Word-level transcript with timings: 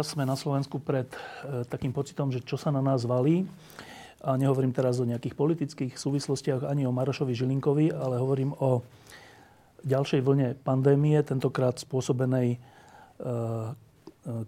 Zase 0.00 0.16
sme 0.16 0.28
na 0.28 0.36
Slovensku 0.36 0.76
pred 0.76 1.08
e, 1.08 1.64
takým 1.64 1.92
pocitom, 1.92 2.28
že 2.28 2.44
čo 2.44 2.60
sa 2.60 2.68
na 2.68 2.84
nás 2.84 3.08
valí. 3.08 3.48
A 4.20 4.34
nehovorím 4.36 4.74
teraz 4.74 5.00
o 5.00 5.08
nejakých 5.08 5.36
politických 5.38 5.92
súvislostiach 5.96 6.66
ani 6.66 6.84
o 6.84 6.92
Marošovi 6.92 7.32
Žilinkovi, 7.36 7.94
ale 7.94 8.20
hovorím 8.20 8.52
o 8.58 8.84
ďalšej 9.86 10.20
vlne 10.20 10.58
pandémie, 10.60 11.16
tentokrát 11.22 11.78
spôsobenej 11.78 12.56
e, 12.56 12.58
e, 12.58 13.28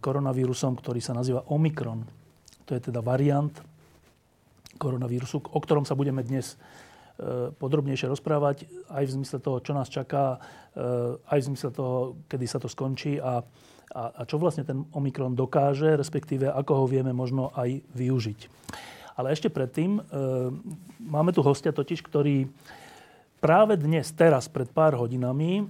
koronavírusom, 0.03 0.77
ktorý 0.77 0.98
sa 0.98 1.15
nazýva 1.15 1.47
Omikron. 1.48 2.03
To 2.69 2.77
je 2.77 2.80
teda 2.83 3.01
variant 3.01 3.55
koronavírusu, 4.77 5.41
o 5.41 5.59
ktorom 5.62 5.89
sa 5.89 5.97
budeme 5.97 6.20
dnes 6.27 6.59
e, 7.17 7.55
podrobnejšie 7.55 8.11
rozprávať, 8.11 8.69
aj 8.91 9.05
v 9.09 9.15
zmysle 9.20 9.39
toho, 9.41 9.62
čo 9.62 9.73
nás 9.73 9.89
čaká, 9.89 10.37
e, 10.37 10.39
aj 11.23 11.39
v 11.41 11.48
zmysle 11.55 11.70
toho, 11.73 12.19
kedy 12.27 12.47
sa 12.51 12.59
to 12.61 12.69
skončí 12.69 13.17
a 13.23 13.41
a, 13.92 14.12
a 14.12 14.23
čo 14.28 14.37
vlastne 14.37 14.65
ten 14.65 14.84
Omikron 14.92 15.33
dokáže, 15.33 15.97
respektíve 15.97 16.48
ako 16.48 16.84
ho 16.84 16.86
vieme 16.89 17.12
možno 17.17 17.53
aj 17.56 17.81
využiť. 17.97 18.41
Ale 19.19 19.34
ešte 19.34 19.50
predtým 19.50 19.98
e, 19.98 20.00
máme 21.03 21.34
tu 21.34 21.42
hostia 21.42 21.75
totiž, 21.75 22.06
ktorý 22.06 22.47
práve 23.42 23.75
dnes, 23.75 24.11
teraz, 24.14 24.47
pred 24.47 24.70
pár 24.70 24.95
hodinami 24.95 25.62
e, 25.62 25.64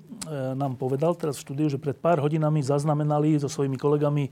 nám 0.53 0.77
povedal, 0.77 1.17
teraz 1.17 1.41
v 1.41 1.45
štúdiu, 1.49 1.69
že 1.73 1.81
pred 1.81 1.97
pár 1.97 2.21
hodinami 2.21 2.61
zaznamenali 2.61 3.41
so 3.41 3.49
svojimi 3.49 3.81
kolegami 3.81 4.29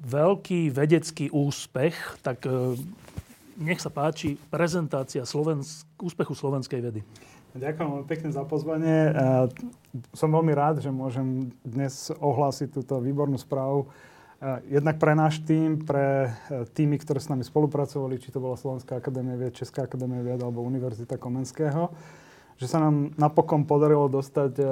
veľký 0.00 0.72
vedecký 0.72 1.28
úspech. 1.28 2.24
Tak 2.24 2.48
e, 2.48 2.80
nech 3.60 3.84
sa 3.84 3.92
páči 3.92 4.40
prezentácia 4.48 5.28
Slovensk- 5.28 5.84
úspechu 6.00 6.32
slovenskej 6.32 6.80
vedy. 6.80 7.00
Ďakujem 7.52 7.84
veľmi 7.84 8.08
pekne 8.08 8.30
za 8.32 8.48
pozvanie. 8.48 9.12
Som 10.16 10.32
veľmi 10.32 10.56
rád, 10.56 10.80
že 10.80 10.88
môžem 10.88 11.52
dnes 11.60 12.08
ohlásiť 12.08 12.80
túto 12.80 12.96
výbornú 12.96 13.36
správu. 13.36 13.92
Jednak 14.72 14.96
pre 14.96 15.12
náš 15.12 15.38
tým, 15.46 15.78
pre 15.86 16.34
e, 16.50 16.66
týmy, 16.74 16.98
ktoré 16.98 17.22
s 17.22 17.30
nami 17.30 17.46
spolupracovali, 17.46 18.18
či 18.18 18.34
to 18.34 18.42
bola 18.42 18.58
Slovenská 18.58 18.98
akadémia 18.98 19.38
vied, 19.38 19.54
Česká 19.54 19.86
akadémia 19.86 20.18
vied 20.18 20.42
alebo 20.42 20.66
Univerzita 20.66 21.14
Komenského, 21.14 21.94
že 22.58 22.66
sa 22.66 22.82
nám 22.82 23.14
napokon 23.14 23.62
podarilo 23.62 24.10
dostať 24.10 24.52
e, 24.58 24.64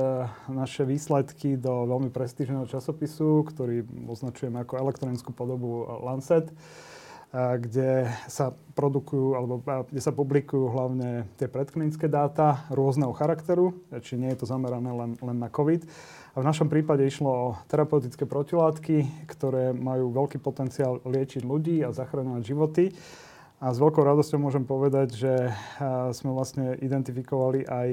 naše 0.51 0.83
výsledky 0.83 1.55
do 1.55 1.87
veľmi 1.87 2.11
prestížneho 2.11 2.67
časopisu, 2.67 3.47
ktorý 3.47 3.87
označujeme 4.11 4.59
ako 4.59 4.75
elektronickú 4.83 5.31
podobu 5.31 5.87
Lancet 6.03 6.51
kde 7.33 8.11
sa 8.27 8.51
produkujú 8.75 9.39
alebo 9.39 9.63
kde 9.63 10.03
sa 10.03 10.11
publikujú 10.11 10.67
hlavne 10.67 11.31
tie 11.39 11.47
predklinické 11.47 12.11
dáta 12.11 12.67
rôzneho 12.75 13.15
charakteru, 13.15 13.79
či 14.03 14.19
nie 14.19 14.35
je 14.35 14.43
to 14.43 14.51
zamerané 14.51 14.91
len, 14.91 15.11
len 15.23 15.39
na 15.39 15.47
COVID. 15.47 15.87
A 16.35 16.37
v 16.43 16.47
našom 16.47 16.67
prípade 16.67 17.07
išlo 17.07 17.31
o 17.31 17.55
terapeutické 17.71 18.27
protilátky, 18.27 19.27
ktoré 19.31 19.71
majú 19.71 20.11
veľký 20.11 20.43
potenciál 20.43 20.99
liečiť 21.07 21.47
ľudí 21.47 21.87
a 21.87 21.95
zachraňovať 21.95 22.43
životy. 22.43 22.85
A 23.63 23.71
s 23.71 23.79
veľkou 23.79 24.03
radosťou 24.03 24.41
môžem 24.41 24.67
povedať, 24.67 25.15
že 25.15 25.35
sme 26.17 26.35
vlastne 26.35 26.75
identifikovali 26.83 27.63
aj 27.69 27.89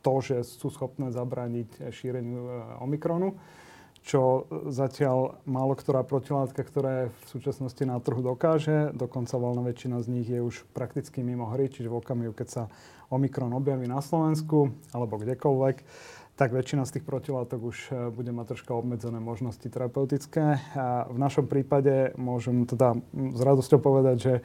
to, 0.00 0.14
že 0.20 0.44
sú 0.44 0.68
schopné 0.68 1.08
zabrániť 1.08 1.88
šíreniu 1.88 2.76
Omikronu 2.84 3.36
čo 4.00 4.48
zatiaľ 4.72 5.36
málo 5.44 5.76
ktorá 5.76 6.00
protilátka, 6.02 6.64
ktorá 6.64 6.90
je 6.90 7.06
v 7.12 7.24
súčasnosti 7.28 7.84
na 7.84 8.00
trhu 8.00 8.24
dokáže. 8.24 8.96
Dokonca 8.96 9.36
voľná 9.36 9.62
väčšina 9.68 10.00
z 10.00 10.06
nich 10.08 10.28
je 10.28 10.40
už 10.40 10.64
prakticky 10.72 11.20
mimo 11.20 11.44
hry, 11.52 11.68
čiže 11.68 11.92
v 11.92 12.00
okamihu, 12.00 12.32
keď 12.32 12.48
sa 12.48 12.62
Omikron 13.12 13.52
objaví 13.52 13.84
na 13.84 14.00
Slovensku 14.00 14.72
alebo 14.96 15.20
kdekoľvek, 15.20 15.76
tak 16.40 16.56
väčšina 16.56 16.88
z 16.88 16.96
tých 16.96 17.04
protilátok 17.04 17.60
už 17.60 17.78
e, 17.92 18.08
bude 18.08 18.32
mať 18.32 18.56
troška 18.56 18.72
obmedzené 18.72 19.20
možnosti 19.20 19.60
terapeutické. 19.60 20.56
A 20.72 21.04
v 21.04 21.18
našom 21.20 21.44
prípade 21.44 22.16
môžem 22.16 22.64
teda 22.64 22.96
s 23.12 23.40
radosťou 23.44 23.76
povedať, 23.76 24.16
že 24.16 24.34
e, 24.40 24.42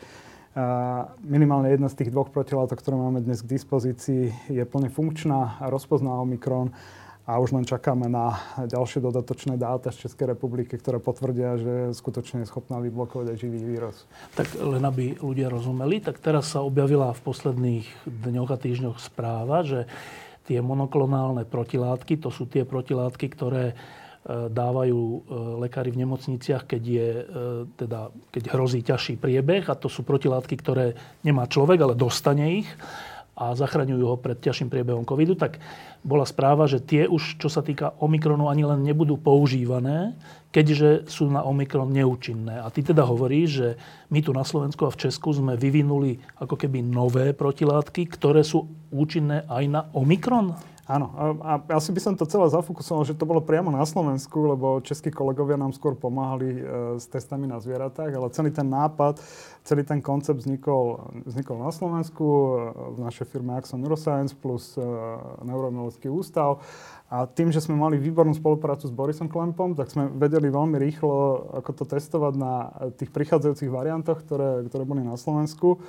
minimálne 1.24 1.72
jedna 1.72 1.88
z 1.88 2.04
tých 2.04 2.12
dvoch 2.12 2.36
protilátok, 2.36 2.84
ktoré 2.84 3.00
máme 3.00 3.24
dnes 3.24 3.40
k 3.40 3.56
dispozícii, 3.56 4.52
je 4.52 4.64
plne 4.68 4.92
funkčná 4.92 5.56
a 5.64 5.72
rozpozná 5.72 6.20
Omikron 6.20 6.76
a 7.26 7.42
už 7.42 7.58
len 7.58 7.66
čakáme 7.66 8.06
na 8.06 8.38
ďalšie 8.70 9.02
dodatočné 9.02 9.58
dáta 9.58 9.90
z 9.90 10.06
Českej 10.06 10.38
republiky, 10.38 10.78
ktoré 10.78 11.02
potvrdia, 11.02 11.58
že 11.58 11.74
skutočne 11.98 12.46
je 12.46 12.50
schopná 12.50 12.78
vyblokovať 12.78 13.34
aj 13.34 13.38
živý 13.42 13.60
vírus. 13.66 14.06
Tak 14.38 14.54
len 14.62 14.86
aby 14.86 15.18
ľudia 15.18 15.50
rozumeli, 15.50 16.06
tak 16.06 16.22
teraz 16.22 16.54
sa 16.54 16.62
objavila 16.62 17.10
v 17.18 17.24
posledných 17.26 17.88
dňoch 18.06 18.50
a 18.54 18.62
týždňoch 18.62 18.98
správa, 19.02 19.66
že 19.66 19.90
tie 20.46 20.62
monoklonálne 20.62 21.50
protilátky, 21.50 22.22
to 22.22 22.30
sú 22.30 22.46
tie 22.46 22.62
protilátky, 22.62 23.26
ktoré 23.34 23.74
e, 23.74 23.76
dávajú 24.54 25.02
e, 25.02 25.20
lekári 25.66 25.90
v 25.90 26.06
nemocniciach, 26.06 26.70
keď, 26.70 26.84
je, 26.86 27.10
e, 27.10 27.24
teda, 27.74 28.14
keď 28.30 28.54
hrozí 28.54 28.86
ťažší 28.86 29.18
priebeh. 29.18 29.66
A 29.66 29.74
to 29.74 29.90
sú 29.90 30.06
protilátky, 30.06 30.62
ktoré 30.62 30.94
nemá 31.26 31.50
človek, 31.50 31.82
ale 31.82 31.98
dostane 31.98 32.62
ich 32.62 32.70
a 33.36 33.52
zachraňujú 33.52 34.06
ho 34.08 34.16
pred 34.16 34.40
ťažším 34.40 34.72
priebehom 34.72 35.04
covidu, 35.04 35.36
tak 35.36 35.60
bola 36.08 36.24
správa, 36.24 36.72
že 36.72 36.80
tie 36.80 37.04
už, 37.04 37.36
čo 37.36 37.52
sa 37.52 37.60
týka 37.60 38.00
Omikronu, 38.00 38.48
ani 38.48 38.64
len 38.64 38.80
nebudú 38.82 39.20
používané, 39.20 40.16
keďže 40.56 41.12
sú 41.12 41.28
na 41.28 41.44
Omikron 41.44 41.92
neúčinné. 41.92 42.64
A 42.64 42.72
ty 42.72 42.80
teda 42.80 43.04
hovoríš, 43.04 43.50
že 43.52 43.70
my 44.08 44.24
tu 44.24 44.32
na 44.32 44.48
Slovensku 44.48 44.88
a 44.88 44.94
v 44.94 45.00
Česku 45.04 45.36
sme 45.36 45.60
vyvinuli 45.60 46.24
ako 46.40 46.56
keby 46.56 46.80
nové 46.80 47.36
protilátky, 47.36 48.08
ktoré 48.08 48.40
sú 48.46 48.72
účinné 48.88 49.44
aj 49.52 49.64
na 49.68 49.82
Omikron? 49.92 50.56
Áno, 50.86 51.10
a, 51.18 51.26
a 51.42 51.82
asi 51.82 51.90
by 51.90 51.98
som 51.98 52.14
to 52.14 52.30
celé 52.30 52.46
zafokusoval, 52.46 53.10
že 53.10 53.18
to 53.18 53.26
bolo 53.26 53.42
priamo 53.42 53.74
na 53.74 53.82
Slovensku, 53.82 54.54
lebo 54.54 54.86
českí 54.86 55.10
kolegovia 55.10 55.58
nám 55.58 55.74
skôr 55.74 55.98
pomáhali 55.98 56.62
e, 56.62 56.62
s 57.02 57.10
testami 57.10 57.50
na 57.50 57.58
zvieratách, 57.58 58.14
ale 58.14 58.30
celý 58.30 58.54
ten 58.54 58.70
nápad, 58.70 59.18
celý 59.66 59.82
ten 59.82 59.98
koncept 59.98 60.46
vznikol, 60.46 61.10
vznikol 61.26 61.58
na 61.58 61.74
Slovensku 61.74 62.22
e, 62.22 62.46
v 62.94 62.98
našej 63.02 63.26
firme 63.34 63.58
Axon 63.58 63.82
Neuroscience 63.82 64.38
plus 64.38 64.78
e, 64.78 64.86
Neurobiologický 65.42 66.06
ústav. 66.06 66.62
A 67.10 67.26
tým, 67.26 67.50
že 67.50 67.66
sme 67.66 67.74
mali 67.74 67.98
výbornú 67.98 68.38
spoluprácu 68.38 68.86
s 68.86 68.94
Borisom 68.94 69.26
Klempom, 69.26 69.74
tak 69.74 69.90
sme 69.90 70.06
vedeli 70.14 70.54
veľmi 70.54 70.78
rýchlo, 70.78 71.50
ako 71.66 71.82
to 71.82 71.84
testovať 71.98 72.34
na 72.38 72.70
tých 72.94 73.10
prichádzajúcich 73.10 73.74
variantoch, 73.74 74.22
ktoré, 74.22 74.62
ktoré 74.70 74.86
boli 74.86 75.02
na 75.02 75.18
Slovensku. 75.18 75.82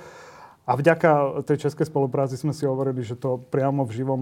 A 0.67 0.75
vďaka 0.75 1.41
tej 1.47 1.63
českej 1.63 1.87
spolupráci 1.87 2.35
sme 2.35 2.51
si 2.51 2.67
hovorili, 2.67 2.99
že 2.99 3.15
to 3.15 3.39
priamo 3.39 3.87
v 3.87 4.03
živom 4.03 4.19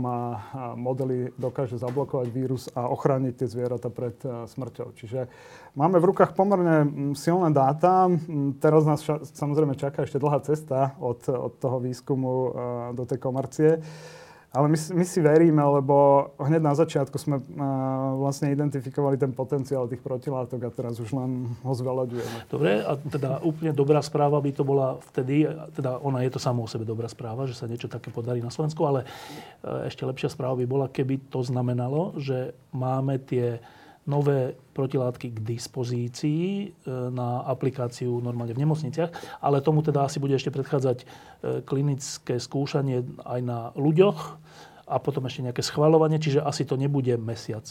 modeli 0.78 1.34
dokáže 1.42 1.82
zablokovať 1.82 2.28
vírus 2.30 2.70
a 2.78 2.86
ochrániť 2.86 3.34
tie 3.34 3.48
zvieratá 3.50 3.90
pred 3.90 4.14
e, 4.22 4.46
smrťou. 4.46 4.94
Čiže 4.94 5.26
máme 5.74 5.98
v 5.98 6.14
rukách 6.14 6.38
pomerne 6.38 6.86
silné 7.18 7.50
dáta. 7.50 8.14
Teraz 8.62 8.86
nás 8.86 9.02
samozrejme 9.34 9.74
čaká 9.74 10.06
ešte 10.06 10.22
dlhá 10.22 10.38
cesta 10.46 10.94
od, 11.02 11.26
od 11.26 11.58
toho 11.58 11.82
výskumu 11.82 12.30
e, 12.30 12.50
do 12.94 13.10
tej 13.10 13.18
komercie. 13.18 13.82
Ale 14.56 14.72
my, 14.72 14.80
my 14.80 15.04
si 15.04 15.20
veríme, 15.20 15.60
lebo 15.60 16.32
hneď 16.40 16.64
na 16.64 16.72
začiatku 16.72 17.20
sme 17.20 17.44
uh, 17.44 17.44
vlastne 18.16 18.56
identifikovali 18.56 19.20
ten 19.20 19.36
potenciál 19.36 19.92
tých 19.92 20.00
protilátok 20.00 20.64
a 20.64 20.72
teraz 20.72 20.96
už 21.04 21.12
len 21.12 21.52
ho 21.60 21.74
zveľaďujeme. 21.76 22.48
Dobre, 22.48 22.80
a 22.80 22.96
teda 22.96 23.44
úplne 23.44 23.76
dobrá 23.76 24.00
správa 24.00 24.40
by 24.40 24.52
to 24.56 24.64
bola 24.64 24.96
vtedy, 25.12 25.44
teda 25.76 26.00
ona 26.00 26.24
je 26.24 26.32
to 26.32 26.40
samo 26.40 26.64
o 26.64 26.72
sebe 26.72 26.88
dobrá 26.88 27.12
správa, 27.12 27.44
že 27.44 27.60
sa 27.60 27.68
niečo 27.68 27.92
také 27.92 28.08
podarí 28.08 28.40
na 28.40 28.48
Slovensku, 28.48 28.80
ale 28.88 29.04
uh, 29.04 29.84
ešte 29.92 30.08
lepšia 30.08 30.32
správa 30.32 30.56
by 30.56 30.64
bola, 30.64 30.88
keby 30.88 31.28
to 31.28 31.44
znamenalo, 31.44 32.16
že 32.16 32.56
máme 32.72 33.20
tie 33.20 33.60
nové 34.06 34.54
protilátky 34.74 35.34
k 35.34 35.44
dispozícii 35.44 36.44
e, 36.46 36.66
na 37.10 37.42
aplikáciu 37.46 38.22
normálne 38.22 38.54
v 38.54 38.62
nemocniciach, 38.62 39.42
ale 39.42 39.66
tomu 39.66 39.82
teda 39.82 40.06
asi 40.06 40.22
bude 40.22 40.38
ešte 40.38 40.54
predchádzať 40.54 41.06
klinické 41.66 42.42
skúšanie 42.42 43.06
aj 43.22 43.40
na 43.46 43.60
ľuďoch 43.78 44.20
a 44.86 44.96
potom 45.02 45.26
ešte 45.26 45.46
nejaké 45.46 45.62
schvalovanie, 45.66 46.22
čiže 46.22 46.46
asi 46.46 46.66
to 46.66 46.78
nebude 46.78 47.14
mesiac, 47.18 47.66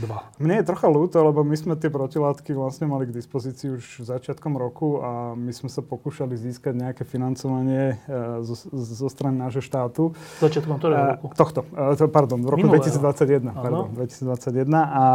dva. 0.00 0.28
Mne 0.36 0.60
je 0.60 0.64
trocha 0.68 0.88
ľúto, 0.88 1.20
lebo 1.24 1.40
my 1.40 1.56
sme 1.56 1.74
tie 1.76 1.88
protilátky 1.88 2.52
vlastne 2.52 2.86
mali 2.88 3.08
k 3.08 3.16
dispozícii 3.16 3.76
už 3.76 3.84
začiatkom 4.04 4.54
roku 4.56 5.00
a 5.00 5.32
my 5.32 5.52
sme 5.52 5.72
sa 5.72 5.80
pokúšali 5.80 6.36
získať 6.36 6.76
nejaké 6.76 7.02
financovanie 7.08 7.96
e, 8.04 8.44
zo, 8.44 8.54
zo 8.76 9.08
strany 9.08 9.40
nášho 9.40 9.64
štátu. 9.64 10.12
Začiatkom 10.40 10.76
ktorého 10.76 11.16
roku? 11.16 11.32
Tohto, 11.32 11.64
e, 11.72 12.08
pardon, 12.12 12.40
v 12.44 12.48
roku 12.52 12.68
Minulého. 12.68 12.84
2021. 12.84 13.56
Pardon, 13.56 13.86
2021 13.96 14.68
a, 14.72 14.84
a 14.84 15.06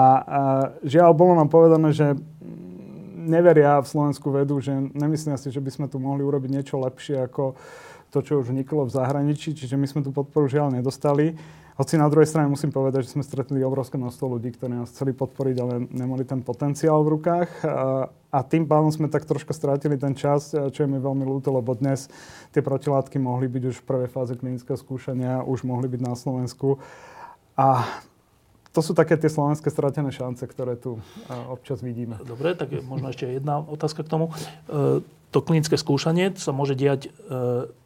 žiaľ, 0.82 1.14
bolo 1.14 1.38
nám 1.38 1.50
povedané, 1.54 1.94
že 1.94 2.18
neveria 3.22 3.78
v 3.80 3.88
Slovensku 3.88 4.34
vedu, 4.34 4.58
že 4.58 4.74
nemyslia 4.74 5.38
si, 5.38 5.54
že 5.54 5.62
by 5.62 5.70
sme 5.70 5.86
tu 5.86 6.02
mohli 6.02 6.26
urobiť 6.26 6.50
niečo 6.50 6.82
lepšie 6.82 7.22
ako 7.30 7.54
to, 8.12 8.20
čo 8.20 8.44
už 8.44 8.52
vniklo 8.52 8.90
v 8.90 8.92
zahraničí, 8.92 9.56
čiže 9.56 9.80
my 9.80 9.88
sme 9.88 10.02
tú 10.04 10.12
podporu 10.12 10.50
žiaľ 10.52 10.76
nedostali. 10.76 11.38
Hoci 11.82 11.98
na 11.98 12.06
druhej 12.14 12.30
strane 12.30 12.46
musím 12.46 12.70
povedať, 12.70 13.10
že 13.10 13.18
sme 13.18 13.26
stretli 13.26 13.58
obrovské 13.66 13.98
množstvo 13.98 14.38
ľudí, 14.38 14.54
ktorí 14.54 14.78
nás 14.78 14.94
chceli 14.94 15.18
podporiť, 15.18 15.56
ale 15.58 15.74
nemali 15.90 16.22
ten 16.22 16.46
potenciál 16.46 17.02
v 17.02 17.18
rukách. 17.18 17.50
A, 17.66 18.06
a 18.30 18.40
tým 18.46 18.70
pádom 18.70 18.94
sme 18.94 19.10
tak 19.10 19.26
troška 19.26 19.50
strátili 19.50 19.98
ten 19.98 20.14
čas, 20.14 20.54
čo 20.54 20.78
je 20.78 20.86
mi 20.86 21.02
veľmi 21.02 21.26
ľúto, 21.26 21.50
lebo 21.50 21.74
dnes 21.74 22.06
tie 22.54 22.62
protilátky 22.62 23.18
mohli 23.18 23.50
byť 23.50 23.64
už 23.74 23.76
v 23.82 23.88
prvej 23.90 24.10
fáze 24.14 24.38
klinického 24.38 24.78
skúšania, 24.78 25.42
už 25.42 25.66
mohli 25.66 25.90
byť 25.90 26.02
na 26.06 26.14
Slovensku. 26.14 26.78
A 27.58 27.82
to 28.78 28.86
sú 28.86 28.94
také 28.94 29.18
tie 29.18 29.34
slovenské 29.34 29.74
stratené 29.74 30.14
šance, 30.14 30.46
ktoré 30.46 30.78
tu 30.78 31.02
občas 31.50 31.82
vidíme. 31.82 32.22
Dobre, 32.22 32.54
tak 32.54 32.78
možno 32.86 33.10
ešte 33.10 33.26
jedna 33.26 33.58
otázka 33.58 34.06
k 34.06 34.12
tomu. 34.22 34.30
E, 34.70 35.02
to 35.32 35.40
klinické 35.40 35.80
skúšanie 35.80 36.36
sa 36.36 36.52
môže 36.52 36.76
diať 36.76 37.08
e, 37.08 37.10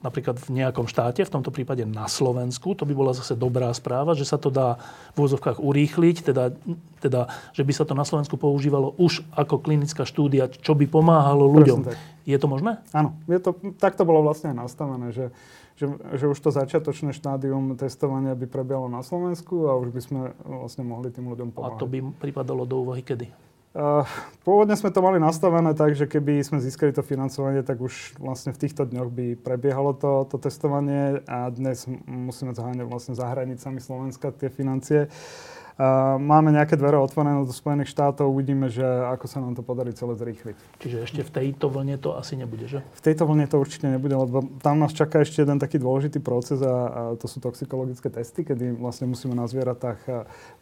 napríklad 0.01 0.41
v 0.41 0.49
nejakom 0.49 0.89
štáte, 0.89 1.21
v 1.21 1.29
tomto 1.29 1.53
prípade 1.53 1.85
na 1.85 2.09
Slovensku. 2.09 2.73
To 2.73 2.89
by 2.89 2.93
bola 2.97 3.13
zase 3.13 3.37
dobrá 3.37 3.69
správa, 3.77 4.17
že 4.17 4.25
sa 4.25 4.41
to 4.41 4.49
dá 4.49 4.81
v 5.13 5.29
úzovkách 5.29 5.61
urýchliť, 5.61 6.25
teda, 6.25 6.57
teda 7.05 7.29
že 7.53 7.61
by 7.61 7.73
sa 7.77 7.85
to 7.85 7.93
na 7.93 8.01
Slovensku 8.01 8.33
používalo 8.41 8.97
už 8.97 9.21
ako 9.37 9.61
klinická 9.61 10.09
štúdia, 10.09 10.49
čo 10.49 10.73
by 10.73 10.89
pomáhalo 10.89 11.45
ľuďom. 11.45 11.93
Je 12.25 12.37
to 12.41 12.49
možné? 12.49 12.81
Áno, 12.89 13.13
je 13.29 13.37
to, 13.37 13.53
tak 13.77 13.93
to 13.93 14.09
bolo 14.09 14.25
vlastne 14.25 14.57
nastavené, 14.57 15.13
že 15.13 15.29
že, 15.75 15.91
že 15.91 16.31
už 16.31 16.39
to 16.39 16.55
začiatočné 16.55 17.11
štádium 17.11 17.75
testovania 17.75 18.31
by 18.31 18.47
prebiehalo 18.47 18.87
na 18.87 19.03
Slovensku 19.03 19.67
a 19.67 19.75
už 19.75 19.91
by 19.91 20.01
sme 20.01 20.19
vlastne 20.47 20.87
mohli 20.87 21.11
tým 21.11 21.27
ľuďom 21.27 21.51
pomáhať. 21.51 21.75
A 21.75 21.81
to 21.83 21.83
by 21.83 21.99
pripadalo 22.15 22.63
do 22.63 22.79
úvahy 22.79 23.03
kedy? 23.03 23.27
Uh, 23.75 24.07
pôvodne 24.47 24.71
sme 24.79 24.87
to 24.87 25.03
mali 25.03 25.19
nastavené 25.19 25.75
tak, 25.75 25.99
že 25.99 26.07
keby 26.07 26.39
sme 26.47 26.63
získali 26.63 26.95
to 26.95 27.03
financovanie, 27.03 27.59
tak 27.59 27.83
už 27.83 28.15
vlastne 28.23 28.55
v 28.55 28.61
týchto 28.63 28.87
dňoch 28.87 29.11
by 29.11 29.35
prebiehalo 29.35 29.91
to, 29.99 30.23
to 30.31 30.39
testovanie 30.39 31.19
a 31.27 31.51
dnes 31.51 31.83
musíme 32.07 32.55
zháňať 32.55 32.87
vlastne 32.87 33.19
za 33.19 33.27
hranicami 33.27 33.83
Slovenska 33.83 34.31
tie 34.31 34.47
financie. 34.47 35.11
Uh, 35.11 35.54
máme 36.19 36.55
nejaké 36.55 36.79
dvere 36.79 36.95
otvorené 36.95 37.35
do 37.43 37.51
Spojených 37.51 37.91
štátov, 37.91 38.31
uvidíme, 38.31 38.71
že 38.71 38.83
ako 38.85 39.25
sa 39.27 39.43
nám 39.43 39.59
to 39.59 39.63
podarí 39.63 39.91
celé 39.91 40.15
zrýchliť. 40.15 40.55
Čiže 40.79 40.97
ešte 41.03 41.21
v 41.27 41.31
tejto 41.35 41.67
vlne 41.67 41.99
to 41.99 42.15
asi 42.15 42.39
nebude, 42.39 42.63
že? 42.63 42.79
V 42.95 43.01
tejto 43.03 43.27
vlne 43.27 43.43
to 43.43 43.59
určite 43.59 43.91
nebude, 43.91 44.15
lebo 44.15 44.47
tam 44.63 44.79
nás 44.79 44.95
čaká 44.95 45.19
ešte 45.19 45.43
jeden 45.43 45.59
taký 45.59 45.75
dôležitý 45.75 46.23
proces 46.23 46.63
a, 46.63 46.71
a 46.71 47.01
to 47.19 47.27
sú 47.27 47.43
toxikologické 47.43 48.07
testy, 48.07 48.47
kedy 48.47 48.79
vlastne 48.79 49.11
musíme 49.11 49.35
na 49.35 49.51
zvieratách 49.51 49.99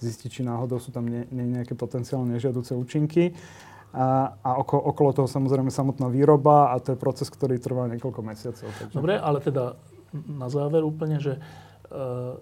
zistiť, 0.01 0.30
či 0.30 0.42
náhodou 0.42 0.81
sú 0.81 0.89
tam 0.89 1.06
nie, 1.06 1.30
nie 1.30 1.45
nejaké 1.62 1.77
potenciálne 1.77 2.33
nežiaduce 2.33 2.74
účinky. 2.74 3.38
A, 3.94 4.33
a 4.42 4.57
oko, 4.57 4.81
okolo 4.81 5.13
toho 5.13 5.30
samozrejme 5.30 5.69
samotná 5.69 6.10
výroba 6.10 6.74
a 6.74 6.81
to 6.81 6.98
je 6.98 6.98
proces, 6.98 7.30
ktorý 7.30 7.62
trvá 7.62 7.86
niekoľko 7.94 8.21
mesiacov. 8.25 8.65
Takže... 8.65 8.98
Dobre, 8.98 9.21
ale 9.21 9.38
teda 9.38 9.77
na 10.25 10.50
záver 10.50 10.81
úplne, 10.81 11.21
že 11.21 11.38
uh, 11.38 12.42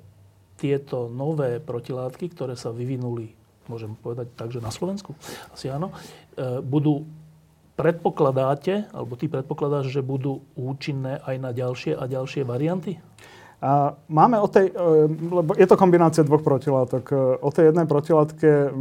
tieto 0.62 1.10
nové 1.10 1.58
protilátky, 1.58 2.38
ktoré 2.38 2.54
sa 2.54 2.70
vyvinuli, 2.70 3.34
môžem 3.66 3.98
povedať 3.98 4.30
tak, 4.38 4.54
že 4.54 4.62
na 4.62 4.70
Slovensku, 4.70 5.18
asi 5.50 5.74
áno, 5.74 5.90
e, 6.38 6.62
budú 6.62 7.10
predpokladáte, 7.74 8.94
alebo 8.94 9.18
ty 9.18 9.26
predpokladáš, 9.26 9.90
že 9.90 10.06
budú 10.06 10.46
účinné 10.54 11.18
aj 11.26 11.36
na 11.42 11.50
ďalšie 11.50 11.98
a 11.98 12.06
ďalšie 12.06 12.46
varianty? 12.46 13.02
Máme 14.10 14.42
o 14.42 14.50
tej, 14.50 14.74
e, 14.74 15.06
lebo 15.34 15.54
je 15.54 15.70
to 15.70 15.78
kombinácia 15.78 16.26
dvoch 16.26 16.42
protilátok. 16.42 17.04
E, 17.10 17.16
o 17.42 17.50
tej 17.50 17.74
jednej 17.74 17.86
protilátke 17.90 18.74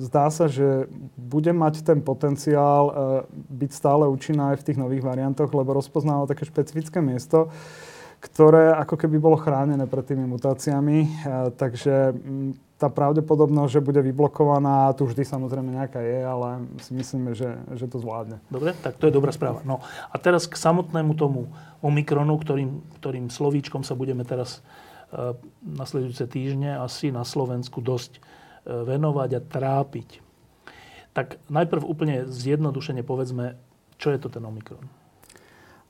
zdá 0.00 0.32
sa, 0.32 0.48
že 0.48 0.88
bude 1.16 1.52
mať 1.52 1.84
ten 1.84 2.00
potenciál 2.00 2.92
byť 3.32 3.70
stále 3.72 4.08
účinná 4.08 4.56
aj 4.56 4.64
v 4.64 4.66
tých 4.68 4.80
nových 4.80 5.04
variantoch, 5.04 5.52
lebo 5.52 5.76
rozpoznáva 5.76 6.28
také 6.28 6.48
špecifické 6.48 7.04
miesto, 7.04 7.52
ktoré 8.22 8.70
ako 8.78 8.94
keby 8.94 9.18
bolo 9.18 9.34
chránené 9.34 9.82
pred 9.90 10.06
tými 10.06 10.22
mutáciami. 10.30 10.98
E, 11.02 11.08
takže 11.58 12.14
tá 12.78 12.86
pravdepodobnosť, 12.86 13.70
že 13.78 13.82
bude 13.82 13.98
vyblokovaná, 13.98 14.94
tu 14.94 15.10
vždy 15.10 15.26
samozrejme 15.26 15.74
nejaká 15.74 15.98
je, 15.98 16.18
ale 16.22 16.66
si 16.78 16.94
myslíme, 16.94 17.34
že, 17.34 17.58
že 17.74 17.86
to 17.90 17.98
zvládne. 17.98 18.38
Dobre, 18.46 18.78
tak 18.78 18.98
to 18.98 19.10
je 19.10 19.14
dobrá 19.14 19.34
správa. 19.34 19.62
No 19.66 19.82
a 19.82 20.14
teraz 20.18 20.46
k 20.46 20.54
samotnému 20.54 21.14
tomu 21.18 21.50
Omikronu, 21.82 22.38
ktorým, 22.38 22.82
ktorým 22.98 23.26
slovíčkom 23.30 23.86
sa 23.86 23.94
budeme 23.94 24.26
teraz 24.26 24.66
uh, 25.14 25.38
nasledujúce 25.62 26.26
týždne 26.26 26.78
asi 26.78 27.14
na 27.14 27.22
Slovensku 27.22 27.78
dosť 27.78 28.18
uh, 28.18 28.82
venovať 28.82 29.30
a 29.38 29.40
trápiť. 29.46 30.18
Tak 31.14 31.38
najprv 31.54 31.86
úplne 31.86 32.26
zjednodušene 32.26 33.06
povedzme, 33.06 33.58
čo 33.94 34.10
je 34.10 34.18
to 34.18 34.26
ten 34.26 34.42
Omikron. 34.42 35.01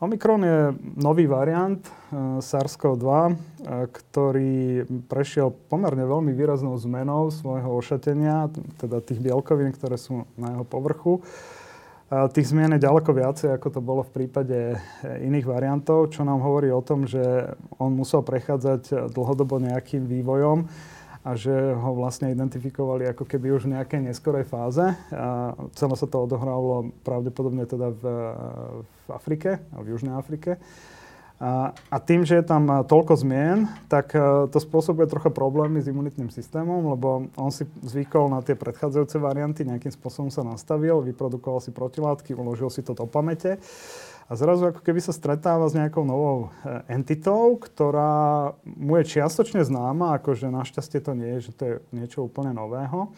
Omikron 0.02 0.42
je 0.42 0.74
nový 0.98 1.30
variant 1.30 1.78
uh, 1.78 2.42
SARS-CoV-2, 2.42 3.06
uh, 3.06 3.86
ktorý 3.86 4.82
prešiel 5.06 5.54
pomerne 5.70 6.02
veľmi 6.02 6.34
výraznou 6.34 6.74
zmenou 6.74 7.30
svojho 7.30 7.70
ošatenia, 7.70 8.50
teda 8.82 8.98
tých 8.98 9.22
bielkovín, 9.22 9.70
ktoré 9.70 9.94
sú 9.94 10.26
na 10.34 10.58
jeho 10.58 10.66
povrchu. 10.66 11.22
Tých 12.12 12.52
zmien 12.52 12.76
je 12.76 12.84
ďaleko 12.84 13.08
viacej, 13.08 13.56
ako 13.56 13.68
to 13.72 13.80
bolo 13.80 14.04
v 14.04 14.12
prípade 14.20 14.76
iných 15.00 15.48
variantov, 15.48 16.12
čo 16.12 16.28
nám 16.28 16.44
hovorí 16.44 16.68
o 16.68 16.84
tom, 16.84 17.08
že 17.08 17.56
on 17.80 17.96
musel 17.96 18.20
prechádzať 18.20 19.08
dlhodobo 19.16 19.56
nejakým 19.56 20.04
vývojom 20.04 20.68
a 21.22 21.38
že 21.38 21.54
ho 21.54 21.90
vlastne 21.94 22.34
identifikovali 22.34 23.06
ako 23.14 23.22
keby 23.22 23.54
už 23.54 23.70
v 23.70 23.78
nejakej 23.78 24.10
neskorej 24.10 24.42
fáze. 24.42 24.82
A 25.14 25.54
celé 25.78 25.94
sa 25.94 26.06
to 26.10 26.26
odohrávalo 26.26 26.90
pravdepodobne 27.06 27.62
teda 27.62 27.94
v, 27.94 28.02
v 29.06 29.08
Afrike, 29.14 29.62
v 29.70 29.86
Južnej 29.94 30.18
Afrike. 30.18 30.58
A, 31.42 31.98
tým, 31.98 32.22
že 32.22 32.38
je 32.38 32.46
tam 32.46 32.70
toľko 32.86 33.18
zmien, 33.18 33.66
tak 33.90 34.14
e, 34.14 34.46
to 34.46 34.62
spôsobuje 34.62 35.10
trocha 35.10 35.26
problémy 35.26 35.82
s 35.82 35.90
imunitným 35.90 36.30
systémom, 36.30 36.94
lebo 36.94 37.26
on 37.34 37.50
si 37.50 37.66
zvykol 37.82 38.30
na 38.30 38.46
tie 38.46 38.54
predchádzajúce 38.54 39.18
varianty, 39.18 39.66
nejakým 39.66 39.90
spôsobom 39.90 40.30
sa 40.30 40.46
nastavil, 40.46 41.02
vyprodukoval 41.02 41.58
si 41.58 41.74
protilátky, 41.74 42.38
uložil 42.38 42.70
si 42.70 42.86
to 42.86 42.94
do 42.94 43.10
pamäte. 43.10 43.58
A 44.32 44.36
zrazu 44.40 44.64
ako 44.64 44.80
keby 44.80 44.96
sa 45.04 45.12
stretáva 45.12 45.68
s 45.68 45.76
nejakou 45.76 46.08
novou 46.08 46.48
e, 46.64 46.88
entitou, 46.88 47.60
ktorá 47.60 48.56
mu 48.64 48.96
je 48.96 49.20
čiastočne 49.20 49.60
známa, 49.60 50.16
akože 50.16 50.48
našťastie 50.48 51.04
to 51.04 51.12
nie 51.12 51.36
je, 51.36 51.40
že 51.44 51.52
to 51.52 51.62
je 51.68 51.74
niečo 51.92 52.24
úplne 52.24 52.56
nového. 52.56 53.12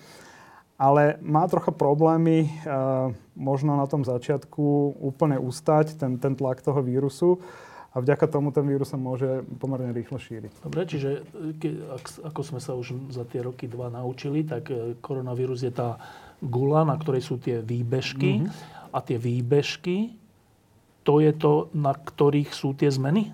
Ale 0.75 1.23
má 1.23 1.47
trocha 1.47 1.71
problémy 1.71 2.43
e, 2.43 2.49
možno 3.39 3.79
na 3.79 3.87
tom 3.87 4.03
začiatku 4.03 4.99
úplne 4.99 5.39
ustať 5.39 6.03
ten, 6.03 6.19
ten 6.19 6.35
tlak 6.35 6.67
toho 6.67 6.83
vírusu 6.83 7.39
a 7.95 8.03
vďaka 8.03 8.27
tomu 8.27 8.51
ten 8.51 8.67
vírus 8.67 8.91
sa 8.91 8.99
môže 8.99 9.47
pomerne 9.63 9.95
rýchlo 9.95 10.19
šíriť. 10.19 10.67
Dobre, 10.67 10.83
čiže 10.83 11.23
e, 11.31 11.55
ke, 11.55 11.79
ak, 11.95 12.27
ako 12.27 12.41
sme 12.43 12.59
sa 12.59 12.75
už 12.75 13.15
za 13.15 13.23
tie 13.23 13.39
roky 13.39 13.71
dva 13.71 13.87
naučili, 13.87 14.43
tak 14.43 14.67
koronavírus 14.99 15.63
je 15.63 15.71
tá 15.71 15.95
gula, 16.43 16.83
na 16.83 16.99
ktorej 16.99 17.23
sú 17.23 17.39
tie 17.39 17.63
výbežky. 17.63 18.43
Mm-hmm. 18.43 18.83
A 18.91 18.99
tie 18.99 19.15
výbežky 19.15 20.24
to 21.05 21.21
je 21.21 21.33
to, 21.37 21.69
na 21.77 21.93
ktorých 21.93 22.51
sú 22.51 22.73
tie 22.73 22.89
zmeny? 22.89 23.31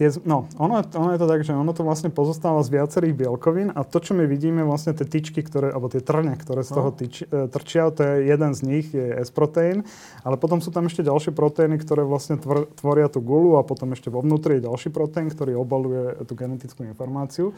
Tie, 0.00 0.08
no, 0.24 0.48
ono, 0.56 0.80
ono 0.80 1.12
je 1.12 1.20
to 1.20 1.28
tak, 1.28 1.44
že 1.44 1.52
ono 1.52 1.76
to 1.76 1.84
vlastne 1.84 2.08
pozostáva 2.08 2.64
z 2.64 2.72
viacerých 2.72 3.20
bielkovín 3.20 3.68
a 3.68 3.84
to, 3.84 4.00
čo 4.00 4.16
my 4.16 4.24
vidíme, 4.24 4.64
vlastne 4.64 4.96
tie 4.96 5.04
tyčky, 5.04 5.44
ktoré, 5.44 5.76
alebo 5.76 5.92
tie 5.92 6.00
trne, 6.00 6.40
ktoré 6.40 6.64
z 6.64 6.72
toho 6.72 6.88
tyč, 6.88 7.28
e, 7.28 7.52
trčia, 7.52 7.92
to 7.92 8.00
je 8.00 8.32
jeden 8.32 8.56
z 8.56 8.60
nich, 8.64 8.86
je 8.96 9.20
S-proteín, 9.20 9.84
ale 10.24 10.40
potom 10.40 10.64
sú 10.64 10.72
tam 10.72 10.88
ešte 10.88 11.04
ďalšie 11.04 11.36
proteíny, 11.36 11.76
ktoré 11.76 12.08
vlastne 12.08 12.40
tvor, 12.40 12.64
tvoria 12.80 13.12
tú 13.12 13.20
gulu 13.20 13.60
a 13.60 13.66
potom 13.66 13.92
ešte 13.92 14.08
vo 14.08 14.24
vnútri 14.24 14.56
je 14.56 14.72
ďalší 14.72 14.88
proteín, 14.88 15.28
ktorý 15.28 15.52
obaluje 15.60 16.24
tú 16.24 16.32
genetickú 16.32 16.80
informáciu. 16.88 17.52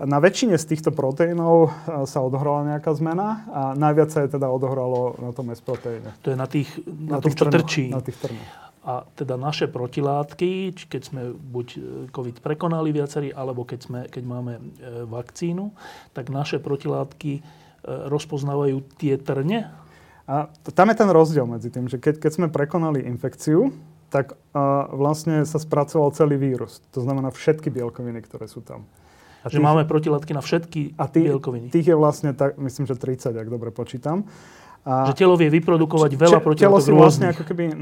Na 0.00 0.24
väčšine 0.24 0.56
z 0.56 0.72
týchto 0.72 0.88
proteínov 0.96 1.68
e, 1.68 1.70
sa 2.08 2.24
odohrala 2.24 2.64
nejaká 2.64 2.96
zmena 2.96 3.44
a 3.52 3.62
najviac 3.76 4.08
sa 4.08 4.24
je 4.24 4.40
teda 4.40 4.48
odohralo 4.48 5.20
na 5.20 5.36
tom 5.36 5.52
S-proteíne. 5.52 6.16
To 6.24 6.32
je 6.32 6.36
na 6.40 6.48
tých, 6.48 6.80
na, 6.88 7.18
na 7.18 7.20
tom, 7.20 7.28
čo 7.28 7.44
trčí. 7.44 7.92
Na 7.92 8.00
tých 8.00 8.16
trnoch. 8.16 8.67
A 8.88 9.04
teda 9.12 9.36
naše 9.36 9.68
protilátky, 9.68 10.72
keď 10.88 11.02
sme 11.04 11.36
buď 11.36 11.66
e, 11.76 11.78
COVID 12.08 12.40
prekonali 12.40 12.88
viacerí, 12.88 13.28
alebo 13.28 13.68
keď, 13.68 13.80
sme, 13.84 14.00
keď 14.08 14.24
máme 14.24 14.52
e, 14.56 14.62
vakcínu, 15.04 15.76
tak 16.16 16.32
naše 16.32 16.56
protilátky 16.56 17.44
rozpoznávajú 17.88 18.84
tie 19.00 19.16
trne? 19.16 19.70
A 20.28 20.52
tam 20.76 20.92
je 20.92 20.96
ten 20.98 21.08
rozdiel 21.08 21.48
medzi 21.48 21.72
tým, 21.72 21.88
že 21.88 21.96
keď, 21.96 22.20
keď 22.20 22.32
sme 22.36 22.46
prekonali 22.52 23.00
infekciu, 23.00 23.72
tak 24.08 24.36
uh, 24.36 24.88
vlastne 24.92 25.44
sa 25.44 25.60
spracoval 25.60 26.12
celý 26.16 26.36
vírus. 26.40 26.80
To 26.96 27.04
znamená 27.04 27.32
všetky 27.32 27.68
bielkoviny, 27.72 28.20
ktoré 28.24 28.44
sú 28.44 28.64
tam. 28.64 28.88
A 29.44 29.48
že 29.48 29.60
tých, 29.60 29.64
máme 29.64 29.88
protilátky 29.88 30.32
na 30.36 30.42
všetky 30.42 30.98
a 31.00 31.08
tých, 31.08 31.32
bielkoviny. 31.32 31.72
Tých 31.72 31.92
je 31.92 31.96
vlastne, 31.96 32.36
tak, 32.36 32.60
myslím, 32.60 32.84
že 32.84 32.98
30, 32.98 33.36
ak 33.36 33.48
dobre 33.48 33.72
počítam. 33.72 34.28
A 34.86 35.10
že 35.10 35.18
telo 35.18 35.34
vie 35.36 35.50
vyprodukovať 35.52 36.10
veľa 36.16 36.40
protilátok 36.40 36.64
Telo 36.64 36.78
si 36.80 36.92
vlastne 36.94 37.34
ako 37.34 37.42
keby 37.44 37.64
m, 37.68 37.74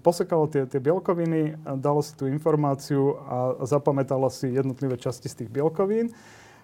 posekalo 0.00 0.48
tie, 0.50 0.66
tie 0.66 0.80
bielkoviny, 0.82 1.54
dalo 1.78 2.02
si 2.02 2.16
tú 2.18 2.26
informáciu 2.26 3.14
a 3.22 3.36
zapamätalo 3.62 4.26
si 4.32 4.50
jednotlivé 4.50 4.98
časti 4.98 5.30
z 5.30 5.44
tých 5.44 5.50
bielkovín 5.52 6.10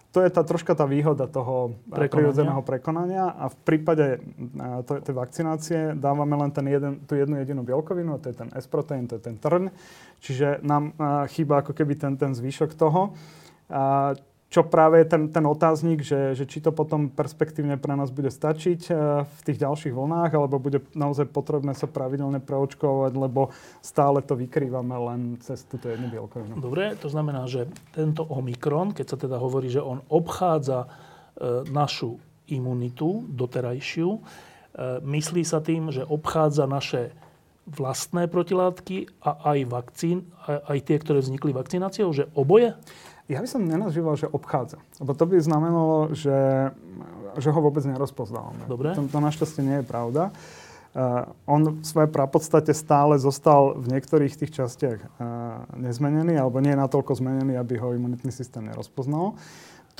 to 0.09 0.25
je 0.25 0.31
tá 0.33 0.41
troška 0.41 0.73
tá 0.73 0.89
výhoda 0.89 1.29
toho 1.29 1.77
prekonania. 1.85 2.09
prirodzeného 2.09 2.63
prekonania 2.65 3.25
a 3.29 3.53
v 3.53 3.57
prípade 3.61 4.25
tej 5.05 5.15
vakcinácie 5.15 5.81
dávame 6.01 6.33
len 6.33 6.49
ten 6.49 6.65
jeden, 6.65 7.05
tú 7.05 7.13
jednu 7.13 7.37
jedinú 7.37 7.61
bielkovinu, 7.61 8.17
a 8.17 8.21
to 8.21 8.33
je 8.33 8.37
ten 8.41 8.49
S-proteín, 8.57 9.05
to 9.05 9.21
je 9.21 9.23
ten 9.29 9.37
trň, 9.37 9.69
čiže 10.25 10.65
nám 10.65 10.97
chýba 11.29 11.61
ako 11.61 11.77
keby 11.77 12.01
ten, 12.01 12.17
ten 12.17 12.33
zvyšok 12.33 12.73
toho. 12.73 13.13
A 13.69 14.17
čo 14.49 14.65
práve 14.65 15.05
je 15.05 15.07
ten, 15.13 15.23
ten 15.29 15.45
otáznik, 15.45 16.01
že, 16.01 16.33
že 16.33 16.49
či 16.49 16.65
to 16.65 16.73
potom 16.73 17.13
perspektívne 17.13 17.77
pre 17.77 17.93
nás 17.93 18.09
bude 18.09 18.33
stačiť 18.33 18.81
eh, 18.89 18.97
v 19.29 19.41
tých 19.45 19.61
ďalších 19.61 19.93
vlnách, 19.93 20.33
alebo 20.33 20.57
bude 20.57 20.81
naozaj 20.97 21.29
potrebné 21.29 21.77
sa 21.77 21.85
pravidelne 21.85 22.41
preočkovať, 22.41 23.13
lebo 23.13 23.53
stále 23.85 24.25
to 24.25 24.41
vykrývame 24.41 24.97
len 24.97 25.21
cez 25.45 25.69
túto 25.69 25.93
jednu 25.93 26.09
bielkovinu. 26.09 26.57
Dobre, 26.65 26.97
to 26.97 27.13
znamená, 27.13 27.45
že 27.45 27.69
tento 27.93 28.25
Omikron, 28.25 28.97
keď 28.97 29.07
sa 29.07 29.17
teda 29.21 29.37
hovorí, 29.37 29.69
že 29.69 29.85
on 29.85 30.01
obchádza 30.09 30.89
e, 30.89 30.89
našu 31.69 32.17
imunitu 32.49 33.29
doterajšiu, 33.29 34.09
e, 34.17 34.21
myslí 35.05 35.45
sa 35.45 35.61
tým, 35.61 35.93
že 35.93 36.09
obchádza 36.09 36.65
naše 36.65 37.13
vlastné 37.69 38.33
protilátky 38.33 39.21
a 39.21 39.53
aj 39.53 39.59
vakcín, 39.69 40.25
aj 40.49 40.89
tie, 40.89 40.97
ktoré 40.97 41.21
vznikli 41.21 41.53
vakcináciou, 41.53 42.17
že 42.17 42.33
oboje? 42.33 42.73
Ja 43.29 43.45
by 43.45 43.49
som 43.49 43.69
nenazýval, 43.69 44.17
že 44.17 44.25
obchádza. 44.25 44.81
Lebo 44.97 45.13
to 45.13 45.29
by 45.29 45.37
znamenalo, 45.37 46.17
že, 46.17 46.73
že 47.37 47.53
ho 47.53 47.61
vôbec 47.61 47.85
nerozpoznávame. 47.85 48.65
Dobre. 48.65 48.97
To, 48.97 49.05
to 49.05 49.21
našťastie 49.21 49.61
nie 49.61 49.77
je 49.81 49.87
pravda. 49.87 50.33
Uh, 50.97 51.29
on 51.45 51.85
v 51.85 51.85
svojej 51.85 52.09
prapodstate 52.09 52.73
stále 52.73 53.21
zostal 53.21 53.77
v 53.77 53.93
niektorých 53.93 54.33
tých 54.33 54.57
častiach 54.57 54.99
uh, 55.05 55.09
nezmenený, 55.77 56.41
alebo 56.41 56.65
nie 56.65 56.73
je 56.73 56.81
natoľko 56.81 57.21
zmenený, 57.21 57.61
aby 57.61 57.77
ho 57.77 57.93
imunitný 57.93 58.33
systém 58.33 58.65
nerozpoznal. 58.65 59.37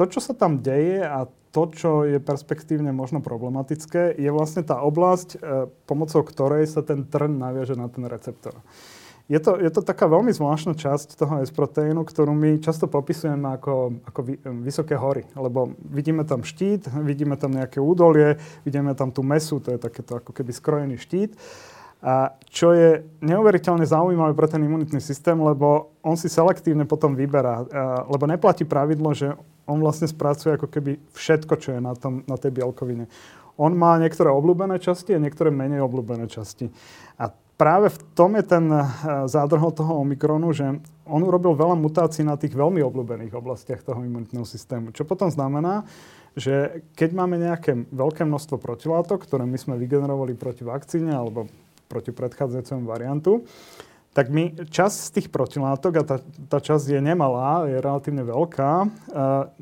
To, 0.01 0.03
čo 0.09 0.25
sa 0.25 0.33
tam 0.33 0.65
deje 0.65 1.05
a 1.05 1.29
to, 1.53 1.69
čo 1.69 2.09
je 2.09 2.17
perspektívne 2.25 2.97
možno 2.97 3.21
problematické, 3.21 4.17
je 4.17 4.31
vlastne 4.33 4.65
tá 4.65 4.81
oblasť, 4.81 5.29
uh, 5.37 5.69
pomocou 5.85 6.25
ktorej 6.25 6.65
sa 6.65 6.81
ten 6.81 7.05
trn 7.05 7.37
naviaže 7.37 7.77
na 7.77 7.93
ten 7.93 8.09
receptor. 8.09 8.57
Uh, 8.57 8.98
je 9.29 9.41
to, 9.45 9.61
je 9.61 9.69
to 9.69 9.85
taká 9.85 10.09
veľmi 10.09 10.33
zvláštna 10.33 10.73
časť 10.73 11.21
toho 11.21 11.45
S-proteínu, 11.45 12.01
ktorú 12.01 12.33
my 12.33 12.65
často 12.65 12.89
popisujeme 12.89 13.61
ako, 13.61 14.01
ako 14.09 14.21
vy, 14.25 14.35
vysoké 14.65 14.97
hory. 14.97 15.29
Lebo 15.37 15.77
vidíme 15.85 16.25
tam 16.25 16.41
štít, 16.41 16.89
vidíme 17.05 17.37
tam 17.37 17.53
nejaké 17.53 17.77
údolie, 17.77 18.41
vidíme 18.65 18.97
tam 18.97 19.13
tú 19.13 19.21
mesu, 19.21 19.61
to 19.61 19.77
je 19.77 19.79
takéto 19.79 20.17
ako 20.17 20.33
keby 20.33 20.51
skrojený 20.57 20.97
štít. 20.97 21.37
A 22.01 22.33
čo 22.49 22.73
je 22.73 23.05
neuveriteľne 23.21 23.85
zaujímavé 23.85 24.33
pre 24.33 24.49
ten 24.49 24.65
imunitný 24.65 25.03
systém, 25.03 25.37
lebo 25.37 25.93
on 26.01 26.17
si 26.17 26.33
selektívne 26.33 26.89
potom 26.89 27.13
vyberá. 27.13 27.69
Lebo 28.09 28.25
neplatí 28.25 28.65
pravidlo, 28.65 29.13
že 29.13 29.37
on 29.69 29.77
vlastne 29.77 30.09
spracuje 30.09 30.57
ako 30.57 30.73
keby 30.73 30.97
všetko, 31.13 31.55
čo 31.61 31.77
je 31.77 31.81
na, 31.85 31.93
tom, 31.93 32.25
na 32.25 32.41
tej 32.41 32.57
bielkovine. 32.57 33.11
On 33.61 33.75
má 33.75 33.99
niektoré 34.01 34.33
obľúbené 34.33 34.81
časti 34.81 35.13
a 35.13 35.21
niektoré 35.21 35.53
menej 35.53 35.85
obľúbené 35.85 36.31
časti. 36.31 36.71
A 37.19 37.35
práve 37.59 37.91
v 37.91 37.99
tom 38.15 38.39
je 38.39 38.45
ten 38.47 38.65
eh, 38.71 38.87
zádrhol 39.27 39.75
toho 39.75 40.01
Omikronu, 40.01 40.55
že 40.55 40.79
on 41.05 41.21
urobil 41.27 41.59
veľa 41.59 41.75
mutácií 41.75 42.23
na 42.23 42.39
tých 42.39 42.55
veľmi 42.55 42.81
obľúbených 42.81 43.35
oblastiach 43.35 43.83
toho 43.83 44.01
imunitného 44.01 44.47
systému. 44.47 44.95
Čo 44.95 45.03
potom 45.05 45.29
znamená, 45.29 45.83
že 46.39 46.87
keď 46.95 47.11
máme 47.19 47.37
nejaké 47.37 47.91
veľké 47.91 48.23
množstvo 48.23 48.63
protilátok, 48.63 49.27
ktoré 49.27 49.43
my 49.43 49.59
sme 49.59 49.75
vygenerovali 49.75 50.39
proti 50.39 50.63
vakcíne 50.63 51.11
alebo 51.11 51.51
proti 51.91 52.15
predchádzajúcemu 52.15 52.85
variantu, 52.87 53.43
tak 54.13 54.35
my 54.35 54.67
čas 54.69 55.09
z 55.09 55.21
tých 55.21 55.29
protilátok, 55.31 55.93
a 56.01 56.03
tá, 56.03 56.17
tá 56.51 56.59
časť 56.59 56.91
je 56.91 57.01
nemalá, 57.01 57.71
je 57.71 57.79
relatívne 57.79 58.27
veľká, 58.27 58.73
uh, 58.83 58.89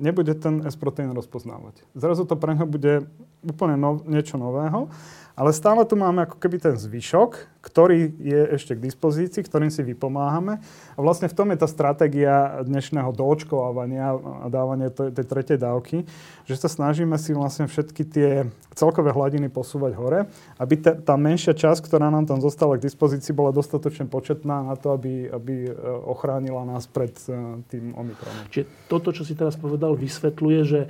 nebude 0.00 0.32
ten 0.32 0.64
S-proteín 0.64 1.12
rozpoznávať. 1.12 1.84
Zrazu 1.92 2.24
to 2.24 2.40
pre 2.40 2.56
neho 2.56 2.64
bude 2.64 3.04
úplne 3.44 3.76
no, 3.76 4.00
niečo 4.08 4.40
nového 4.40 4.88
ale 5.36 5.52
stále 5.52 5.84
tu 5.84 6.00
máme 6.00 6.24
ako 6.24 6.40
keby 6.40 6.56
ten 6.56 6.74
zvyšok, 6.80 7.60
ktorý 7.60 8.08
je 8.16 8.56
ešte 8.56 8.72
k 8.72 8.80
dispozícii, 8.88 9.44
ktorým 9.44 9.68
si 9.68 9.84
vypomáhame. 9.84 10.64
A 10.96 10.98
vlastne 11.04 11.28
v 11.28 11.36
tom 11.36 11.52
je 11.52 11.60
tá 11.60 11.68
stratégia 11.68 12.64
dnešného 12.64 13.12
doočkovávania 13.12 14.16
a 14.16 14.46
dávania 14.48 14.88
tej, 14.88 15.12
tej 15.12 15.26
tretej 15.28 15.58
dávky, 15.60 16.08
že 16.48 16.56
sa 16.56 16.72
snažíme 16.72 17.20
si 17.20 17.36
vlastne 17.36 17.68
všetky 17.68 18.02
tie 18.08 18.48
celkové 18.72 19.12
hladiny 19.12 19.52
posúvať 19.52 19.92
hore, 19.92 20.24
aby 20.56 20.74
ta, 20.80 20.96
tá 20.96 21.20
menšia 21.20 21.52
časť, 21.52 21.84
ktorá 21.84 22.08
nám 22.08 22.24
tam 22.24 22.40
zostala 22.40 22.80
k 22.80 22.88
dispozícii, 22.88 23.36
bola 23.36 23.52
dostatočne 23.52 24.08
početná 24.08 24.64
na 24.64 24.74
to, 24.80 24.96
aby, 24.96 25.28
aby 25.28 25.68
e, 25.68 25.72
ochránila 26.08 26.64
nás 26.64 26.88
pred 26.88 27.12
e, 27.28 27.60
tým 27.68 27.92
Omikronom. 27.92 28.48
Čiže 28.48 28.88
toto, 28.88 29.12
čo 29.12 29.20
si 29.20 29.36
teraz 29.36 29.52
povedal, 29.60 30.00
vysvetľuje, 30.00 30.60
že 30.64 30.80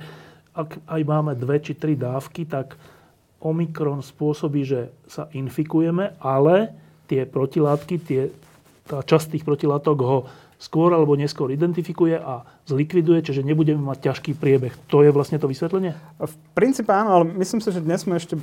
ak 0.55 0.87
aj 0.87 1.01
máme 1.03 1.35
dve 1.35 1.59
či 1.59 1.75
tri 1.75 1.99
dávky, 1.99 2.47
tak 2.47 2.79
Omikron 3.37 4.01
spôsobí, 4.01 4.65
že 4.65 4.89
sa 5.05 5.29
infikujeme, 5.33 6.17
ale 6.17 6.73
tie 7.05 7.23
protilátky, 7.23 7.95
tie, 8.01 8.21
tá 8.89 9.05
časť 9.05 9.37
tých 9.37 9.45
protilátok 9.45 9.97
ho 10.01 10.19
skôr 10.57 10.89
alebo 10.89 11.13
neskôr 11.13 11.53
identifikuje 11.53 12.17
a 12.17 12.41
zlikviduje, 12.65 13.21
čiže 13.21 13.45
nebudeme 13.45 13.77
mať 13.77 14.09
ťažký 14.09 14.41
priebeh. 14.41 14.73
To 14.89 15.05
je 15.05 15.13
vlastne 15.13 15.37
to 15.37 15.45
vysvetlenie? 15.45 15.93
V 16.17 16.33
princípe 16.57 16.89
áno, 16.89 17.13
ale 17.13 17.25
myslím 17.37 17.61
si, 17.61 17.69
že 17.69 17.85
dnes 17.85 18.01
sme 18.01 18.17
ešte 18.17 18.33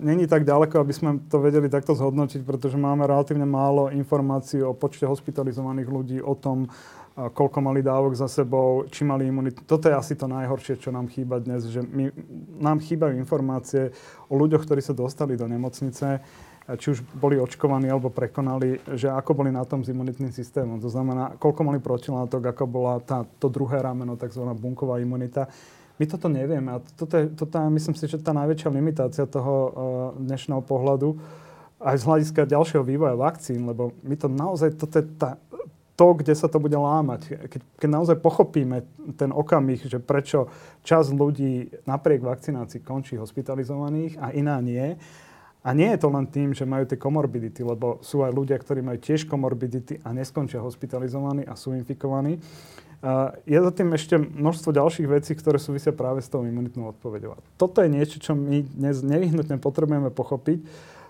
není 0.00 0.24
tak 0.24 0.48
ďaleko, 0.48 0.80
aby 0.80 0.92
sme 0.96 1.20
to 1.28 1.44
vedeli 1.44 1.68
takto 1.68 1.92
zhodnotiť, 1.92 2.40
pretože 2.40 2.80
máme 2.80 3.04
relatívne 3.04 3.44
málo 3.44 3.92
informácií 3.92 4.64
o 4.64 4.72
počte 4.72 5.04
hospitalizovaných 5.04 5.88
ľudí, 5.92 6.18
o 6.24 6.32
tom, 6.32 6.72
koľko 7.18 7.58
mali 7.58 7.82
dávok 7.82 8.14
za 8.14 8.30
sebou, 8.30 8.86
či 8.86 9.02
mali 9.02 9.26
imunitu. 9.26 9.66
Toto 9.66 9.90
je 9.90 9.94
asi 9.98 10.14
to 10.14 10.30
najhoršie, 10.30 10.78
čo 10.78 10.94
nám 10.94 11.10
chýba 11.10 11.42
dnes, 11.42 11.66
že 11.66 11.82
my, 11.82 12.14
nám 12.62 12.78
chýbajú 12.78 13.18
informácie 13.18 13.90
o 14.30 14.38
ľuďoch, 14.38 14.62
ktorí 14.62 14.78
sa 14.78 14.94
dostali 14.94 15.34
do 15.34 15.50
nemocnice, 15.50 16.22
či 16.68 16.86
už 16.94 17.02
boli 17.16 17.40
očkovaní 17.40 17.90
alebo 17.90 18.12
prekonali, 18.12 18.78
že 18.94 19.10
ako 19.10 19.42
boli 19.42 19.50
na 19.50 19.64
tom 19.66 19.82
s 19.82 19.90
imunitným 19.90 20.30
systémom. 20.30 20.78
To 20.78 20.92
znamená, 20.92 21.34
koľko 21.40 21.66
mali 21.66 21.82
protilátok, 21.82 22.54
ako 22.54 22.64
bola 22.70 23.00
tá, 23.02 23.26
to 23.42 23.50
druhé 23.50 23.82
rameno, 23.82 24.14
tzv. 24.14 24.44
bunková 24.54 25.00
imunita. 25.02 25.48
My 25.98 26.06
toto 26.06 26.30
nevieme 26.30 26.76
a 26.76 26.78
toto 26.78 27.18
je, 27.18 27.26
toto 27.34 27.58
je 27.58 27.66
myslím 27.74 27.96
si, 27.98 28.06
že 28.06 28.22
tá 28.22 28.30
najväčšia 28.30 28.70
limitácia 28.70 29.24
toho 29.26 29.54
uh, 29.58 29.72
dnešného 30.22 30.62
pohľadu 30.62 31.18
aj 31.78 31.94
z 31.94 32.06
hľadiska 32.10 32.42
ďalšieho 32.50 32.82
vývoja 32.82 33.14
vakcín, 33.14 33.62
lebo 33.62 33.94
my 34.02 34.14
to 34.18 34.26
naozaj, 34.26 34.74
toto 34.74 34.98
je 34.98 35.06
tá 35.14 35.38
to, 35.98 36.14
kde 36.14 36.38
sa 36.38 36.46
to 36.46 36.62
bude 36.62 36.78
lámať. 36.78 37.50
Keď, 37.50 37.60
keď 37.82 37.88
naozaj 37.90 38.16
pochopíme 38.22 38.86
ten 39.18 39.34
okamih, 39.34 39.82
že 39.82 39.98
prečo 39.98 40.46
čas 40.86 41.10
ľudí 41.10 41.74
napriek 41.90 42.22
vakcinácii 42.22 42.86
končí 42.86 43.18
hospitalizovaných 43.18 44.14
a 44.22 44.30
iná 44.30 44.62
nie, 44.62 44.94
a 45.66 45.74
nie 45.74 45.90
je 45.90 45.98
to 45.98 46.08
len 46.08 46.24
tým, 46.30 46.54
že 46.54 46.62
majú 46.62 46.86
tie 46.86 46.94
komorbidity, 46.94 47.66
lebo 47.66 47.98
sú 47.98 48.22
aj 48.22 48.30
ľudia, 48.30 48.56
ktorí 48.56 48.78
majú 48.78 49.02
tiež 49.02 49.26
komorbidity 49.26 49.98
a 50.06 50.14
neskončia 50.14 50.62
hospitalizovaní 50.62 51.42
a 51.44 51.58
sú 51.58 51.74
infikovaní. 51.74 52.38
Uh, 52.98 53.34
je 53.46 53.58
za 53.58 53.70
tým 53.74 53.90
ešte 53.94 54.18
množstvo 54.18 54.74
ďalších 54.74 55.06
vecí, 55.06 55.34
ktoré 55.34 55.58
súvisia 55.58 55.94
práve 55.94 56.22
s 56.22 56.30
tou 56.30 56.42
imunitnou 56.42 56.94
odpovedou. 56.94 57.38
Toto 57.54 57.82
je 57.82 57.90
niečo, 57.90 58.22
čo 58.22 58.38
my 58.38 58.62
dnes 58.64 59.02
nevyhnutne 59.02 59.58
potrebujeme 59.58 60.10
pochopiť, 60.10 60.62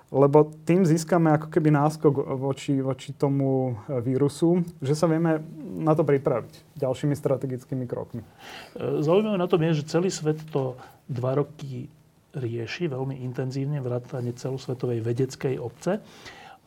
lebo 0.09 0.49
tým 0.65 0.89
získame 0.89 1.29
ako 1.37 1.53
keby 1.53 1.69
náskok 1.69 2.15
voči, 2.41 2.81
voči 2.81 3.13
tomu 3.13 3.77
e, 3.85 4.01
vírusu, 4.01 4.65
že 4.81 4.97
sa 4.97 5.05
vieme 5.05 5.45
na 5.77 5.93
to 5.93 6.01
pripraviť 6.01 6.81
ďalšími 6.81 7.13
strategickými 7.13 7.85
krokmi. 7.85 8.25
E, 8.25 8.29
zaujímavé 9.05 9.37
na 9.37 9.49
tom 9.51 9.61
je, 9.69 9.85
že 9.85 9.91
celý 9.93 10.09
svet 10.09 10.41
to 10.49 10.81
dva 11.13 11.37
roky 11.37 11.93
rieši 12.33 12.89
veľmi 12.89 13.21
intenzívne, 13.21 13.85
vrátane 13.85 14.33
celosvetovej 14.33 15.05
vedeckej 15.05 15.61
obce. 15.61 16.01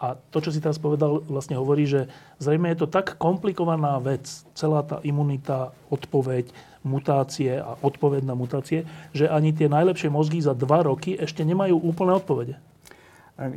A 0.02 0.18
to, 0.18 0.42
čo 0.42 0.50
si 0.50 0.58
teraz 0.58 0.82
povedal, 0.82 1.22
vlastne 1.30 1.62
hovorí, 1.62 1.86
že 1.86 2.10
zrejme 2.42 2.74
je 2.74 2.86
to 2.86 2.88
tak 2.90 3.22
komplikovaná 3.22 4.02
vec, 4.02 4.26
celá 4.58 4.82
tá 4.82 4.98
imunita, 5.06 5.78
odpoveď, 5.94 6.50
mutácie 6.82 7.62
a 7.62 7.78
odpoveď 7.86 8.26
na 8.26 8.34
mutácie, 8.34 8.90
že 9.14 9.30
ani 9.30 9.54
tie 9.54 9.70
najlepšie 9.70 10.10
mozgy 10.10 10.42
za 10.42 10.58
dva 10.58 10.82
roky 10.82 11.14
ešte 11.14 11.46
nemajú 11.46 11.78
úplné 11.78 12.18
odpovede. 12.18 12.58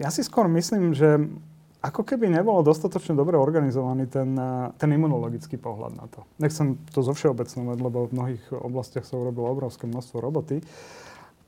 Ja 0.00 0.08
si 0.08 0.24
skôr 0.24 0.48
myslím, 0.48 0.96
že 0.96 1.20
ako 1.84 2.00
keby 2.00 2.32
nebolo 2.32 2.64
dostatočne 2.64 3.12
dobre 3.12 3.36
organizovaný 3.36 4.08
ten, 4.08 4.32
eh, 4.32 4.72
ten 4.80 4.88
imunologický 4.88 5.60
pohľad 5.60 5.92
na 6.00 6.06
to. 6.08 6.24
Nechcem 6.40 6.80
to 6.88 7.04
zo 7.04 7.12
všeobecnovať, 7.12 7.76
lebo 7.76 8.08
v 8.08 8.14
mnohých 8.16 8.44
oblastiach 8.56 9.04
sa 9.04 9.20
urobilo 9.20 9.52
obrovské 9.52 9.84
množstvo 9.84 10.16
roboty, 10.24 10.64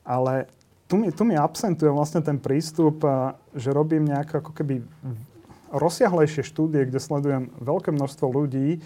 ale 0.05 0.45
tu 0.85 1.01
mi, 1.01 1.09
tu 1.09 1.25
mi 1.25 1.33
absentuje 1.35 1.89
vlastne 1.89 2.21
ten 2.21 2.37
prístup, 2.37 3.01
eh, 3.01 3.33
že 3.57 3.73
robím 3.73 4.05
nejaké 4.05 4.37
ako 4.37 4.53
keby 4.53 4.85
rozsiahlejšie 5.73 6.47
štúdie, 6.47 6.87
kde 6.87 7.01
sledujem 7.01 7.51
veľké 7.59 7.91
množstvo 7.91 8.25
ľudí 8.29 8.79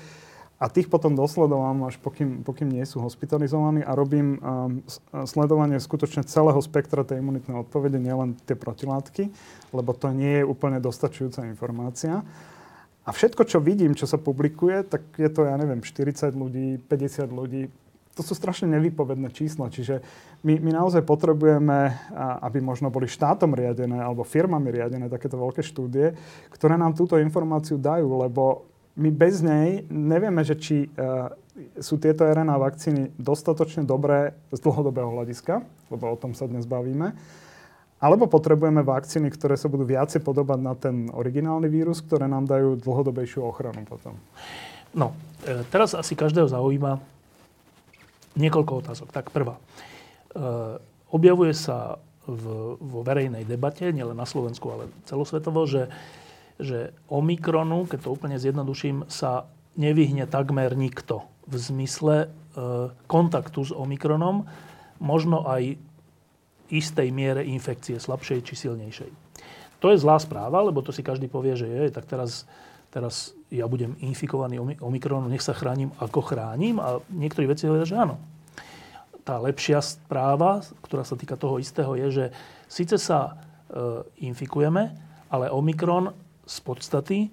a 0.62 0.70
tých 0.70 0.94
potom 0.94 1.18
dosledovam, 1.18 1.90
až 1.90 1.98
pokým, 1.98 2.46
pokým 2.46 2.70
nie 2.70 2.86
sú 2.86 3.02
hospitalizovaní 3.02 3.82
a 3.82 3.98
robím 3.98 4.38
um, 4.38 4.86
sledovanie 5.26 5.82
skutočne 5.82 6.22
celého 6.22 6.62
spektra 6.62 7.02
tej 7.02 7.18
imunitnej 7.18 7.66
odpovede, 7.66 7.98
nielen 7.98 8.38
tie 8.46 8.54
protilátky, 8.54 9.34
lebo 9.74 9.98
to 9.98 10.14
nie 10.14 10.46
je 10.46 10.46
úplne 10.46 10.78
dostačujúca 10.78 11.50
informácia. 11.50 12.22
A 13.02 13.10
všetko, 13.10 13.50
čo 13.50 13.58
vidím, 13.58 13.98
čo 13.98 14.06
sa 14.06 14.22
publikuje, 14.22 14.86
tak 14.86 15.02
je 15.18 15.26
to, 15.34 15.50
ja 15.50 15.58
neviem, 15.58 15.82
40 15.82 16.38
ľudí, 16.38 16.78
50 16.86 17.34
ľudí. 17.34 17.74
To 18.14 18.22
sú 18.22 18.38
strašne 18.38 18.70
nevypovedné 18.78 19.34
čísla. 19.34 19.74
Čiže 19.74 20.06
my, 20.46 20.62
my 20.62 20.78
naozaj 20.78 21.02
potrebujeme, 21.02 21.98
aby 22.46 22.62
možno 22.62 22.94
boli 22.94 23.10
štátom 23.10 23.58
riadené 23.58 23.98
alebo 23.98 24.22
firmami 24.22 24.70
riadené 24.70 25.10
takéto 25.10 25.42
veľké 25.42 25.66
štúdie, 25.66 26.14
ktoré 26.54 26.78
nám 26.78 26.94
túto 26.94 27.18
informáciu 27.18 27.82
dajú, 27.82 28.06
lebo 28.06 28.70
my 28.96 29.10
bez 29.12 29.40
nej 29.40 29.88
nevieme, 29.88 30.44
že 30.44 30.56
či 30.60 30.78
uh, 30.88 31.32
sú 31.80 32.00
tieto 32.00 32.24
RNA 32.24 32.56
vakcíny 32.56 33.02
dostatočne 33.20 33.84
dobré 33.84 34.36
z 34.52 34.60
dlhodobého 34.64 35.12
hľadiska, 35.12 35.64
lebo 35.92 36.12
o 36.12 36.20
tom 36.20 36.32
sa 36.32 36.48
dnes 36.48 36.64
bavíme, 36.64 37.12
alebo 38.02 38.26
potrebujeme 38.26 38.82
vakcíny, 38.82 39.30
ktoré 39.30 39.60
sa 39.60 39.70
budú 39.70 39.86
viacej 39.86 40.26
podobať 40.26 40.60
na 40.60 40.74
ten 40.74 41.12
originálny 41.14 41.70
vírus, 41.70 42.02
ktoré 42.02 42.26
nám 42.26 42.50
dajú 42.50 42.80
dlhodobejšiu 42.82 43.46
ochranu 43.46 43.86
potom. 43.86 44.18
No, 44.96 45.14
e, 45.46 45.62
teraz 45.70 45.94
asi 45.94 46.18
každého 46.18 46.50
zaujíma 46.50 46.98
niekoľko 48.36 48.74
otázok. 48.82 49.08
Tak 49.14 49.30
prvá. 49.30 49.56
E, 49.56 49.62
objavuje 51.14 51.54
sa 51.54 52.02
v, 52.26 52.76
vo 52.80 53.00
verejnej 53.06 53.46
debate, 53.46 53.92
nielen 53.94 54.18
na 54.18 54.26
Slovensku, 54.26 54.66
ale 54.72 54.90
celosvetovo, 55.06 55.68
že 55.70 55.92
že 56.60 56.92
Omikronu, 57.08 57.88
keď 57.88 58.08
to 58.08 58.14
úplne 58.14 58.36
zjednoduším, 58.36 59.08
sa 59.08 59.48
nevyhne 59.80 60.28
takmer 60.28 60.76
nikto. 60.76 61.24
V 61.48 61.56
zmysle 61.56 62.16
e, 62.26 62.28
kontaktu 63.08 63.60
s 63.64 63.72
Omikronom, 63.72 64.48
možno 65.00 65.48
aj 65.48 65.80
istej 66.72 67.12
miere 67.12 67.44
infekcie, 67.44 68.00
slabšej 68.00 68.40
či 68.48 68.54
silnejšej. 68.56 69.12
To 69.82 69.90
je 69.92 69.98
zlá 69.98 70.22
správa, 70.22 70.62
lebo 70.62 70.80
to 70.86 70.94
si 70.94 71.02
každý 71.02 71.28
povie, 71.28 71.58
že 71.58 71.68
je, 71.68 71.84
tak 71.90 72.06
teraz, 72.06 72.46
teraz 72.94 73.34
ja 73.50 73.66
budem 73.66 73.98
infikovaný 74.00 74.62
Omikronom, 74.80 75.28
nech 75.28 75.44
sa 75.44 75.58
chránim, 75.58 75.90
ako 76.00 76.22
chránim. 76.22 76.78
A 76.78 77.02
niektorí 77.10 77.50
veci 77.50 77.66
hovoria, 77.66 77.90
že 77.90 77.98
áno. 77.98 78.22
Tá 79.26 79.42
lepšia 79.42 79.82
správa, 79.82 80.62
ktorá 80.86 81.02
sa 81.02 81.18
týka 81.18 81.36
toho 81.36 81.58
istého, 81.58 81.98
je, 81.98 82.08
že 82.10 82.26
síce 82.70 82.96
sa 83.02 83.20
e, 83.28 83.32
infikujeme, 84.30 84.94
ale 85.34 85.50
Omikron 85.50 86.14
z 86.52 86.58
podstaty 86.60 87.20
e, 87.24 87.30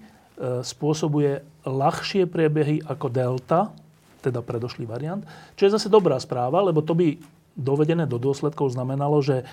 spôsobuje 0.63 1.43
ľahšie 1.67 2.23
priebehy 2.31 2.79
ako 2.87 3.11
delta, 3.11 3.75
teda 4.23 4.39
predošlý 4.39 4.87
variant, 4.87 5.23
čo 5.59 5.67
je 5.67 5.75
zase 5.75 5.91
dobrá 5.91 6.15
správa, 6.19 6.63
lebo 6.63 6.79
to 6.79 6.95
by 6.95 7.19
dovedené 7.59 8.07
do 8.07 8.15
dôsledkov 8.15 8.71
znamenalo, 8.71 9.19
že 9.19 9.43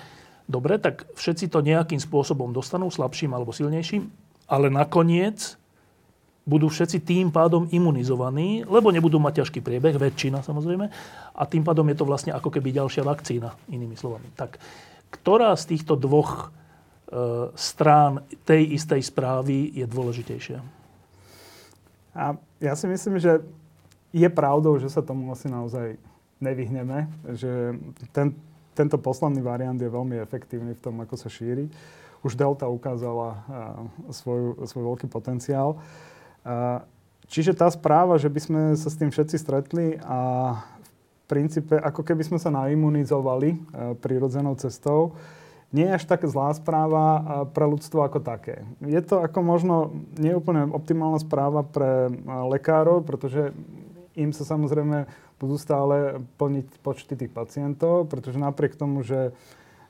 dobre, 0.47 0.79
tak 0.79 1.03
všetci 1.19 1.51
to 1.51 1.59
nejakým 1.59 1.99
spôsobom 1.99 2.55
dostanú, 2.55 2.87
slabším 2.87 3.35
alebo 3.35 3.51
silnejším, 3.51 4.07
ale 4.47 4.71
nakoniec 4.71 5.59
budú 6.47 6.71
všetci 6.71 7.03
tým 7.03 7.27
pádom 7.27 7.67
imunizovaní, 7.75 8.63
lebo 8.63 8.87
nebudú 8.87 9.19
mať 9.19 9.43
ťažký 9.43 9.59
priebeh, 9.59 9.99
väčšina 9.99 10.39
samozrejme, 10.39 10.87
a 11.35 11.43
tým 11.43 11.67
pádom 11.67 11.83
je 11.91 11.97
to 11.99 12.07
vlastne 12.07 12.31
ako 12.31 12.47
keby 12.47 12.71
ďalšia 12.71 13.03
vakcína, 13.03 13.51
inými 13.67 13.99
slovami. 13.99 14.31
Tak 14.39 14.55
ktorá 15.11 15.51
z 15.59 15.75
týchto 15.75 15.99
dvoch 15.99 16.55
strán 17.55 18.27
tej 18.43 18.75
istej 18.75 18.99
správy 18.99 19.71
je 19.71 19.87
dôležitejšia. 19.87 20.59
A 22.17 22.35
ja 22.59 22.73
si 22.75 22.89
myslím, 22.89 23.21
že 23.21 23.39
je 24.11 24.27
pravdou, 24.27 24.75
že 24.81 24.89
sa 24.91 25.05
tomu 25.05 25.29
asi 25.31 25.47
naozaj 25.47 25.95
nevyhneme, 26.41 27.07
že 27.37 27.77
ten, 28.11 28.33
tento 28.73 28.97
posledný 28.97 29.41
variant 29.41 29.77
je 29.77 29.89
veľmi 29.89 30.17
efektívny 30.21 30.73
v 30.73 30.83
tom, 30.83 30.97
ako 31.01 31.15
sa 31.15 31.29
šíri. 31.29 31.69
Už 32.25 32.33
Delta 32.33 32.65
ukázala 32.65 33.29
uh, 33.29 33.39
svoj, 34.09 34.57
svoj 34.65 34.83
veľký 34.93 35.07
potenciál. 35.07 35.77
Uh, 36.41 36.81
čiže 37.29 37.53
tá 37.53 37.69
správa, 37.69 38.17
že 38.17 38.29
by 38.29 38.39
sme 38.41 38.61
sa 38.73 38.89
s 38.89 38.97
tým 38.97 39.13
všetci 39.13 39.37
stretli 39.37 39.87
a 40.01 40.19
v 40.57 41.23
princípe 41.29 41.77
ako 41.77 42.01
keby 42.01 42.23
sme 42.23 42.39
sa 42.39 42.47
naimunizovali 42.47 43.59
prirodzenou 43.99 44.55
cestou, 44.55 45.11
nie 45.75 45.83
je 45.83 45.95
až 45.99 46.03
tak 46.07 46.23
zlá 46.23 46.55
správa 46.55 47.05
pre 47.51 47.67
ľudstvo 47.67 48.07
ako 48.07 48.23
také. 48.23 48.63
Je 48.79 49.01
to 49.03 49.19
ako 49.19 49.39
možno 49.43 49.75
neúplne 50.15 50.71
optimálna 50.71 51.19
správa 51.19 51.67
pre 51.67 52.07
lekárov, 52.25 53.03
pretože 53.03 53.51
im 54.15 54.31
sa 54.31 54.47
samozrejme 54.47 55.05
budú 55.37 55.55
stále 55.59 56.23
plniť 56.41 56.81
počty 56.81 57.13
tých 57.13 57.29
pacientov, 57.29 58.09
pretože 58.09 58.41
napriek 58.41 58.73
tomu, 58.73 59.05
že 59.05 59.35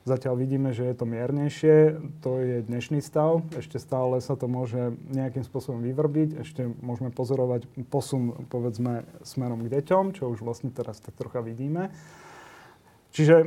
zatiaľ 0.04 0.40
vidíme, 0.40 0.72
že 0.72 0.88
je 0.88 0.94
to 0.96 1.04
miernejšie, 1.08 1.76
to 2.24 2.40
je 2.40 2.56
dnešný 2.64 3.00
stav, 3.04 3.44
ešte 3.56 3.76
stále 3.76 4.20
sa 4.24 4.36
to 4.36 4.48
môže 4.48 4.96
nejakým 5.12 5.44
spôsobom 5.44 5.84
vyvrbiť, 5.84 6.44
ešte 6.44 6.68
môžeme 6.80 7.12
pozorovať 7.12 7.68
posun, 7.92 8.48
povedzme, 8.48 9.04
smerom 9.20 9.64
k 9.64 9.72
deťom, 9.80 10.16
čo 10.16 10.32
už 10.32 10.44
vlastne 10.44 10.72
teraz 10.72 11.00
tak 11.00 11.16
trocha 11.16 11.44
vidíme. 11.44 11.92
Čiže 13.18 13.42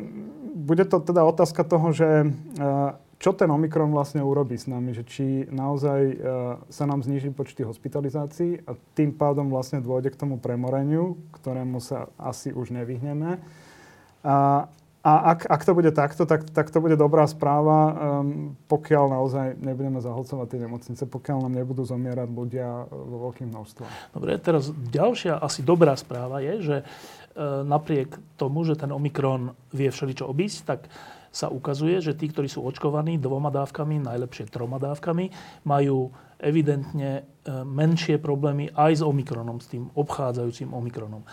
bude 0.51 0.83
to 0.83 0.99
teda 0.99 1.23
otázka 1.23 1.63
toho, 1.63 1.95
že 1.95 2.27
e, 2.27 2.27
čo 3.23 3.31
ten 3.31 3.47
Omikron 3.47 3.87
vlastne 3.95 4.19
urobí 4.19 4.59
s 4.59 4.67
nami, 4.67 4.91
že 4.91 5.07
či 5.07 5.47
naozaj 5.47 6.01
e, 6.11 6.15
sa 6.67 6.83
nám 6.83 7.07
zniží 7.07 7.31
počty 7.31 7.63
hospitalizácií 7.63 8.67
a 8.67 8.75
tým 8.99 9.15
pádom 9.15 9.47
vlastne 9.47 9.79
dôjde 9.79 10.11
k 10.11 10.19
tomu 10.19 10.43
premoreniu, 10.43 11.15
ktorému 11.39 11.79
sa 11.79 12.11
asi 12.19 12.51
už 12.51 12.75
nevyhneme. 12.75 13.39
A, 14.27 14.67
a 15.07 15.11
ak, 15.33 15.47
ak 15.47 15.61
to 15.63 15.71
bude 15.71 15.95
takto, 15.95 16.27
tak, 16.27 16.51
tak 16.51 16.67
to 16.67 16.83
bude 16.83 16.99
dobrá 16.99 17.23
správa, 17.23 17.79
um, 18.21 18.53
pokiaľ 18.67 19.05
naozaj 19.17 19.47
nebudeme 19.57 20.03
zahlcovať 20.03 20.47
tie 20.51 20.59
nemocnice, 20.67 21.03
pokiaľ 21.07 21.47
nám 21.47 21.63
nebudú 21.63 21.87
zomierať 21.87 22.27
ľudia 22.27 22.91
vo 22.91 23.31
veľkým 23.31 23.49
množstve. 23.49 23.87
Dobre, 24.13 24.35
teraz 24.37 24.69
ďalšia 24.69 25.39
asi 25.39 25.63
dobrá 25.63 25.95
správa 25.97 26.43
je, 26.43 26.53
že 26.59 26.77
napriek 27.65 28.19
tomu, 28.35 28.67
že 28.67 28.75
ten 28.75 28.91
Omikron 28.91 29.55
vie 29.71 29.87
všeličo 29.87 30.27
obísť, 30.27 30.59
tak 30.67 30.91
sa 31.31 31.47
ukazuje, 31.47 32.03
že 32.03 32.11
tí, 32.11 32.27
ktorí 32.27 32.51
sú 32.51 32.59
očkovaní 32.67 33.15
dvoma 33.15 33.47
dávkami, 33.55 34.03
najlepšie 34.03 34.51
troma 34.51 34.83
dávkami, 34.83 35.31
majú 35.63 36.11
evidentne 36.43 37.23
e, 37.23 37.51
menšie 37.63 38.19
problémy 38.19 38.67
aj 38.75 38.99
s 38.99 39.01
Omikronom, 39.01 39.63
s 39.63 39.71
tým 39.71 39.87
obchádzajúcim 39.95 40.75
Omikronom. 40.75 41.23
E, 41.23 41.27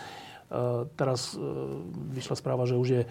teraz 0.95 1.35
vyšla 2.15 2.37
správa, 2.39 2.63
že 2.63 2.79
už 2.79 2.89
je 2.89 3.03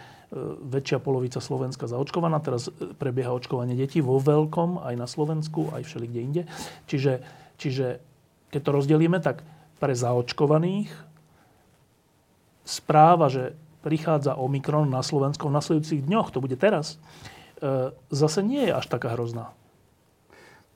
väčšia 0.64 1.04
polovica 1.04 1.44
Slovenska 1.44 1.92
zaočkovaná. 1.92 2.40
Teraz 2.40 2.72
prebieha 3.00 3.36
očkovanie 3.36 3.76
detí 3.76 4.00
vo 4.00 4.20
veľkom, 4.20 4.80
aj 4.84 4.96
na 4.96 5.08
Slovensku, 5.08 5.72
aj 5.76 5.84
všeli 5.88 6.06
kde 6.08 6.22
inde. 6.24 6.44
Čiže, 6.88 7.24
čiže 7.60 8.00
keď 8.52 8.62
to 8.64 8.72
rozdelíme, 8.76 9.20
tak 9.20 9.44
pre 9.78 9.94
zaočkovaných 9.94 11.07
správa, 12.68 13.32
že 13.32 13.56
prichádza 13.88 14.36
Omikron 14.36 14.92
na 14.92 15.00
Slovensko 15.00 15.48
v 15.48 15.56
nasledujúcich 15.56 16.04
dňoch, 16.04 16.36
to 16.36 16.44
bude 16.44 16.60
teraz, 16.60 17.00
e, 17.64 17.96
zase 18.12 18.44
nie 18.44 18.68
je 18.68 18.76
až 18.76 18.86
taká 18.92 19.16
hrozná. 19.16 19.56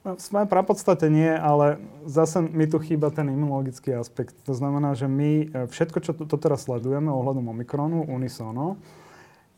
No, 0.02 0.18
v 0.18 0.22
svojej 0.24 0.50
prapodstate 0.50 1.14
nie, 1.14 1.30
ale 1.30 1.78
zase 2.10 2.42
mi 2.42 2.66
tu 2.66 2.82
chýba 2.82 3.14
ten 3.14 3.30
imunologický 3.30 3.94
aspekt. 3.94 4.34
To 4.50 4.56
znamená, 4.58 4.98
že 4.98 5.06
my 5.06 5.32
e, 5.32 5.46
všetko, 5.70 5.98
čo 6.02 6.12
to, 6.18 6.24
to 6.26 6.38
teraz 6.40 6.66
sledujeme 6.66 7.12
ohľadom 7.12 7.52
Omikronu, 7.52 8.10
unisono, 8.10 8.82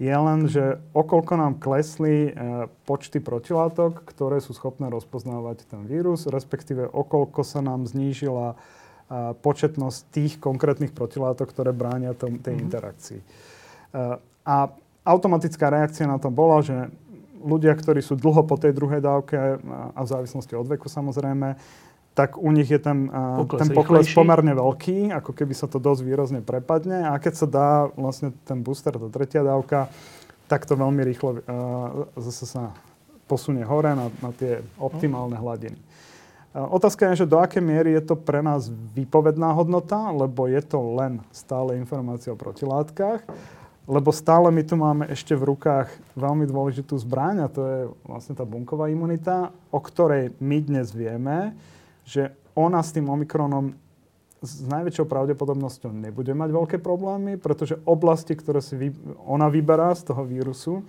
je 0.01 0.11
len, 0.11 0.49
že 0.49 0.81
okolko 0.91 1.37
nám 1.37 1.61
klesli 1.61 2.27
e, 2.27 2.67
počty 2.83 3.21
protilátok, 3.21 4.03
ktoré 4.03 4.41
sú 4.41 4.51
schopné 4.51 4.89
rozpoznávať 4.89 5.69
ten 5.69 5.85
vírus, 5.85 6.27
respektíve 6.27 6.89
okolko 6.91 7.45
sa 7.45 7.61
nám 7.61 7.85
znížila 7.87 8.59
početnosť 9.41 9.99
tých 10.09 10.33
konkrétnych 10.41 10.95
protilátok, 10.95 11.53
ktoré 11.53 11.69
bránia 11.69 12.17
tom, 12.17 12.41
tej 12.41 12.57
mm-hmm. 12.57 12.65
interakcii. 12.65 13.19
A 14.43 14.55
automatická 15.05 15.69
reakcia 15.69 16.09
na 16.09 16.17
to 16.17 16.33
bola, 16.33 16.65
že 16.65 16.89
ľudia, 17.43 17.75
ktorí 17.75 17.99
sú 17.99 18.15
dlho 18.15 18.47
po 18.47 18.55
tej 18.55 18.73
druhej 18.73 19.03
dávke, 19.03 19.35
a 19.93 19.99
v 19.99 20.07
závislosti 20.07 20.55
od 20.55 20.65
veku 20.65 20.87
samozrejme, 20.87 21.59
tak 22.13 22.37
u 22.37 22.49
nich 22.53 22.69
je 22.69 22.77
ten 22.77 23.09
pokles, 23.09 23.59
ten 23.59 23.69
pokles 23.73 24.05
pomerne 24.13 24.53
veľký, 24.53 25.09
ako 25.17 25.33
keby 25.33 25.53
sa 25.57 25.65
to 25.65 25.81
dosť 25.81 26.01
výrazne 26.05 26.41
prepadne. 26.45 27.09
A 27.09 27.17
keď 27.17 27.33
sa 27.33 27.47
dá 27.49 27.69
vlastne 27.97 28.31
ten 28.45 28.61
booster, 28.61 28.93
tá 28.93 29.09
tretia 29.09 29.41
dávka, 29.41 29.89
tak 30.45 30.69
to 30.69 30.77
veľmi 30.77 31.01
rýchlo 31.01 31.41
uh, 31.41 31.41
zase 32.21 32.45
sa 32.45 32.69
posunie 33.25 33.65
hore 33.65 33.97
na, 33.97 34.13
na 34.21 34.29
tie 34.29 34.61
optimálne 34.77 35.33
hladiny. 35.33 35.79
Otázka 36.53 37.09
je, 37.09 37.25
že 37.25 37.31
do 37.33 37.41
akej 37.41 37.65
miery 37.65 37.97
je 37.97 38.13
to 38.13 38.15
pre 38.15 38.45
nás 38.45 38.69
výpovedná 38.69 39.57
hodnota, 39.57 40.13
lebo 40.13 40.45
je 40.45 40.61
to 40.61 40.77
len 41.01 41.17
stále 41.33 41.73
informácia 41.81 42.29
o 42.29 42.37
protilátkach, 42.37 43.25
lebo 43.89 44.13
stále 44.13 44.53
my 44.53 44.61
tu 44.61 44.77
máme 44.77 45.09
ešte 45.09 45.33
v 45.33 45.49
rukách 45.49 45.89
veľmi 46.13 46.45
dôležitú 46.45 46.93
zbraň 47.01 47.35
a 47.41 47.47
to 47.49 47.61
je 47.65 47.79
vlastne 48.05 48.37
tá 48.37 48.45
bunková 48.45 48.93
imunita, 48.93 49.49
o 49.73 49.81
ktorej 49.81 50.37
my 50.37 50.61
dnes 50.61 50.93
vieme, 50.93 51.57
že 52.05 52.37
ona 52.53 52.85
s 52.85 52.93
tým 52.93 53.09
Omikronom 53.09 53.73
s 54.43 54.61
najväčšou 54.69 55.09
pravdepodobnosťou 55.09 55.89
nebude 55.89 56.35
mať 56.37 56.49
veľké 56.53 56.77
problémy, 56.83 57.39
pretože 57.39 57.79
oblasti, 57.87 58.37
ktoré 58.37 58.61
si 58.61 58.75
vy, 58.75 58.87
ona 59.25 59.49
vyberá 59.49 59.95
z 59.95 60.11
toho 60.11 60.21
vírusu, 60.21 60.85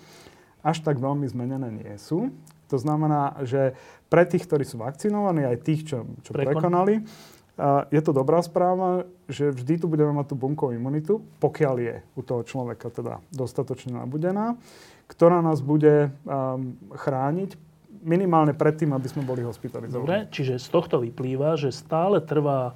až 0.61 0.83
tak 0.85 1.01
veľmi 1.01 1.25
zmenené 1.25 1.71
nie 1.71 1.95
sú. 1.97 2.35
To 2.73 2.77
znamená, 2.81 3.41
že 3.45 3.77
pre 4.09 4.25
tých, 4.25 4.47
ktorí 4.47 4.65
sú 4.65 4.81
vakcinovaní, 4.81 5.45
aj 5.45 5.59
tých, 5.65 5.81
čo, 5.91 6.09
čo 6.23 6.31
prekonali, 6.33 7.05
je 7.95 8.01
to 8.03 8.11
dobrá 8.11 8.43
správa, 8.43 9.07
že 9.31 9.55
vždy 9.55 9.79
tu 9.79 9.87
budeme 9.87 10.11
mať 10.11 10.35
tú 10.35 10.35
bunkovú 10.35 10.75
imunitu, 10.75 11.23
pokiaľ 11.39 11.75
je 11.79 11.95
u 12.19 12.23
toho 12.27 12.43
človeka 12.43 12.91
teda 12.91 13.23
dostatočne 13.31 13.95
nabudená, 13.95 14.59
ktorá 15.07 15.39
nás 15.39 15.63
bude 15.63 16.11
um, 16.27 16.75
chrániť 16.99 17.55
minimálne 18.03 18.59
predtým, 18.59 18.91
aby 18.91 19.07
sme 19.07 19.23
boli 19.23 19.47
hospitalizovaní. 19.47 20.03
Dobre, 20.03 20.19
čiže 20.35 20.59
z 20.59 20.69
tohto 20.69 20.99
vyplýva, 20.99 21.55
že 21.55 21.71
stále 21.71 22.19
trvá 22.21 22.75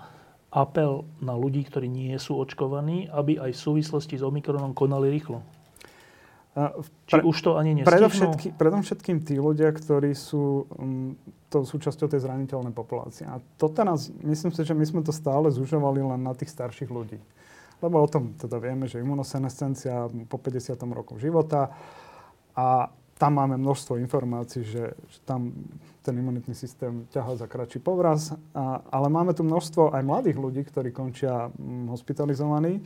apel 0.48 1.04
na 1.20 1.36
ľudí, 1.36 1.66
ktorí 1.66 1.90
nie 1.90 2.16
sú 2.16 2.38
očkovaní, 2.40 3.10
aby 3.12 3.36
aj 3.36 3.52
v 3.52 3.60
súvislosti 3.60 4.16
s 4.16 4.24
Omikronom 4.24 4.72
konali 4.72 5.12
rýchlo. 5.12 5.44
Či 7.06 7.14
pre, 7.18 7.22
už 7.22 7.36
to 7.44 7.50
ani 7.54 7.78
nestihnú? 7.78 7.92
Predovšetkým, 7.92 8.52
predovšetkým 8.56 9.16
tí 9.22 9.34
ľudia, 9.38 9.70
ktorí 9.70 10.16
sú 10.16 10.66
um, 10.74 11.14
to 11.52 11.62
súčasťou 11.62 12.08
tej 12.10 12.24
zraniteľnej 12.24 12.74
populácie. 12.74 13.24
A 13.28 13.38
to 13.60 13.70
teraz, 13.70 14.10
myslím 14.24 14.50
si, 14.52 14.64
že 14.64 14.74
my 14.74 14.84
sme 14.84 15.00
to 15.04 15.12
stále 15.14 15.48
zužovali 15.48 16.02
len 16.02 16.20
na 16.20 16.34
tých 16.34 16.50
starších 16.52 16.90
ľudí. 16.90 17.20
Lebo 17.78 18.02
o 18.02 18.08
tom 18.10 18.34
teda 18.34 18.58
vieme, 18.58 18.90
že 18.90 18.98
imunosenescencia 18.98 20.10
po 20.26 20.36
50. 20.40 20.74
roku 20.90 21.14
života 21.16 21.70
a 22.58 22.90
tam 23.18 23.34
máme 23.34 23.58
množstvo 23.58 23.98
informácií, 23.98 24.62
že, 24.62 24.94
že 24.94 25.18
tam 25.26 25.50
ten 26.06 26.14
imunitný 26.14 26.54
systém 26.54 27.06
ťahá 27.10 27.34
za 27.34 27.50
kratší 27.50 27.82
povraz. 27.82 28.34
A, 28.54 28.82
ale 28.88 29.10
máme 29.10 29.34
tu 29.34 29.42
množstvo 29.42 29.90
aj 29.90 30.02
mladých 30.06 30.38
ľudí, 30.38 30.62
ktorí 30.62 30.94
končia 30.94 31.50
hm, 31.50 31.90
hospitalizovaní 31.90 32.78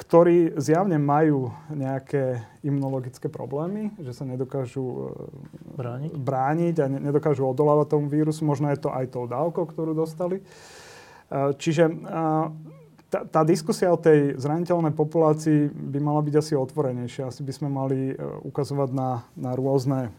ktorí 0.00 0.56
zjavne 0.56 0.96
majú 0.96 1.52
nejaké 1.68 2.40
imunologické 2.64 3.28
problémy, 3.28 3.92
že 4.00 4.16
sa 4.16 4.24
nedokážu 4.24 4.84
e, 4.84 5.00
brániť, 5.76 6.12
brániť 6.16 6.74
a 6.80 6.86
nedokážu 6.88 7.44
odolávať 7.44 7.96
tomu 7.96 8.08
vírusu. 8.08 8.48
Možno 8.48 8.72
je 8.72 8.80
to 8.80 8.88
aj 8.88 9.12
tou 9.12 9.28
dávkou, 9.28 9.68
ktorú 9.68 9.92
dostali. 9.92 10.40
E, 10.40 10.44
čiže 11.60 11.84
e, 11.88 11.94
tá, 13.10 13.20
tá 13.26 13.40
diskusia 13.44 13.92
o 13.92 13.98
tej 14.00 14.40
zraniteľnej 14.40 14.94
populácii 14.96 15.68
by 15.68 15.98
mala 15.98 16.24
byť 16.24 16.34
asi 16.38 16.52
otvorenejšia. 16.54 17.28
Asi 17.28 17.42
by 17.42 17.52
sme 17.52 17.68
mali 17.68 18.14
ukazovať 18.46 18.90
na, 18.94 19.26
na 19.34 19.58
rôzne 19.58 20.14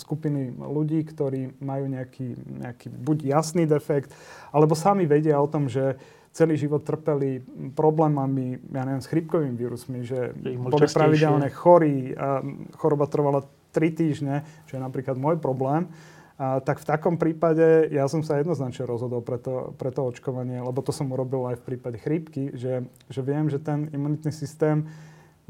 skupiny 0.00 0.56
ľudí, 0.56 1.04
ktorí 1.04 1.60
majú 1.60 1.92
nejaký, 1.92 2.32
nejaký 2.64 2.88
buď 2.88 3.36
jasný 3.36 3.68
defekt, 3.68 4.16
alebo 4.48 4.72
sami 4.72 5.04
vedia 5.04 5.36
o 5.36 5.44
tom, 5.44 5.68
že 5.68 6.00
celý 6.32 6.56
život 6.56 6.80
trpeli 6.80 7.44
problémami, 7.76 8.56
ja 8.72 8.88
neviem, 8.88 9.04
s 9.04 9.08
chrypkovými 9.12 9.52
vírusmi, 9.52 10.00
že 10.00 10.32
boli 10.32 10.88
pravidelne 10.88 11.52
chorí 11.52 12.16
a 12.16 12.40
choroba 12.80 13.04
trvala 13.04 13.44
3 13.76 13.92
týždne, 13.92 14.34
čo 14.64 14.76
je 14.76 14.82
napríklad 14.82 15.20
môj 15.20 15.36
problém, 15.36 15.92
a, 16.40 16.64
tak 16.64 16.80
v 16.80 16.88
takom 16.88 17.20
prípade 17.20 17.92
ja 17.92 18.08
som 18.08 18.24
sa 18.24 18.40
jednoznačne 18.40 18.88
rozhodol 18.88 19.20
pre 19.20 19.36
to, 19.36 19.76
pre 19.76 19.92
to 19.92 20.08
očkovanie, 20.08 20.56
lebo 20.64 20.80
to 20.80 20.88
som 20.88 21.12
urobil 21.12 21.52
aj 21.52 21.60
v 21.60 21.76
prípade 21.76 22.00
chrípky, 22.00 22.48
že, 22.56 22.88
že 23.12 23.20
viem, 23.20 23.52
že 23.52 23.60
ten 23.60 23.92
imunitný 23.92 24.32
systém 24.32 24.88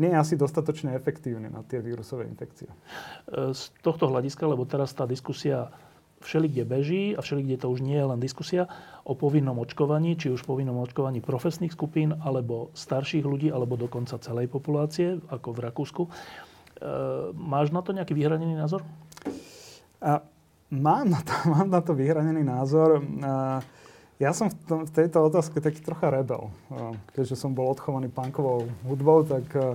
nie 0.03 0.11
je 0.11 0.19
asi 0.19 0.35
dostatočne 0.35 0.99
efektívny 0.99 1.47
na 1.47 1.63
tie 1.63 1.79
vírusové 1.79 2.27
infekcie. 2.27 2.67
Z 3.29 3.71
tohto 3.85 4.09
hľadiska, 4.09 4.49
lebo 4.49 4.65
teraz 4.65 4.91
tá 4.97 5.05
diskusia 5.05 5.69
všelikde 6.23 6.65
beží 6.65 7.13
a 7.13 7.21
všelikde 7.21 7.61
to 7.61 7.69
už 7.69 7.83
nie 7.83 7.99
je 7.99 8.07
len 8.07 8.23
diskusia 8.23 8.71
o 9.03 9.19
povinnom 9.19 9.59
očkovaní, 9.59 10.15
či 10.15 10.31
už 10.31 10.47
povinnom 10.47 10.79
očkovaní 10.81 11.19
profesných 11.19 11.75
skupín, 11.75 12.15
alebo 12.23 12.71
starších 12.73 13.27
ľudí, 13.27 13.51
alebo 13.51 13.75
dokonca 13.75 14.23
celej 14.23 14.47
populácie, 14.47 15.19
ako 15.29 15.49
v 15.51 15.59
Rakúsku. 15.67 16.03
E, 16.07 16.11
máš 17.35 17.75
na 17.75 17.83
to 17.83 17.91
nejaký 17.91 18.15
vyhranený 18.15 18.55
názor? 18.55 18.87
A, 19.99 20.23
mám, 20.71 21.11
na 21.11 21.21
to, 21.21 21.35
mám 21.55 21.69
na 21.69 21.81
to 21.83 21.93
vyhranený 21.99 22.47
názor. 22.47 23.03
A, 23.23 23.61
ja 24.23 24.31
som 24.31 24.47
v, 24.47 24.55
tom, 24.71 24.81
v 24.87 24.93
tejto 24.95 25.19
otázke 25.19 25.59
taký 25.59 25.83
trocha 25.83 26.09
rebel. 26.15 26.55
A, 26.71 26.95
keďže 27.11 27.35
som 27.35 27.51
bol 27.51 27.75
odchovaný 27.75 28.07
punkovou 28.07 28.71
hudbou, 28.87 29.27
tak 29.27 29.47
a, 29.59 29.75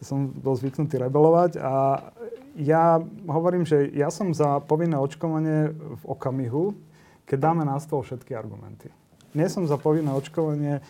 som 0.00 0.32
bol 0.32 0.56
zvyknutý 0.56 0.96
rebelovať 0.96 1.60
a 1.60 2.00
ja 2.58 2.98
hovorím, 3.30 3.62
že 3.62 3.90
ja 3.94 4.10
som 4.10 4.34
za 4.34 4.58
povinné 4.64 4.98
očkovanie 4.98 5.70
v 5.74 6.04
okamihu, 6.04 6.74
keď 7.26 7.38
dáme 7.38 7.62
na 7.62 7.78
stôl 7.78 8.02
všetky 8.02 8.34
argumenty. 8.34 8.90
Nie 9.34 9.46
som 9.46 9.62
za 9.70 9.78
povinné 9.78 10.10
očkovanie, 10.10 10.82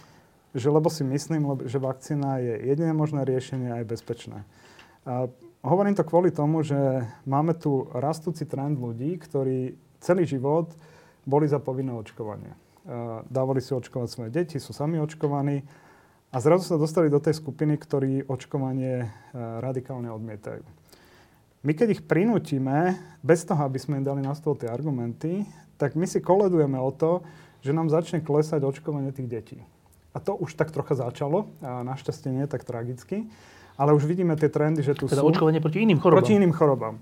že 0.57 0.73
lebo 0.73 0.89
si 0.89 1.05
myslím, 1.05 1.47
že 1.69 1.77
vakcína 1.77 2.41
je 2.41 2.55
jediné 2.73 2.97
možné 2.97 3.29
riešenie 3.29 3.71
a 3.71 3.85
je 3.85 3.91
bezpečné. 3.93 4.43
A 5.05 5.29
hovorím 5.61 5.93
to 5.93 6.09
kvôli 6.09 6.33
tomu, 6.33 6.65
že 6.65 7.05
máme 7.29 7.53
tu 7.55 7.87
rastúci 7.93 8.49
trend 8.49 8.81
ľudí, 8.81 9.21
ktorí 9.21 9.77
celý 10.01 10.25
život 10.25 10.73
boli 11.29 11.45
za 11.45 11.61
povinné 11.61 11.93
očkovanie. 11.93 12.57
Dávali 13.29 13.61
si 13.61 13.77
očkovať 13.77 14.09
svoje 14.09 14.31
deti, 14.33 14.57
sú 14.57 14.73
sami 14.73 14.97
očkovaní 14.97 15.61
a 16.33 16.37
zrazu 16.41 16.65
sa 16.65 16.81
dostali 16.81 17.13
do 17.13 17.21
tej 17.21 17.37
skupiny, 17.37 17.77
ktorí 17.77 18.25
očkovanie 18.25 19.13
radikálne 19.37 20.09
odmietajú. 20.09 20.65
My 21.61 21.77
keď 21.77 22.01
ich 22.01 22.03
prinútime, 22.09 22.97
bez 23.21 23.45
toho, 23.45 23.61
aby 23.69 23.77
sme 23.77 24.01
im 24.01 24.07
dali 24.09 24.25
na 24.25 24.33
stôl 24.33 24.57
tie 24.57 24.73
argumenty, 24.73 25.45
tak 25.77 25.93
my 25.93 26.09
si 26.09 26.25
koledujeme 26.25 26.81
o 26.81 26.89
to, 26.89 27.21
že 27.61 27.77
nám 27.77 27.93
začne 27.93 28.25
klesať 28.25 28.65
očkovanie 28.65 29.13
tých 29.13 29.29
detí. 29.29 29.59
A 30.17 30.25
to 30.25 30.41
už 30.41 30.57
tak 30.57 30.73
trocha 30.73 30.97
začalo, 30.97 31.53
a 31.61 31.85
našťastie 31.85 32.33
nie 32.33 32.49
tak 32.49 32.65
tragicky, 32.65 33.29
ale 33.77 33.93
už 33.93 34.09
vidíme 34.09 34.33
tie 34.41 34.49
trendy, 34.49 34.81
že 34.81 34.97
tu 34.97 35.05
teda 35.05 35.21
sú... 35.21 35.29
očkovanie 35.29 35.61
proti 35.61 35.85
iným 35.85 36.01
chorobám. 36.01 36.19
Proti 36.25 36.33
iným 36.41 36.53
chorobám. 36.57 36.97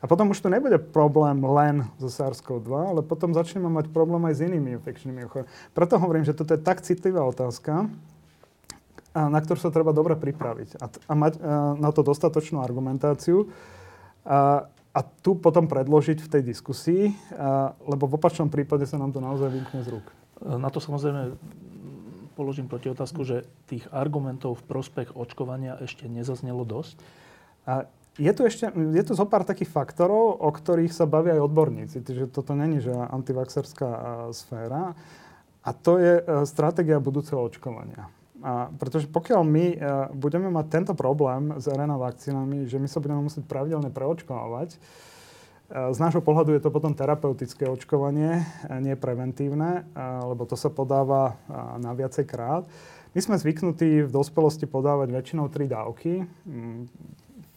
A 0.00 0.04
potom 0.08 0.32
už 0.32 0.40
to 0.40 0.48
nebude 0.48 0.78
problém 0.94 1.44
len 1.44 1.84
so 2.00 2.08
SARS-CoV-2, 2.08 2.70
ale 2.72 3.00
potom 3.04 3.36
začneme 3.36 3.68
mať 3.68 3.92
problém 3.92 4.24
aj 4.24 4.40
s 4.40 4.40
inými 4.40 4.80
infekčnými 4.80 5.28
chorobami. 5.28 5.52
Preto 5.76 6.00
hovorím, 6.00 6.24
že 6.24 6.32
toto 6.32 6.56
je 6.56 6.60
tak 6.64 6.80
citlivá 6.80 7.28
otázka, 7.28 7.92
na 9.12 9.38
ktorú 9.42 9.58
sa 9.60 9.74
treba 9.74 9.90
dobre 9.92 10.14
pripraviť 10.14 10.80
a, 10.80 10.86
a 10.86 11.12
mať 11.12 11.32
a, 11.36 11.74
na 11.76 11.90
to 11.90 12.06
dostatočnú 12.06 12.62
argumentáciu, 12.62 13.50
a, 14.26 14.66
a 14.70 15.00
tu 15.22 15.38
potom 15.38 15.66
predložiť 15.70 16.18
v 16.24 16.28
tej 16.28 16.42
diskusii, 16.42 17.02
a, 17.34 17.74
lebo 17.86 18.08
v 18.10 18.16
opačnom 18.18 18.50
prípade 18.50 18.86
sa 18.88 18.98
nám 18.98 19.14
to 19.14 19.20
naozaj 19.22 19.50
vymkne 19.52 19.82
z 19.84 19.98
rúk. 19.98 20.06
Na 20.38 20.70
to 20.70 20.78
samozrejme 20.78 21.34
položím 22.38 22.70
proti 22.70 22.86
otázku, 22.86 23.26
že 23.26 23.50
tých 23.66 23.90
argumentov 23.90 24.62
v 24.62 24.66
prospech 24.70 25.18
očkovania 25.18 25.74
ešte 25.82 26.06
nezaznelo 26.06 26.62
dosť? 26.62 26.94
A 27.66 27.90
je 28.18 28.30
tu 28.34 28.46
ešte, 28.46 28.70
je 28.70 29.02
tu 29.02 29.12
zo 29.14 29.26
pár 29.26 29.42
takých 29.42 29.70
faktorov, 29.70 30.42
o 30.42 30.50
ktorých 30.50 30.94
sa 30.94 31.06
bavia 31.06 31.38
aj 31.38 31.46
odborníci. 31.50 32.02
Čiže 32.02 32.30
toto 32.30 32.54
není, 32.54 32.78
že 32.78 32.94
antivaxerská 32.94 33.90
sféra. 34.34 34.94
A 35.62 35.70
to 35.70 35.98
je 36.02 36.18
e, 36.18 36.22
stratégia 36.46 36.98
budúceho 36.98 37.42
očkovania. 37.42 38.10
A 38.38 38.70
pretože 38.78 39.10
pokiaľ 39.10 39.42
my 39.42 39.66
uh, 39.74 39.78
budeme 40.14 40.46
mať 40.46 40.66
tento 40.70 40.92
problém 40.94 41.58
s 41.58 41.66
RNA 41.66 41.98
vakcínami, 41.98 42.70
že 42.70 42.78
my 42.78 42.86
sa 42.86 43.02
budeme 43.02 43.26
musieť 43.26 43.42
pravidelne 43.50 43.90
preočkovať, 43.90 44.78
uh, 44.78 45.90
z 45.90 45.98
nášho 45.98 46.22
pohľadu 46.22 46.54
je 46.54 46.62
to 46.62 46.70
potom 46.70 46.94
terapeutické 46.94 47.66
očkovanie, 47.66 48.46
uh, 48.46 48.78
nie 48.78 48.94
preventívne, 48.94 49.90
lebo 50.22 50.46
to 50.46 50.54
sa 50.54 50.70
podáva 50.70 51.34
na 51.82 51.90
viacej 51.98 52.24
krát. 52.30 52.62
My 53.10 53.20
sme 53.24 53.34
zvyknutí 53.34 54.06
v 54.06 54.10
dospelosti 54.14 54.70
podávať 54.70 55.10
väčšinou 55.10 55.50
tri 55.50 55.66
dávky 55.66 56.22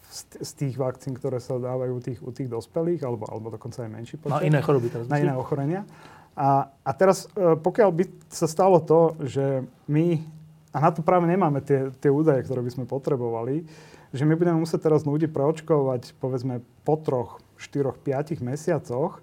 z, 0.10 0.22
z 0.42 0.52
tých 0.58 0.76
vakcín, 0.82 1.14
ktoré 1.14 1.38
sa 1.38 1.62
dávajú 1.62 1.92
u 1.94 2.02
tých, 2.02 2.20
u 2.26 2.32
tých 2.34 2.50
dospelých, 2.50 3.06
alebo, 3.06 3.30
alebo 3.30 3.54
dokonca 3.54 3.86
aj 3.86 3.92
menší 3.92 4.16
počet. 4.18 4.34
Na 4.34 4.42
iné 4.42 4.60
choroby 4.66 4.88
teraz. 4.90 5.06
Na 5.06 5.22
iné 5.22 5.36
ochorenia. 5.38 5.86
A, 6.34 6.72
a 6.72 6.92
teraz, 6.96 7.28
pokiaľ 7.38 7.90
by 7.92 8.04
sa 8.32 8.48
stalo 8.48 8.80
to, 8.82 9.20
že 9.28 9.68
my 9.86 10.24
a 10.72 10.78
na 10.80 10.90
to 10.92 11.04
práve 11.04 11.28
nemáme 11.28 11.60
tie, 11.60 11.92
tie 12.00 12.08
údaje, 12.08 12.48
ktoré 12.48 12.64
by 12.64 12.72
sme 12.72 12.86
potrebovali, 12.88 13.68
že 14.16 14.24
my 14.24 14.36
budeme 14.36 14.64
musieť 14.64 14.92
teraz 14.92 15.04
ľudí 15.04 15.28
preočkovať, 15.28 16.16
povedzme, 16.20 16.64
po 16.88 16.96
troch, 17.00 17.44
štyroch, 17.60 18.00
piatich 18.00 18.40
mesiacoch, 18.40 19.20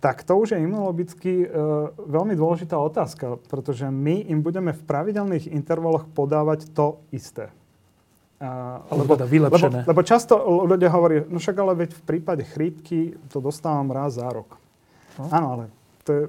tak 0.00 0.20
to 0.20 0.36
už 0.36 0.52
je 0.52 0.60
imunologicky 0.60 1.32
e, 1.44 1.48
veľmi 1.96 2.36
dôležitá 2.36 2.76
otázka, 2.76 3.40
pretože 3.48 3.88
my 3.88 4.28
im 4.28 4.44
budeme 4.44 4.76
v 4.76 4.82
pravidelných 4.84 5.48
intervaloch 5.48 6.04
podávať 6.12 6.68
to 6.76 7.00
isté. 7.08 7.48
A, 8.36 8.84
lebo, 8.92 9.16
teda 9.16 9.24
lebo, 9.24 9.56
lebo 9.56 10.00
často 10.04 10.36
ľudia 10.68 10.92
hovorí, 10.92 11.24
no 11.24 11.40
však 11.40 11.56
ale 11.56 11.88
veď 11.88 11.90
v 11.96 12.02
prípade 12.04 12.44
chrípky 12.44 13.16
to 13.32 13.40
dostávam 13.40 13.88
raz 13.88 14.20
za 14.20 14.28
rok. 14.28 14.60
No. 15.16 15.32
Áno, 15.32 15.46
ale 15.56 15.64
to 16.04 16.10
je 16.12 16.22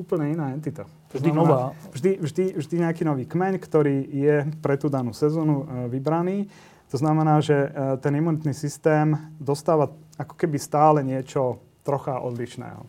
úplne 0.00 0.32
iná 0.32 0.56
entita. 0.56 0.88
Vždy 1.08 1.30
nová. 1.32 1.72
Vždy, 1.92 2.20
vždy, 2.20 2.44
vždy 2.60 2.74
nejaký 2.84 3.02
nový 3.08 3.24
kmeň, 3.24 3.54
ktorý 3.56 3.96
je 4.12 4.36
pre 4.60 4.76
tú 4.76 4.92
danú 4.92 5.16
sezónu 5.16 5.64
e, 5.64 5.66
vybraný. 5.88 6.52
To 6.92 6.96
znamená, 7.00 7.40
že 7.40 7.56
e, 7.56 7.68
ten 8.04 8.12
imunitný 8.12 8.52
systém 8.52 9.16
dostáva 9.40 9.88
ako 10.20 10.34
keby 10.36 10.60
stále 10.60 11.00
niečo 11.00 11.64
trocha 11.80 12.20
odlišného. 12.20 12.84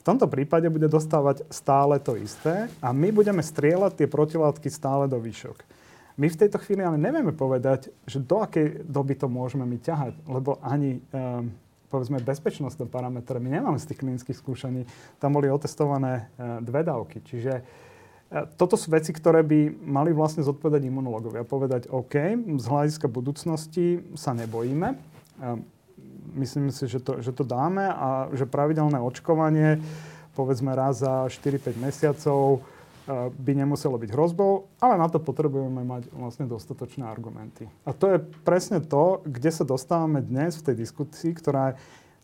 v 0.00 0.04
tomto 0.08 0.24
prípade 0.24 0.64
bude 0.72 0.88
dostávať 0.88 1.44
stále 1.52 2.00
to 2.00 2.16
isté 2.16 2.72
a 2.80 2.88
my 2.96 3.12
budeme 3.12 3.44
strieľať 3.44 4.00
tie 4.00 4.08
protilátky 4.08 4.72
stále 4.72 5.04
do 5.04 5.20
výšok. 5.20 5.60
My 6.16 6.32
v 6.32 6.40
tejto 6.40 6.56
chvíli 6.60 6.80
ale 6.80 6.96
nevieme 6.96 7.36
povedať, 7.36 7.92
že 8.08 8.20
do 8.20 8.40
akej 8.40 8.88
doby 8.88 9.16
to 9.16 9.28
môžeme 9.28 9.68
my 9.68 9.76
ťahať, 9.76 10.16
lebo 10.24 10.56
ani 10.64 11.00
um, 11.12 11.52
povedzme 11.90 12.22
bezpečnostné 12.22 12.86
parametre 12.86 13.42
my 13.42 13.50
nemáme 13.60 13.82
z 13.82 13.90
tých 13.90 14.00
klinických 14.06 14.38
skúšaní. 14.38 14.86
Tam 15.18 15.34
boli 15.34 15.50
otestované 15.50 16.30
uh, 16.38 16.62
dve 16.62 16.86
dávky. 16.86 17.20
Čiže 17.26 17.52
uh, 17.60 18.46
toto 18.54 18.78
sú 18.78 18.94
veci, 18.94 19.10
ktoré 19.10 19.42
by 19.42 19.82
mali 19.82 20.14
vlastne 20.14 20.46
zodpovedať 20.46 20.86
imunológovia. 20.86 21.42
Povedať, 21.42 21.90
OK, 21.90 22.14
z 22.38 22.64
hľadiska 22.64 23.10
budúcnosti 23.10 24.06
sa 24.14 24.32
nebojíme. 24.32 24.94
Uh, 25.42 25.58
myslím 26.36 26.70
si, 26.70 26.86
že 26.86 27.00
to, 27.02 27.18
že 27.22 27.32
to 27.34 27.42
dáme 27.42 27.82
a 27.90 28.30
že 28.34 28.46
pravidelné 28.46 28.98
očkovanie, 29.00 29.82
povedzme 30.34 30.74
raz 30.74 31.02
za 31.02 31.26
4-5 31.26 31.74
mesiacov, 31.80 32.42
e, 32.54 32.60
by 33.30 33.52
nemuselo 33.54 33.98
byť 33.98 34.10
hrozbou, 34.14 34.70
ale 34.78 34.94
na 35.00 35.10
to 35.10 35.18
potrebujeme 35.18 35.82
mať 35.82 36.10
vlastne 36.14 36.46
dostatočné 36.46 37.02
argumenty. 37.06 37.66
A 37.82 37.90
to 37.90 38.06
je 38.14 38.18
presne 38.46 38.78
to, 38.78 39.24
kde 39.26 39.50
sa 39.50 39.66
dostávame 39.66 40.22
dnes 40.22 40.54
v 40.60 40.70
tej 40.70 40.76
diskusii, 40.86 41.34
ktorá 41.34 41.74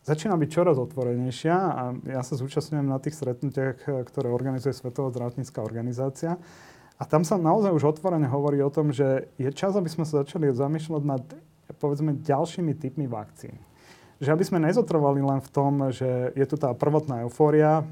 začína 0.07 0.39
byť 0.39 0.49
čoraz 0.49 0.79
otvorenejšia 0.79 1.55
a 1.55 1.83
ja 2.07 2.21
sa 2.23 2.39
zúčastňujem 2.39 2.87
na 2.87 2.97
tých 3.03 3.19
stretnutiach, 3.19 4.07
ktoré 4.07 4.31
organizuje 4.31 4.71
Svetová 4.71 5.11
zdravotnícká 5.11 5.59
organizácia. 5.59 6.39
A 6.97 7.03
tam 7.05 7.27
sa 7.27 7.37
naozaj 7.37 7.75
už 7.75 7.99
otvorene 7.99 8.25
hovorí 8.25 8.57
o 8.63 8.73
tom, 8.73 8.89
že 8.95 9.29
je 9.37 9.51
čas, 9.53 9.75
aby 9.75 9.91
sme 9.91 10.07
sa 10.07 10.23
začali 10.23 10.49
zamýšľať 10.49 11.03
nad 11.03 11.23
povedzme 11.77 12.15
ďalšími 12.23 12.73
typmi 12.79 13.05
vakcín 13.05 13.59
že 14.17 14.33
aby 14.33 14.43
sme 14.43 14.63
nezotrvali 14.65 15.21
len 15.21 15.39
v 15.41 15.49
tom, 15.53 15.93
že 15.93 16.33
je 16.33 16.45
tu 16.49 16.57
tá 16.57 16.73
prvotná 16.73 17.21
eufória 17.25 17.81
e, 17.81 17.83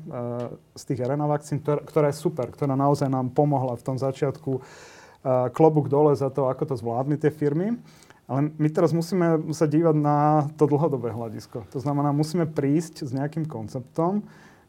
z 0.73 0.83
tých 0.89 1.05
RNA 1.05 1.25
vakcín, 1.29 1.61
ktorá, 1.61 2.09
je 2.09 2.17
super, 2.17 2.49
ktorá 2.49 2.73
naozaj 2.73 3.09
nám 3.09 3.29
pomohla 3.29 3.77
v 3.77 3.85
tom 3.85 3.97
začiatku 4.01 4.51
e, 4.57 4.61
klobúk 5.53 5.85
dole 5.85 6.17
za 6.17 6.33
to, 6.33 6.49
ako 6.49 6.73
to 6.73 6.75
zvládli 6.81 7.21
tie 7.21 7.29
firmy. 7.29 7.77
Ale 8.25 8.49
my 8.57 8.69
teraz 8.73 8.89
musíme 8.89 9.53
sa 9.53 9.69
dívať 9.69 9.95
na 10.01 10.49
to 10.57 10.65
dlhodobé 10.65 11.13
hľadisko. 11.13 11.61
To 11.69 11.77
znamená, 11.77 12.09
musíme 12.09 12.49
prísť 12.49 13.05
s 13.05 13.13
nejakým 13.13 13.45
konceptom, 13.45 14.25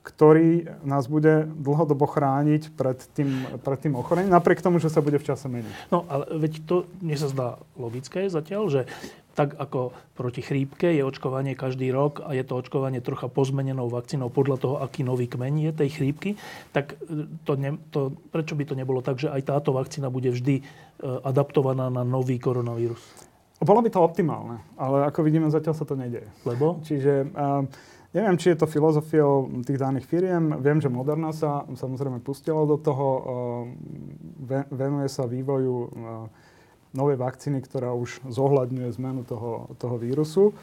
ktorý 0.07 0.71
nás 0.87 1.11
bude 1.11 1.51
dlhodobo 1.51 2.07
chrániť 2.07 2.77
pred 2.79 3.01
tým, 3.16 3.42
pred 3.59 3.79
tým 3.81 3.99
ochorením, 3.99 4.31
napriek 4.31 4.62
tomu, 4.62 4.79
že 4.79 4.92
sa 4.92 5.03
bude 5.03 5.19
v 5.19 5.27
čase 5.27 5.51
meniť. 5.51 5.90
No, 5.90 6.07
ale 6.07 6.31
veď 6.37 6.53
to 6.62 6.87
mne 7.03 7.16
sa 7.19 7.27
zdá 7.33 7.49
logické 7.75 8.29
zatiaľ, 8.31 8.71
že 8.71 8.81
tak 9.37 9.53
ako 9.61 9.92
proti 10.16 10.40
chrípke 10.40 10.88
je 10.96 11.05
očkovanie 11.05 11.53
každý 11.53 11.92
rok 11.92 12.25
a 12.25 12.33
je 12.33 12.40
to 12.40 12.57
očkovanie 12.57 13.05
trocha 13.05 13.29
pozmenenou 13.29 13.92
vakcínou 13.92 14.33
podľa 14.33 14.57
toho, 14.57 14.77
aký 14.81 15.05
nový 15.05 15.29
kmeň 15.29 15.70
je 15.70 15.72
tej 15.77 15.90
chrípky, 16.01 16.31
tak 16.72 16.96
e, 17.05 17.29
to 17.44 17.53
ne, 17.61 17.77
to, 17.92 18.16
prečo 18.33 18.57
by 18.57 18.64
to 18.64 18.72
nebolo 18.72 19.05
tak, 19.05 19.20
že 19.20 19.29
aj 19.29 19.44
táto 19.44 19.77
vakcína 19.77 20.09
bude 20.09 20.33
vždy 20.33 20.59
e, 20.59 20.62
adaptovaná 21.20 21.92
na 21.92 22.01
nový 22.01 22.40
koronavírus? 22.40 23.05
Bolo 23.61 23.81
by 23.85 23.88
to 23.92 24.05
optimálne, 24.05 24.61
ale 24.77 25.09
ako 25.09 25.25
vidíme, 25.25 25.49
zatiaľ 25.49 25.75
sa 25.77 25.88
to 25.88 25.96
nedeje. 25.96 26.29
Lebo? 26.44 26.77
Čiže 26.85 27.33
uh, 27.33 27.64
neviem, 28.12 28.37
či 28.37 28.53
je 28.53 28.61
to 28.61 28.68
filozofiou 28.68 29.49
tých 29.64 29.81
daných 29.81 30.05
firiem. 30.05 30.61
Viem, 30.61 30.85
že 30.85 30.92
Moderna 30.92 31.33
sa 31.33 31.64
samozrejme 31.64 32.20
pustila 32.20 32.68
do 32.68 32.77
toho, 32.77 33.07
uh, 33.09 33.25
venuje 34.68 35.09
sa 35.09 35.25
vývoju 35.25 35.88
novej 36.94 37.18
vakcíny, 37.18 37.62
ktorá 37.64 37.94
už 37.96 38.22
zohľadňuje 38.29 38.88
zmenu 39.01 39.27
toho, 39.27 39.72
toho 39.81 39.96
vírusu. 39.99 40.55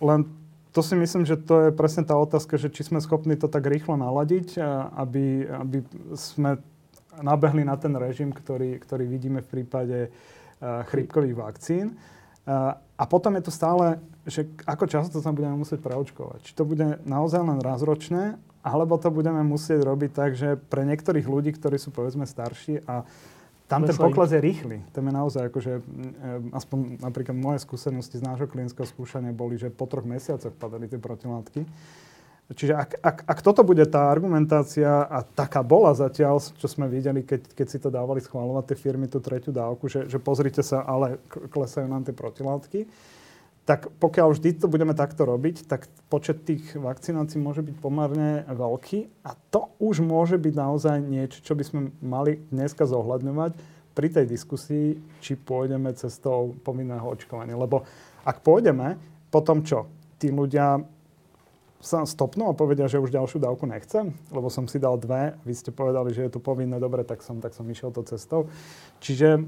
Len 0.00 0.20
to 0.76 0.80
si 0.84 0.92
myslím, 0.92 1.24
že 1.24 1.40
to 1.40 1.68
je 1.68 1.70
presne 1.72 2.04
tá 2.04 2.12
otázka, 2.18 2.60
že 2.60 2.68
či 2.68 2.84
sme 2.84 3.00
schopní 3.00 3.38
to 3.40 3.48
tak 3.48 3.64
rýchlo 3.64 3.96
naladiť, 3.96 4.60
aby, 4.92 5.48
aby 5.48 5.78
sme 6.12 6.60
nabehli 7.16 7.64
na 7.64 7.80
ten 7.80 7.96
režim, 7.96 8.28
ktorý, 8.28 8.76
ktorý 8.76 9.08
vidíme 9.08 9.40
v 9.40 9.48
prípade 9.48 9.98
uh, 10.12 10.84
vakcín. 11.32 11.96
A 12.96 13.04
potom 13.08 13.34
je 13.34 13.42
to 13.42 13.52
stále, 13.52 13.98
že 14.22 14.46
ako 14.68 14.84
často 14.86 15.18
sa 15.18 15.34
budeme 15.34 15.58
musieť 15.58 15.82
preočkovať. 15.82 16.46
Či 16.46 16.52
to 16.54 16.62
bude 16.62 17.02
naozaj 17.02 17.42
len 17.42 17.58
razročné, 17.58 18.38
alebo 18.62 18.98
to 18.98 19.10
budeme 19.10 19.42
musieť 19.42 19.82
robiť 19.82 20.10
tak, 20.14 20.38
že 20.38 20.54
pre 20.58 20.86
niektorých 20.86 21.26
ľudí, 21.26 21.54
ktorí 21.54 21.78
sú 21.78 21.90
povedzme 21.90 22.26
starší 22.26 22.86
a 22.86 23.02
tam 23.66 23.82
ten 23.82 23.98
pokles 23.98 24.30
je 24.30 24.38
rýchly. 24.38 24.78
Tam 24.94 25.02
je 25.06 25.14
naozaj 25.14 25.42
akože, 25.50 25.72
aspoň 26.54 27.02
napríklad 27.02 27.34
moje 27.34 27.66
skúsenosti 27.66 28.18
z 28.18 28.26
nášho 28.26 28.46
klinického 28.46 28.86
skúšania 28.86 29.34
boli, 29.34 29.58
že 29.58 29.74
po 29.74 29.90
troch 29.90 30.06
mesiacoch 30.06 30.54
padali 30.54 30.86
tie 30.86 31.02
protilátky. 31.02 31.66
Čiže 32.46 32.78
ak, 32.78 32.90
ak, 33.02 33.16
ak 33.26 33.38
toto 33.42 33.66
bude 33.66 33.82
tá 33.90 34.06
argumentácia, 34.06 35.02
a 35.10 35.26
taká 35.26 35.66
bola 35.66 35.90
zatiaľ, 35.98 36.38
čo 36.38 36.70
sme 36.70 36.86
videli, 36.86 37.26
keď, 37.26 37.42
keď 37.58 37.66
si 37.66 37.82
to 37.82 37.90
dávali 37.90 38.22
schváľovať 38.22 38.70
tie 38.70 38.78
firmy, 38.78 39.10
tú 39.10 39.18
tretiu 39.18 39.50
dávku, 39.50 39.90
že, 39.90 40.06
že 40.06 40.22
pozrite 40.22 40.62
sa, 40.62 40.86
ale 40.86 41.18
klesajú 41.26 41.90
nám 41.90 42.06
tie 42.06 42.14
protilátky, 42.14 42.86
tak 43.66 43.90
pokiaľ 43.98 44.30
vždy 44.30 44.62
to 44.62 44.70
budeme 44.70 44.94
takto 44.94 45.26
robiť, 45.26 45.66
tak 45.66 45.90
počet 46.06 46.46
tých 46.46 46.78
vakcinácií 46.78 47.42
môže 47.42 47.66
byť 47.66 47.76
pomerne 47.82 48.46
veľký 48.46 49.26
a 49.26 49.34
to 49.50 49.74
už 49.82 50.06
môže 50.06 50.38
byť 50.38 50.54
naozaj 50.54 50.96
niečo, 51.02 51.42
čo 51.42 51.58
by 51.58 51.64
sme 51.66 51.80
mali 51.98 52.38
dneska 52.54 52.86
zohľadňovať 52.86 53.58
pri 53.98 54.08
tej 54.12 54.26
diskusii, 54.30 54.94
či 55.18 55.34
pôjdeme 55.34 55.90
cestou 55.98 56.54
povinného 56.62 57.02
očkovania. 57.02 57.58
Lebo 57.58 57.82
ak 58.22 58.46
pôjdeme, 58.46 59.02
potom 59.34 59.66
čo? 59.66 59.90
Tí 60.22 60.30
ľudia 60.30 60.78
sa 61.82 62.06
stopnú 62.06 62.46
a 62.46 62.56
povedia, 62.56 62.86
že 62.86 63.02
už 63.02 63.10
ďalšiu 63.10 63.42
dávku 63.42 63.66
nechcem, 63.66 64.14
lebo 64.30 64.46
som 64.46 64.70
si 64.70 64.78
dal 64.78 64.94
dve, 64.94 65.34
vy 65.42 65.54
ste 65.58 65.74
povedali, 65.74 66.14
že 66.14 66.30
je 66.30 66.38
to 66.38 66.40
povinné, 66.40 66.78
dobre, 66.78 67.02
tak 67.02 67.18
som, 67.20 67.42
tak 67.42 67.50
som 67.50 67.66
išiel 67.66 67.90
to 67.90 68.06
cestou. 68.06 68.46
Čiže 69.02 69.42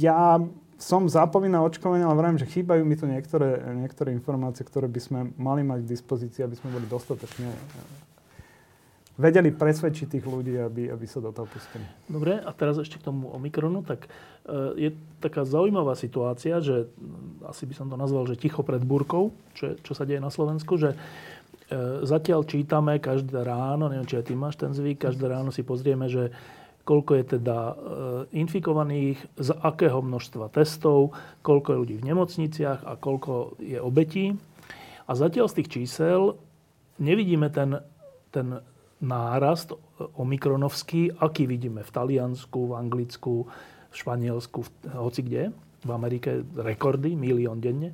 ja 0.00 0.40
som 0.78 1.10
za 1.10 1.26
povinné 1.26 1.58
očkovanie, 1.58 2.06
ale 2.06 2.14
vravím, 2.14 2.38
že 2.38 2.46
chýbajú 2.46 2.86
mi 2.86 2.94
tu 2.94 3.10
niektoré, 3.10 3.58
niektoré 3.74 4.14
informácie, 4.14 4.62
ktoré 4.62 4.86
by 4.86 5.00
sme 5.02 5.18
mali 5.34 5.66
mať 5.66 5.82
k 5.82 5.90
dispozícii, 5.90 6.46
aby 6.46 6.54
sme 6.54 6.70
boli 6.70 6.86
dostatočne 6.86 7.50
eh, 7.50 8.08
vedeli 9.18 9.50
presvedčiť 9.50 10.06
tých 10.14 10.24
ľudí, 10.24 10.54
aby, 10.54 10.94
aby 10.94 11.06
sa 11.10 11.18
do 11.18 11.34
toho 11.34 11.50
pustili. 11.50 11.82
Dobre, 12.06 12.38
a 12.38 12.54
teraz 12.54 12.78
ešte 12.78 13.02
k 13.02 13.10
tomu 13.10 13.34
Omikronu, 13.34 13.82
tak 13.82 14.06
e, 14.06 14.08
je 14.78 14.90
taká 15.18 15.42
zaujímavá 15.42 15.98
situácia, 15.98 16.62
že 16.62 16.86
asi 17.42 17.66
by 17.66 17.74
som 17.74 17.90
to 17.90 17.98
nazval, 17.98 18.30
že 18.30 18.38
ticho 18.38 18.62
pred 18.62 18.78
búrkou, 18.78 19.34
čo, 19.58 19.74
čo 19.82 19.92
sa 19.98 20.06
deje 20.06 20.22
na 20.22 20.30
Slovensku, 20.30 20.78
že 20.78 20.94
e, 20.94 20.96
zatiaľ 22.06 22.46
čítame 22.46 23.02
každé 23.02 23.42
ráno, 23.42 23.90
neviem, 23.90 24.06
či 24.06 24.22
aj 24.22 24.24
ty 24.30 24.38
máš 24.38 24.54
ten 24.54 24.70
zvyk, 24.70 25.10
každé 25.10 25.26
ráno 25.26 25.50
si 25.50 25.66
pozrieme, 25.66 26.06
že 26.06 26.30
koľko 26.88 27.20
je 27.20 27.24
teda 27.36 27.58
e, 27.60 27.74
infikovaných, 28.40 29.20
z 29.36 29.52
akého 29.60 30.00
množstva 30.00 30.48
testov, 30.48 31.12
koľko 31.44 31.68
je 31.76 31.80
ľudí 31.84 31.96
v 32.00 32.08
nemocniciach 32.08 32.88
a 32.88 32.96
koľko 32.96 33.60
je 33.60 33.76
obetí. 33.76 34.32
A 35.04 35.12
zatiaľ 35.12 35.52
z 35.52 35.56
tých 35.60 35.68
čísel 35.68 36.40
nevidíme 36.96 37.52
ten, 37.52 37.76
ten 38.32 38.64
nárast 39.04 39.76
omikronovský, 40.16 41.20
aký 41.20 41.44
vidíme 41.44 41.84
v 41.84 41.90
Taliansku, 41.92 42.72
v 42.72 42.76
Anglicku, 42.80 43.34
v 43.92 43.94
Španielsku, 43.94 44.64
v, 44.64 44.68
hoci 44.96 45.20
kde, 45.20 45.42
v 45.84 45.90
Amerike 45.92 46.40
rekordy, 46.56 47.12
milión 47.12 47.60
denne. 47.60 47.92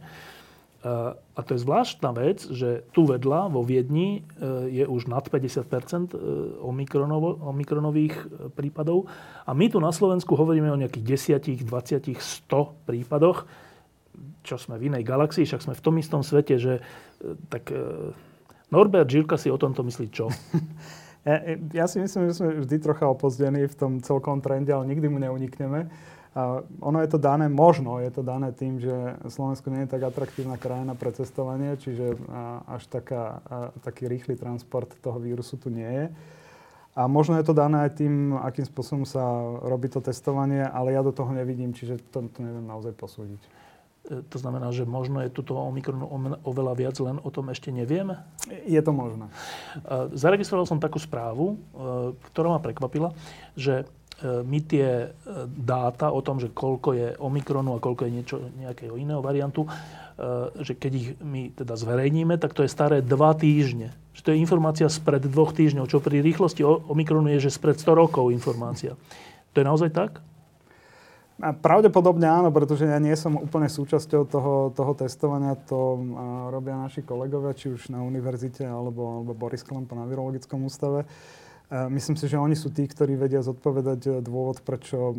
A 0.85 1.41
to 1.41 1.57
je 1.57 1.65
zvláštna 1.65 2.13
vec, 2.13 2.45
že 2.45 2.85
tu 2.93 3.09
vedľa 3.09 3.49
vo 3.49 3.65
Viedni 3.65 4.21
e, 4.21 4.45
je 4.69 4.85
už 4.85 5.09
nad 5.09 5.25
50 5.25 5.65
e, 5.65 6.21
omikronových 7.41 8.15
e, 8.21 8.25
prípadov. 8.53 9.09
A 9.49 9.57
my 9.57 9.73
tu 9.73 9.81
na 9.81 9.89
Slovensku 9.97 10.37
hovoríme 10.37 10.69
o 10.69 10.77
nejakých 10.77 11.41
10, 11.41 11.65
20, 11.65 12.21
100 12.21 12.85
prípadoch, 12.85 13.49
čo 14.45 14.61
sme 14.61 14.77
v 14.77 14.93
inej 14.93 15.09
galaxii, 15.09 15.49
však 15.49 15.65
sme 15.65 15.73
v 15.73 15.85
tom 15.85 15.97
istom 15.97 16.21
svete, 16.21 16.61
že 16.61 16.85
tak 17.49 17.73
Norbert 18.69 19.09
Žilka 19.09 19.41
si 19.41 19.49
o 19.49 19.57
tomto 19.57 19.81
myslí 19.81 20.07
čo? 20.13 20.29
Ja, 21.25 21.41
ja 21.73 21.87
si 21.89 21.97
myslím, 22.05 22.29
že 22.29 22.37
sme 22.37 22.61
vždy 22.61 22.85
trocha 22.85 23.09
opozdení 23.09 23.65
v 23.65 23.73
tom 23.73 23.97
celkom 24.05 24.45
trende, 24.45 24.69
ale 24.77 24.93
nikdy 24.93 25.09
mu 25.09 25.17
neunikneme. 25.17 25.89
A 26.35 26.67
ono 26.83 26.99
je 26.99 27.09
to 27.15 27.19
dané, 27.23 27.47
možno 27.47 28.03
je 28.03 28.11
to 28.11 28.27
dané 28.27 28.51
tým, 28.51 28.83
že 28.83 28.91
Slovensko 29.31 29.71
nie 29.71 29.87
je 29.87 29.93
tak 29.95 30.03
atraktívna 30.03 30.59
krajina 30.59 30.99
pre 30.99 31.15
cestovanie, 31.15 31.79
čiže 31.79 32.19
až 32.67 32.83
taká, 32.91 33.39
taký 33.87 34.11
rýchly 34.11 34.35
transport 34.35 34.91
toho 34.99 35.23
vírusu 35.23 35.55
tu 35.55 35.71
nie 35.71 35.87
je. 35.87 36.07
A 36.95 37.07
možno 37.07 37.39
je 37.39 37.47
to 37.47 37.55
dané 37.55 37.87
aj 37.87 38.03
tým, 38.03 38.35
akým 38.39 38.67
spôsobom 38.67 39.07
sa 39.07 39.23
robí 39.63 39.91
to 39.91 40.03
testovanie, 40.03 40.63
ale 40.63 40.95
ja 40.95 41.03
do 41.03 41.11
toho 41.11 41.31
nevidím, 41.31 41.75
čiže 41.75 42.03
to, 42.11 42.27
to 42.31 42.39
neviem 42.39 42.67
naozaj 42.67 42.95
posúdiť. 42.95 43.43
E, 43.43 43.47
to 44.31 44.39
znamená, 44.39 44.71
že 44.71 44.87
možno 44.87 45.19
je 45.19 45.31
tuto 45.35 45.59
Omikron 45.59 46.07
oveľa 46.47 46.75
viac, 46.79 46.95
len 47.03 47.19
o 47.19 47.31
tom 47.35 47.51
ešte 47.51 47.75
nevieme? 47.75 48.23
Je 48.47 48.79
to 48.79 48.95
možné. 48.95 49.27
Zaregistroval 50.15 50.71
som 50.71 50.79
takú 50.79 51.03
správu, 51.03 51.55
e, 51.55 51.57
ktorá 52.31 52.55
ma 52.55 52.63
prekvapila, 52.63 53.11
že 53.59 53.91
E, 54.04 54.04
my 54.23 54.59
tie 54.63 54.87
e, 54.87 55.09
dáta 55.51 56.15
o 56.15 56.23
tom, 56.23 56.39
že 56.39 56.55
koľko 56.55 56.95
je 56.95 57.09
Omikronu 57.19 57.75
a 57.75 57.83
koľko 57.83 58.07
je 58.07 58.13
niečo, 58.15 58.37
nejakého 58.57 58.95
iného 58.95 59.19
variantu, 59.19 59.67
e, 59.67 59.71
že 60.63 60.79
keď 60.79 60.93
ich 60.95 61.09
my 61.19 61.51
teda 61.51 61.75
zverejníme, 61.75 62.39
tak 62.39 62.55
to 62.55 62.63
je 62.63 62.71
staré 62.71 63.03
dva 63.03 63.35
týždne. 63.35 63.91
Že 64.15 64.21
to 64.23 64.31
je 64.31 64.43
informácia 64.43 64.87
spred 64.87 65.27
dvoch 65.27 65.51
týždňov, 65.51 65.91
čo 65.91 65.99
pri 65.99 66.23
rýchlosti 66.23 66.63
Omikronu 66.63 67.35
je, 67.35 67.51
že 67.51 67.57
spred 67.59 67.75
100 67.75 67.91
rokov 67.91 68.31
informácia. 68.31 68.95
To 69.53 69.57
je 69.59 69.67
naozaj 69.67 69.91
tak? 69.91 70.23
A 71.43 71.51
pravdepodobne 71.51 72.31
áno, 72.31 72.55
pretože 72.55 72.87
ja 72.87 73.03
nie 73.03 73.19
som 73.19 73.35
úplne 73.35 73.67
súčasťou 73.67 74.23
toho, 74.31 74.55
toho 74.71 74.93
testovania. 74.95 75.59
To 75.67 75.99
robia 76.55 76.79
naši 76.79 77.03
kolegovia, 77.03 77.59
či 77.59 77.75
už 77.75 77.91
na 77.91 78.07
univerzite, 78.07 78.63
alebo, 78.63 79.19
alebo 79.19 79.35
Boris 79.35 79.67
Klempa 79.67 79.99
na 79.99 80.07
Virologickom 80.07 80.63
ústave. 80.63 81.03
Myslím 81.73 82.15
si, 82.15 82.29
že 82.29 82.37
oni 82.37 82.55
sú 82.55 82.71
tí, 82.71 82.85
ktorí 82.85 83.17
vedia 83.17 83.41
zodpovedať 83.41 84.01
e, 84.05 84.11
dôvod, 84.21 84.61
prečo 84.63 85.17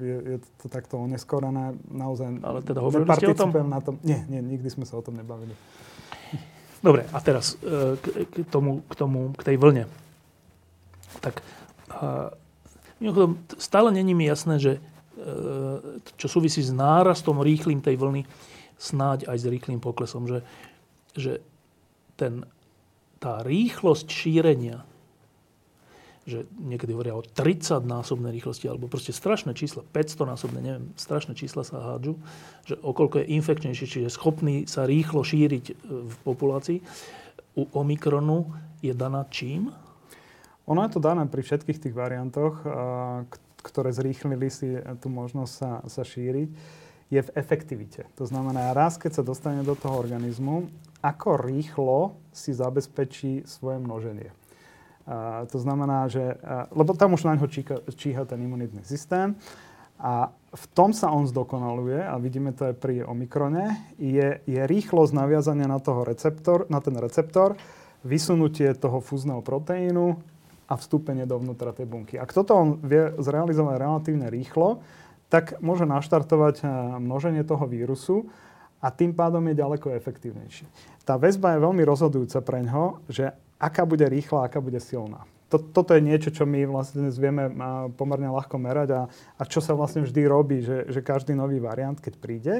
je, 0.00 0.16
je 0.34 0.38
to 0.58 0.66
takto 0.72 0.98
oneskorené. 0.98 1.76
Naozaj 1.92 2.42
Ale 2.42 2.64
teda 2.64 2.80
hovorili 2.80 3.06
ste 3.12 3.30
o 3.30 3.36
tom? 3.36 3.52
Na 3.68 3.78
tom? 3.84 4.00
Nie, 4.02 4.24
nie, 4.26 4.40
nikdy 4.40 4.72
sme 4.72 4.88
sa 4.88 4.98
o 4.98 5.04
tom 5.04 5.20
nebavili. 5.20 5.52
Dobre, 6.82 7.06
a 7.12 7.18
teraz 7.20 7.60
e, 7.60 8.00
k, 8.00 8.24
k, 8.24 8.36
tomu, 8.48 8.82
k, 8.88 8.94
tomu, 8.98 9.36
k 9.36 9.42
tej 9.46 9.56
vlne. 9.60 9.84
Tak 11.20 11.44
stále 13.60 13.92
není 13.92 14.16
mi 14.16 14.24
jasné, 14.26 14.58
že 14.58 14.72
čo 16.16 16.26
súvisí 16.26 16.64
s 16.64 16.72
nárastom 16.74 17.38
rýchlým 17.44 17.78
tej 17.78 18.00
vlny, 18.00 18.26
snáď 18.80 19.30
aj 19.30 19.38
s 19.38 19.46
rýchlým 19.46 19.78
poklesom, 19.78 20.26
že, 20.26 20.42
že 21.14 21.38
ten, 22.18 22.42
tá 23.22 23.44
rýchlosť 23.46 24.08
šírenia 24.10 24.82
že 26.22 26.46
niekedy 26.54 26.94
hovoria 26.94 27.18
o 27.18 27.26
30-násobnej 27.26 28.30
rýchlosti, 28.30 28.70
alebo 28.70 28.86
proste 28.86 29.10
strašné 29.10 29.58
čísla, 29.58 29.82
500-násobné, 29.90 30.58
neviem, 30.62 30.86
strašné 30.94 31.34
čísla 31.34 31.66
sa 31.66 31.82
hádžu, 31.82 32.14
že 32.62 32.78
okolko 32.78 33.22
je 33.22 33.34
infekčnejší, 33.34 33.84
čiže 33.90 34.14
schopný 34.14 34.70
sa 34.70 34.86
rýchlo 34.86 35.26
šíriť 35.26 35.64
e, 35.70 35.74
v 36.06 36.14
populácii. 36.22 36.78
U 37.58 37.66
Omikronu 37.74 38.54
je 38.80 38.94
daná 38.94 39.26
čím? 39.28 39.74
Ono 40.70 40.80
je 40.86 40.90
to 40.94 41.02
dané 41.02 41.26
pri 41.26 41.42
všetkých 41.42 41.82
tých 41.82 41.94
variantoch, 41.94 42.62
ktoré 43.60 43.90
zrýchlili 43.90 44.48
si 44.48 44.78
tú 45.02 45.10
možnosť 45.10 45.52
sa, 45.52 45.70
sa 45.90 46.02
šíriť, 46.06 46.48
je 47.12 47.20
v 47.20 47.34
efektivite. 47.36 48.08
To 48.16 48.24
znamená, 48.24 48.72
raz 48.72 48.96
keď 48.96 49.20
sa 49.20 49.26
dostane 49.26 49.60
do 49.60 49.76
toho 49.76 50.00
organizmu, 50.00 50.70
ako 51.04 51.44
rýchlo 51.44 52.16
si 52.32 52.56
zabezpečí 52.56 53.44
svoje 53.44 53.82
množenie. 53.82 54.32
To 55.50 55.58
znamená, 55.58 56.06
že, 56.06 56.38
lebo 56.70 56.94
tam 56.94 57.18
už 57.18 57.26
na 57.26 57.34
ňo 57.34 57.50
číha, 57.50 57.82
číha 57.90 58.22
ten 58.22 58.38
imunitný 58.38 58.86
systém 58.86 59.34
a 59.98 60.30
v 60.52 60.64
tom 60.74 60.90
sa 60.94 61.10
on 61.10 61.26
zdokonaluje 61.26 62.02
a 62.02 62.18
vidíme 62.22 62.54
to 62.54 62.70
aj 62.70 62.74
pri 62.78 63.02
Omikrone, 63.06 63.94
je, 63.98 64.42
je 64.46 64.62
rýchlosť 64.62 65.14
naviazania 65.14 65.66
na, 65.66 65.82
toho 65.82 66.06
receptor, 66.06 66.66
na 66.70 66.82
ten 66.82 66.94
receptor, 66.98 67.58
vysunutie 68.02 68.74
toho 68.78 68.98
fúzneho 68.98 69.42
proteínu 69.42 70.18
a 70.66 70.74
vstúpenie 70.74 71.26
dovnútra 71.26 71.74
tej 71.74 71.86
bunky. 71.86 72.18
Ak 72.18 72.34
toto 72.34 72.54
on 72.54 72.68
vie 72.82 73.14
zrealizovať 73.18 73.74
relatívne 73.78 74.26
rýchlo, 74.30 74.82
tak 75.30 75.58
môže 75.64 75.88
naštartovať 75.88 76.66
množenie 77.00 77.42
toho 77.46 77.64
vírusu 77.64 78.28
a 78.82 78.90
tým 78.90 79.14
pádom 79.14 79.40
je 79.48 79.54
ďaleko 79.54 79.94
efektívnejší. 79.96 80.66
Tá 81.06 81.14
väzba 81.16 81.56
je 81.56 81.64
veľmi 81.64 81.82
rozhodujúca 81.86 82.38
pre 82.42 82.60
ňo, 82.66 83.00
že 83.06 83.32
aká 83.62 83.86
bude 83.86 84.02
rýchla, 84.10 84.50
aká 84.50 84.58
bude 84.58 84.82
silná. 84.82 85.22
Toto 85.52 85.92
je 85.92 86.00
niečo, 86.00 86.32
čo 86.32 86.48
my 86.48 86.64
vlastne 86.64 87.04
dnes 87.04 87.20
vieme 87.20 87.44
pomerne 88.00 88.32
ľahko 88.32 88.56
merať 88.56 88.88
a, 88.96 89.02
a 89.36 89.42
čo 89.44 89.60
sa 89.60 89.76
vlastne 89.76 90.00
vždy 90.00 90.24
robí, 90.24 90.64
že, 90.64 90.88
že 90.88 91.04
každý 91.04 91.36
nový 91.36 91.60
variant, 91.60 92.00
keď 92.00 92.14
príde, 92.16 92.54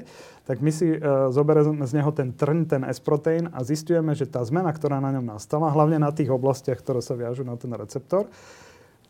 tak 0.45 0.61
my 0.61 0.69
si 0.69 0.93
e, 0.93 0.99
zoberieme 1.33 1.89
z 1.89 1.93
neho 1.97 2.13
ten 2.13 2.37
trň, 2.37 2.69
ten 2.69 2.83
S-proteín 2.85 3.49
a 3.49 3.65
zistujeme, 3.65 4.13
že 4.13 4.29
tá 4.29 4.45
zmena, 4.45 4.69
ktorá 4.77 5.01
na 5.01 5.09
ňom 5.09 5.25
nastala, 5.25 5.73
hlavne 5.73 5.97
na 5.97 6.13
tých 6.13 6.29
oblastiach, 6.29 6.85
ktoré 6.85 7.01
sa 7.01 7.17
viažú 7.17 7.49
na 7.49 7.57
ten 7.57 7.73
receptor, 7.73 8.29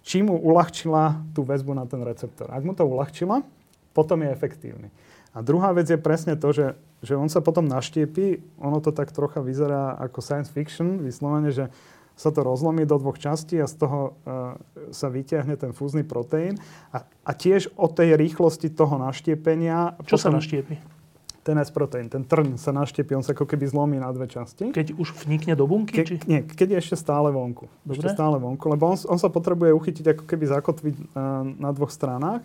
či 0.07 0.23
mu 0.23 0.39
uľahčila 0.39 1.35
tú 1.35 1.43
väzbu 1.43 1.75
na 1.75 1.83
ten 1.83 2.07
receptor. 2.07 2.55
Ak 2.55 2.63
mu 2.63 2.79
to 2.79 2.87
uľahčila, 2.87 3.43
potom 3.91 4.23
je 4.23 4.31
efektívny. 4.31 4.95
A 5.33 5.41
druhá 5.41 5.73
vec 5.73 5.89
je 5.89 5.97
presne 5.97 6.37
to, 6.37 6.53
že, 6.53 6.77
že 7.01 7.17
on 7.17 7.33
sa 7.33 7.41
potom 7.41 7.65
naštiepí, 7.65 8.45
ono 8.61 8.85
to 8.85 8.93
tak 8.93 9.17
trocha 9.17 9.41
vyzerá 9.41 9.97
ako 9.97 10.21
science 10.21 10.53
fiction, 10.53 11.01
vyslovene, 11.01 11.49
že 11.49 11.73
sa 12.13 12.29
to 12.29 12.45
rozlomí 12.45 12.85
do 12.85 13.01
dvoch 13.01 13.17
častí 13.17 13.57
a 13.57 13.65
z 13.65 13.81
toho 13.81 14.01
uh, 14.13 14.61
sa 14.93 15.09
vyťahne 15.09 15.57
ten 15.57 15.73
fúzny 15.73 16.05
proteín. 16.05 16.61
A, 16.93 17.09
a 17.25 17.33
tiež 17.33 17.73
od 17.81 17.97
tej 17.97 18.21
rýchlosti 18.21 18.69
toho 18.69 19.01
naštiepenia... 19.01 19.97
Čo 20.05 20.21
potom, 20.21 20.25
sa 20.29 20.31
naštiepi? 20.37 20.77
Ten 21.43 21.57
S-proteín, 21.59 22.07
ten 22.13 22.23
trň 22.23 22.61
sa 22.61 22.71
naštiepí, 22.71 23.17
on 23.17 23.25
sa 23.25 23.33
ako 23.33 23.49
keby 23.49 23.67
zlomí 23.67 23.97
na 23.99 24.13
dve 24.13 24.29
časti. 24.29 24.71
Keď 24.71 24.95
už 24.95 25.27
vnikne 25.27 25.57
do 25.57 25.65
bunky? 25.65 26.05
Ke, 26.05 26.07
či? 26.07 26.21
Nie, 26.29 26.45
keď 26.45 26.77
je 26.77 26.79
ešte 26.87 26.97
stále 27.01 27.33
vonku. 27.33 27.67
Dobre. 27.83 27.99
Ešte 27.99 28.15
stále 28.15 28.37
vonku, 28.39 28.69
lebo 28.71 28.93
on, 28.93 28.95
on 29.09 29.19
sa 29.19 29.33
potrebuje 29.33 29.75
uchytiť 29.75 30.07
ako 30.13 30.25
keby 30.29 30.45
zakotviť 30.47 30.95
uh, 31.01 31.43
na 31.59 31.73
dvoch 31.73 31.91
stranách. 31.91 32.45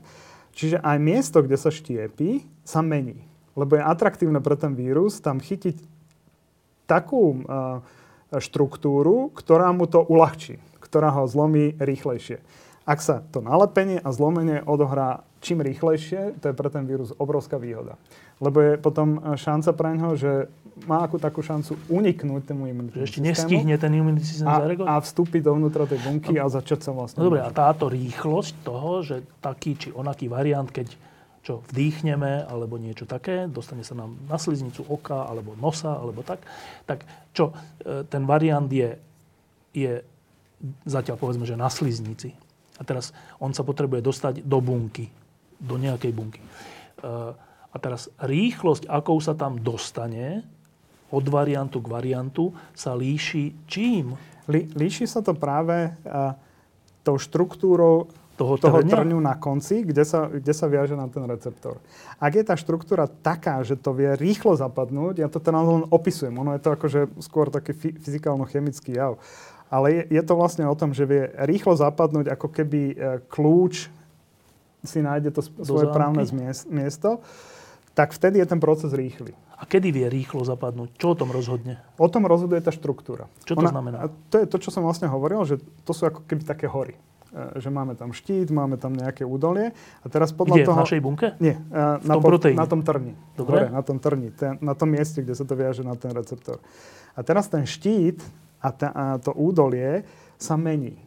Čiže 0.58 0.82
aj 0.82 0.98
miesto, 0.98 1.46
kde 1.46 1.54
sa 1.54 1.70
štiepi, 1.70 2.42
sa 2.66 2.82
mení. 2.82 3.22
Lebo 3.54 3.78
je 3.78 3.86
atraktívne 3.86 4.42
pre 4.42 4.58
ten 4.58 4.74
vírus 4.74 5.22
tam 5.22 5.38
chytiť 5.38 5.78
takú 6.90 7.46
uh, 7.46 7.86
štruktúru, 8.34 9.30
ktorá 9.38 9.70
mu 9.70 9.86
to 9.86 10.02
uľahčí, 10.02 10.58
ktorá 10.82 11.14
ho 11.14 11.30
zlomí 11.30 11.78
rýchlejšie. 11.78 12.42
Ak 12.88 13.04
sa 13.04 13.22
to 13.30 13.44
nalepenie 13.44 14.02
a 14.02 14.10
zlomenie 14.10 14.64
odohrá 14.66 15.28
čím 15.46 15.62
rýchlejšie, 15.62 16.42
to 16.42 16.50
je 16.50 16.58
pre 16.58 16.70
ten 16.74 16.90
vírus 16.90 17.14
obrovská 17.22 17.62
výhoda. 17.62 18.00
Lebo 18.42 18.58
je 18.64 18.74
potom 18.82 19.38
šanca 19.38 19.72
pre 19.78 19.94
ňo, 19.94 20.10
že 20.18 20.50
má 20.86 21.02
akú 21.02 21.18
takú 21.18 21.42
šancu 21.42 21.80
uniknúť 21.90 22.44
tomu 22.54 22.70
imunitnému 22.70 23.08
Ešte 23.08 23.24
nestihne 23.24 23.76
ten 23.82 23.92
imunitný 23.96 24.26
systém 24.28 24.46
a, 24.46 24.62
zareagovať? 24.62 24.88
A 24.88 24.94
vstúpiť 25.02 25.42
dovnútra 25.42 25.90
tej 25.90 26.00
bunky 26.06 26.38
a, 26.38 26.46
a 26.46 26.54
začať 26.54 26.86
sa 26.86 26.92
vlastne... 26.94 27.24
No 27.24 27.34
dobre, 27.34 27.42
a 27.42 27.50
táto 27.50 27.90
rýchlosť 27.90 28.54
toho, 28.62 29.02
že 29.02 29.26
taký 29.42 29.80
či 29.80 29.90
onaký 29.90 30.30
variant, 30.30 30.70
keď 30.70 30.94
čo 31.48 31.64
vdýchneme 31.72 32.44
alebo 32.44 32.76
niečo 32.76 33.08
také, 33.08 33.48
dostane 33.48 33.80
sa 33.80 33.96
nám 33.96 34.20
na 34.28 34.36
sliznicu 34.36 34.84
oka 34.84 35.32
alebo 35.32 35.56
nosa 35.56 35.96
alebo 35.96 36.20
tak, 36.20 36.44
tak 36.84 37.08
čo, 37.32 37.56
e, 37.80 38.04
ten 38.04 38.28
variant 38.28 38.68
je, 38.68 39.00
je 39.72 40.04
zatiaľ 40.84 41.16
povedzme, 41.16 41.48
že 41.48 41.56
na 41.56 41.72
sliznici. 41.72 42.36
A 42.78 42.84
teraz 42.84 43.16
on 43.40 43.56
sa 43.56 43.64
potrebuje 43.64 44.04
dostať 44.04 44.34
do 44.44 44.60
bunky, 44.60 45.08
do 45.56 45.80
nejakej 45.80 46.12
bunky. 46.12 46.44
E, 46.44 46.48
a 47.68 47.78
teraz 47.80 48.12
rýchlosť, 48.20 48.92
akou 48.92 49.16
sa 49.24 49.32
tam 49.32 49.56
dostane 49.64 50.57
od 51.12 51.26
variantu 51.28 51.80
k 51.80 51.88
variantu, 51.88 52.52
sa 52.76 52.96
líši 52.96 53.68
čím? 53.68 54.16
Líši 54.52 55.08
sa 55.08 55.24
to 55.24 55.36
práve 55.36 55.92
uh, 55.92 56.36
tou 57.04 57.16
štruktúrou 57.16 58.12
toho, 58.38 58.54
toho 58.62 58.86
trňu 58.86 59.18
na 59.18 59.34
konci, 59.34 59.82
kde 59.82 60.06
sa, 60.06 60.30
kde 60.30 60.54
sa 60.54 60.70
viaže 60.70 60.94
na 60.94 61.10
ten 61.10 61.26
receptor. 61.26 61.82
Ak 62.22 62.38
je 62.38 62.46
tá 62.46 62.54
štruktúra 62.54 63.10
taká, 63.10 63.66
že 63.66 63.74
to 63.74 63.98
vie 63.98 64.14
rýchlo 64.14 64.54
zapadnúť, 64.54 65.26
ja 65.26 65.28
to 65.28 65.42
teraz 65.42 65.66
len 65.66 65.90
opisujem, 65.90 66.38
ono 66.38 66.54
je 66.54 66.62
to 66.62 66.70
akože 66.78 67.02
skôr 67.18 67.50
taký 67.50 67.74
fyzikálno-chemický 67.74 68.94
jav, 68.94 69.18
ale 69.74 70.06
je, 70.06 70.22
je 70.22 70.22
to 70.24 70.34
vlastne 70.38 70.70
o 70.70 70.78
tom, 70.78 70.94
že 70.94 71.10
vie 71.10 71.34
rýchlo 71.50 71.74
zapadnúť, 71.76 72.30
ako 72.30 72.48
keby 72.54 72.82
e, 72.94 72.96
kľúč 73.26 73.90
si 74.86 75.00
nájde 75.02 75.34
to 75.34 75.42
svoje 75.66 75.90
právne 75.90 76.24
miesto, 76.70 77.20
tak 77.98 78.14
vtedy 78.14 78.38
je 78.38 78.46
ten 78.46 78.62
proces 78.62 78.94
rýchly. 78.94 79.34
A 79.58 79.66
kedy 79.66 79.90
vie 79.90 80.06
rýchlo 80.06 80.46
zapadnúť? 80.46 81.02
Čo 81.02 81.08
o 81.12 81.16
tom 81.18 81.34
rozhodne? 81.34 81.82
O 81.98 82.06
tom 82.06 82.30
rozhoduje 82.30 82.62
tá 82.62 82.70
štruktúra. 82.70 83.26
Čo 83.42 83.58
to 83.58 83.66
Ona, 83.66 83.74
znamená? 83.74 83.98
To 84.30 84.38
je 84.38 84.46
to, 84.46 84.62
čo 84.62 84.70
som 84.70 84.86
vlastne 84.86 85.10
hovoril, 85.10 85.42
že 85.50 85.58
to 85.82 85.98
sú 85.98 86.06
ako 86.06 86.22
keby 86.30 86.46
také 86.46 86.70
hory. 86.70 86.94
E, 87.34 87.58
že 87.58 87.74
máme 87.74 87.98
tam 87.98 88.14
štít, 88.14 88.54
máme 88.54 88.78
tam 88.78 88.94
nejaké 88.94 89.26
údolie. 89.26 89.74
A 89.74 90.06
teraz 90.14 90.30
podľa 90.30 90.62
Kde, 90.62 90.66
toho... 90.70 90.78
v 90.78 90.82
našej 90.86 91.02
bunke? 91.02 91.28
Nie, 91.42 91.58
uh, 91.58 91.98
na, 92.06 92.22
tom 92.22 92.30
pod, 92.30 92.46
na 92.46 92.68
tom 92.70 92.82
trni. 92.86 93.14
Dobre. 93.34 93.66
Hore, 93.66 93.68
na 93.74 93.82
tom 93.82 93.98
trni, 93.98 94.30
ten, 94.30 94.62
na 94.62 94.78
tom 94.78 94.94
mieste, 94.94 95.26
kde 95.26 95.34
sa 95.34 95.42
to 95.42 95.58
viaže 95.58 95.82
na 95.82 95.98
ten 95.98 96.14
receptor. 96.14 96.62
A 97.18 97.26
teraz 97.26 97.50
ten 97.50 97.66
štít 97.66 98.22
a, 98.62 98.70
ta, 98.70 98.88
a 98.94 99.04
to 99.18 99.34
údolie 99.34 100.06
sa 100.38 100.54
mení. 100.54 101.02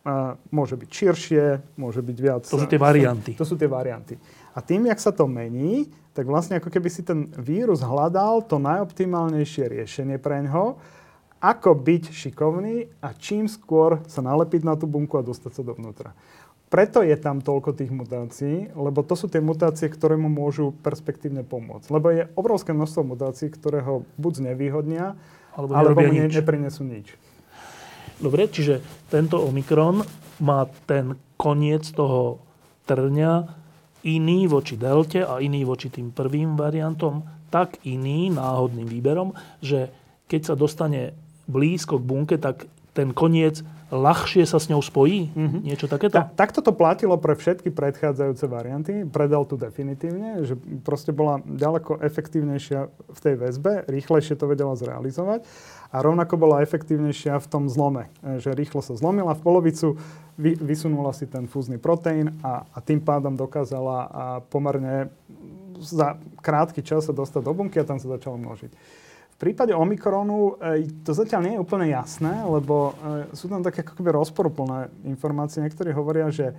Uh, 0.00 0.36
môže 0.52 0.76
byť 0.76 0.88
širšie, 0.88 1.44
môže 1.76 2.00
byť 2.00 2.16
viac... 2.20 2.44
To 2.48 2.60
sú 2.60 2.68
tie 2.68 2.80
varianty. 2.80 3.36
To, 3.36 3.44
to 3.44 3.46
sú 3.52 3.56
tie 3.56 3.68
varianty. 3.68 4.16
A 4.54 4.58
tým, 4.58 4.90
jak 4.90 4.98
sa 4.98 5.14
to 5.14 5.30
mení, 5.30 5.90
tak 6.10 6.26
vlastne 6.26 6.58
ako 6.58 6.68
keby 6.74 6.88
si 6.90 7.06
ten 7.06 7.30
vírus 7.38 7.80
hľadal 7.80 8.42
to 8.44 8.58
najoptimálnejšie 8.58 9.70
riešenie 9.70 10.18
pre 10.18 10.42
ňo, 10.42 10.76
ako 11.40 11.72
byť 11.72 12.12
šikovný 12.12 13.00
a 13.00 13.16
čím 13.16 13.48
skôr 13.48 14.04
sa 14.04 14.20
nalepiť 14.20 14.62
na 14.66 14.76
tú 14.76 14.84
bunku 14.84 15.16
a 15.16 15.24
dostať 15.24 15.52
sa 15.56 15.62
dovnútra. 15.64 16.12
Preto 16.70 17.02
je 17.02 17.16
tam 17.18 17.42
toľko 17.42 17.74
tých 17.74 17.90
mutácií, 17.90 18.70
lebo 18.78 19.02
to 19.02 19.18
sú 19.18 19.26
tie 19.26 19.42
mutácie, 19.42 19.90
ktoré 19.90 20.14
mu 20.14 20.30
môžu 20.30 20.70
perspektívne 20.86 21.42
pomôcť. 21.42 21.90
Lebo 21.90 22.14
je 22.14 22.30
obrovské 22.38 22.70
množstvo 22.70 23.02
mutácií, 23.02 23.50
ktoré 23.50 23.82
ho 23.82 24.06
buď 24.14 24.46
znevýhodnia, 24.46 25.18
alebo, 25.50 25.74
alebo 25.74 25.98
mu 25.98 26.14
nič. 26.14 26.30
neprinesú 26.30 26.86
nič. 26.86 27.18
Dobre, 28.22 28.46
čiže 28.46 28.84
tento 29.10 29.42
Omikron 29.42 30.06
má 30.38 30.70
ten 30.86 31.18
koniec 31.34 31.90
toho 31.90 32.38
trňa 32.86 33.59
iný 34.06 34.48
voči 34.48 34.76
delte 34.80 35.24
a 35.24 35.40
iný 35.40 35.64
voči 35.64 35.92
tým 35.92 36.12
prvým 36.14 36.56
variantom, 36.56 37.24
tak 37.50 37.82
iný 37.84 38.30
náhodným 38.30 38.86
výberom, 38.86 39.34
že 39.60 39.90
keď 40.30 40.40
sa 40.46 40.54
dostane 40.54 41.12
blízko 41.50 41.98
k 41.98 42.06
bunke, 42.06 42.36
tak 42.38 42.70
ten 42.94 43.10
koniec 43.10 43.66
ľahšie 43.90 44.46
sa 44.46 44.62
s 44.62 44.70
ňou 44.70 44.78
spojí? 44.80 45.34
Mm-hmm. 45.34 45.60
Niečo 45.66 45.86
takéto? 45.90 46.14
Ta, 46.14 46.30
takto 46.30 46.62
to 46.62 46.70
platilo 46.70 47.18
pre 47.18 47.34
všetky 47.34 47.74
predchádzajúce 47.74 48.44
varianty, 48.46 48.94
pre 49.04 49.26
Deltu 49.26 49.58
definitívne, 49.58 50.46
že 50.46 50.54
proste 50.86 51.10
bola 51.10 51.42
ďaleko 51.42 51.98
efektívnejšia 51.98 52.80
v 52.90 53.18
tej 53.18 53.34
väzbe, 53.36 53.90
rýchlejšie 53.90 54.38
to 54.38 54.46
vedela 54.46 54.78
zrealizovať 54.78 55.42
a 55.90 55.96
rovnako 56.06 56.38
bola 56.38 56.62
efektívnejšia 56.62 57.42
v 57.42 57.46
tom 57.50 57.66
zlome, 57.66 58.06
že 58.38 58.54
rýchlo 58.54 58.78
sa 58.78 58.94
zlomila 58.94 59.34
v 59.34 59.42
polovicu, 59.42 59.98
vy, 60.38 60.54
vysunula 60.62 61.10
si 61.10 61.26
ten 61.26 61.50
fúzny 61.50 61.76
proteín 61.82 62.38
a, 62.46 62.62
a 62.70 62.78
tým 62.78 63.02
pádom 63.02 63.34
dokázala 63.34 63.98
a 64.06 64.24
pomerne 64.46 65.10
za 65.82 66.14
krátky 66.38 66.86
čas 66.86 67.10
sa 67.10 67.12
dostať 67.12 67.42
do 67.42 67.52
bunky 67.52 67.82
a 67.82 67.88
tam 67.88 67.98
sa 67.98 68.06
začalo 68.06 68.38
množiť 68.38 68.72
prípade 69.40 69.72
Omikronu 69.72 70.60
to 71.00 71.16
zatiaľ 71.16 71.40
nie 71.48 71.54
je 71.56 71.64
úplne 71.64 71.88
jasné, 71.88 72.44
lebo 72.44 72.92
sú 73.32 73.48
tam 73.48 73.64
také 73.64 73.80
ako 73.80 73.96
keby 73.96 74.12
rozporuplné 74.12 74.92
informácie. 75.08 75.64
Niektorí 75.64 75.96
hovoria, 75.96 76.28
že 76.28 76.52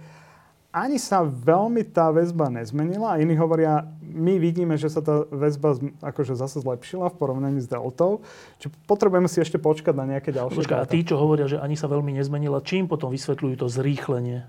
ani 0.72 0.96
sa 0.98 1.22
veľmi 1.22 1.84
tá 1.92 2.10
väzba 2.16 2.48
nezmenila 2.48 3.14
a 3.14 3.20
iní 3.20 3.36
hovoria, 3.36 3.84
my 4.00 4.40
vidíme, 4.40 4.80
že 4.80 4.88
sa 4.88 5.04
tá 5.04 5.28
väzba 5.28 5.76
akože 6.00 6.34
zase 6.40 6.64
zlepšila 6.64 7.12
v 7.12 7.16
porovnaní 7.20 7.60
s 7.60 7.68
deltou. 7.68 8.24
Čiže 8.58 8.72
potrebujeme 8.88 9.28
si 9.28 9.44
ešte 9.44 9.60
počkať 9.60 9.92
na 9.92 10.16
nejaké 10.16 10.32
ďalšie 10.32 10.64
Počka, 10.64 10.80
a 10.80 10.88
tí, 10.88 11.04
čo 11.04 11.20
hovoria, 11.20 11.52
že 11.52 11.60
ani 11.60 11.76
sa 11.76 11.92
veľmi 11.92 12.16
nezmenila, 12.16 12.64
čím 12.64 12.88
potom 12.88 13.12
vysvetľujú 13.12 13.56
to 13.60 13.68
zrýchlenie? 13.68 14.48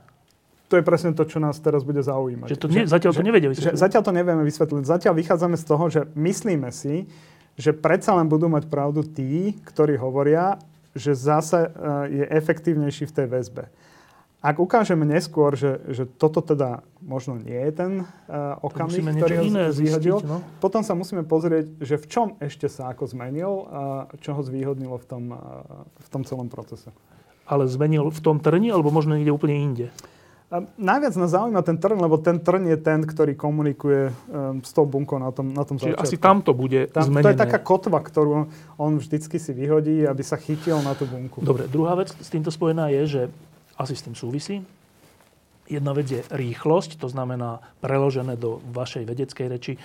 To 0.71 0.81
je 0.81 0.87
presne 0.87 1.13
to, 1.13 1.27
čo 1.27 1.43
nás 1.43 1.59
teraz 1.59 1.85
bude 1.85 2.01
zaujímať. 2.01 2.49
Že 2.55 2.59
to 2.63 2.67
ne, 2.71 2.83
zatiaľ 2.89 3.13
že, 3.13 3.19
to 3.19 3.27
nevedia 3.27 3.49
vysvetliť. 3.53 3.77
Že, 3.77 3.83
zatiaľ 3.83 4.03
to 4.07 4.13
nevieme 4.15 4.45
vysvetliť. 4.47 4.85
Zatiaľ 4.89 5.13
vychádzame 5.19 5.57
z 5.59 5.65
toho, 5.69 5.85
že 5.91 6.01
myslíme 6.17 6.71
si, 6.73 7.11
že 7.57 7.77
predsa 7.77 8.17
len 8.17 8.29
budú 8.29 8.49
mať 8.49 8.69
pravdu 8.69 9.05
tí, 9.05 9.57
ktorí 9.69 10.01
hovoria, 10.01 10.57
že 10.93 11.17
zase 11.17 11.69
e, 11.69 11.71
je 12.21 12.25
efektívnejší 12.29 13.09
v 13.09 13.17
tej 13.17 13.27
väzbe. 13.29 13.65
Ak 14.43 14.59
ukážeme 14.59 15.07
neskôr, 15.07 15.55
že, 15.55 15.79
že 15.87 16.03
toto 16.03 16.43
teda 16.43 16.83
možno 16.99 17.39
nie 17.39 17.55
je 17.55 17.73
ten 17.79 17.93
uh, 18.03 18.59
okamih, 18.59 19.15
ktorý 19.15 19.35
ho 19.39 19.47
zvýhodil, 19.71 20.19
no? 20.19 20.43
potom 20.59 20.83
sa 20.83 20.99
musíme 20.99 21.23
pozrieť, 21.23 21.79
že 21.79 21.95
v 21.95 22.07
čom 22.11 22.29
ešte 22.43 22.67
sa 22.67 22.91
ako 22.91 23.07
zmenil 23.07 23.71
a 23.71 23.83
čo 24.19 24.35
ho 24.35 24.43
zvýhodnilo 24.43 24.99
v 24.99 25.07
tom, 25.07 25.25
uh, 25.31 25.87
v 25.95 26.09
tom 26.11 26.27
celom 26.27 26.51
procese. 26.51 26.91
Ale 27.47 27.71
zmenil 27.71 28.11
v 28.11 28.19
tom 28.19 28.43
trni, 28.43 28.75
alebo 28.75 28.91
možno 28.91 29.15
niekde 29.15 29.31
úplne 29.31 29.63
inde? 29.63 29.87
Najviac 30.61 31.17
nás 31.17 31.33
zaujíma 31.33 31.65
ten 31.65 31.81
trn, 31.81 31.97
lebo 31.97 32.21
ten 32.21 32.37
trn 32.37 32.61
je 32.69 32.77
ten, 32.77 33.01
ktorý 33.01 33.33
komunikuje 33.33 34.13
um, 34.13 34.61
s 34.61 34.77
tou 34.77 34.85
bunkou 34.85 35.17
na 35.17 35.33
tom, 35.33 35.49
na 35.49 35.65
tom 35.65 35.81
Čiže 35.81 35.97
začiatku. 35.97 36.05
asi 36.05 36.17
tam 36.21 36.45
to 36.45 36.53
bude 36.53 36.93
tam, 36.93 37.09
zmenené. 37.09 37.25
To 37.25 37.33
je 37.33 37.41
taká 37.41 37.57
kotva, 37.57 38.05
ktorú 38.05 38.53
on 38.77 38.93
vždycky 39.01 39.41
si 39.41 39.57
vyhodí, 39.57 40.05
aby 40.05 40.21
sa 40.21 40.37
chytil 40.37 40.77
na 40.85 40.93
tú 40.93 41.09
bunku. 41.09 41.41
Dobre, 41.41 41.73
druhá 41.73 41.97
vec 41.97 42.13
s 42.13 42.29
týmto 42.29 42.53
spojená 42.53 42.93
je, 42.93 43.03
že 43.09 43.23
asi 43.81 43.97
s 43.97 44.05
tým 44.05 44.13
súvisí. 44.13 44.61
Jedna 45.73 45.97
vec 45.97 46.13
je 46.13 46.21
rýchlosť, 46.29 47.01
to 47.01 47.09
znamená 47.09 47.65
preložené 47.81 48.37
do 48.37 48.61
vašej 48.77 49.09
vedeckej 49.09 49.47
reči, 49.49 49.73
e, 49.77 49.81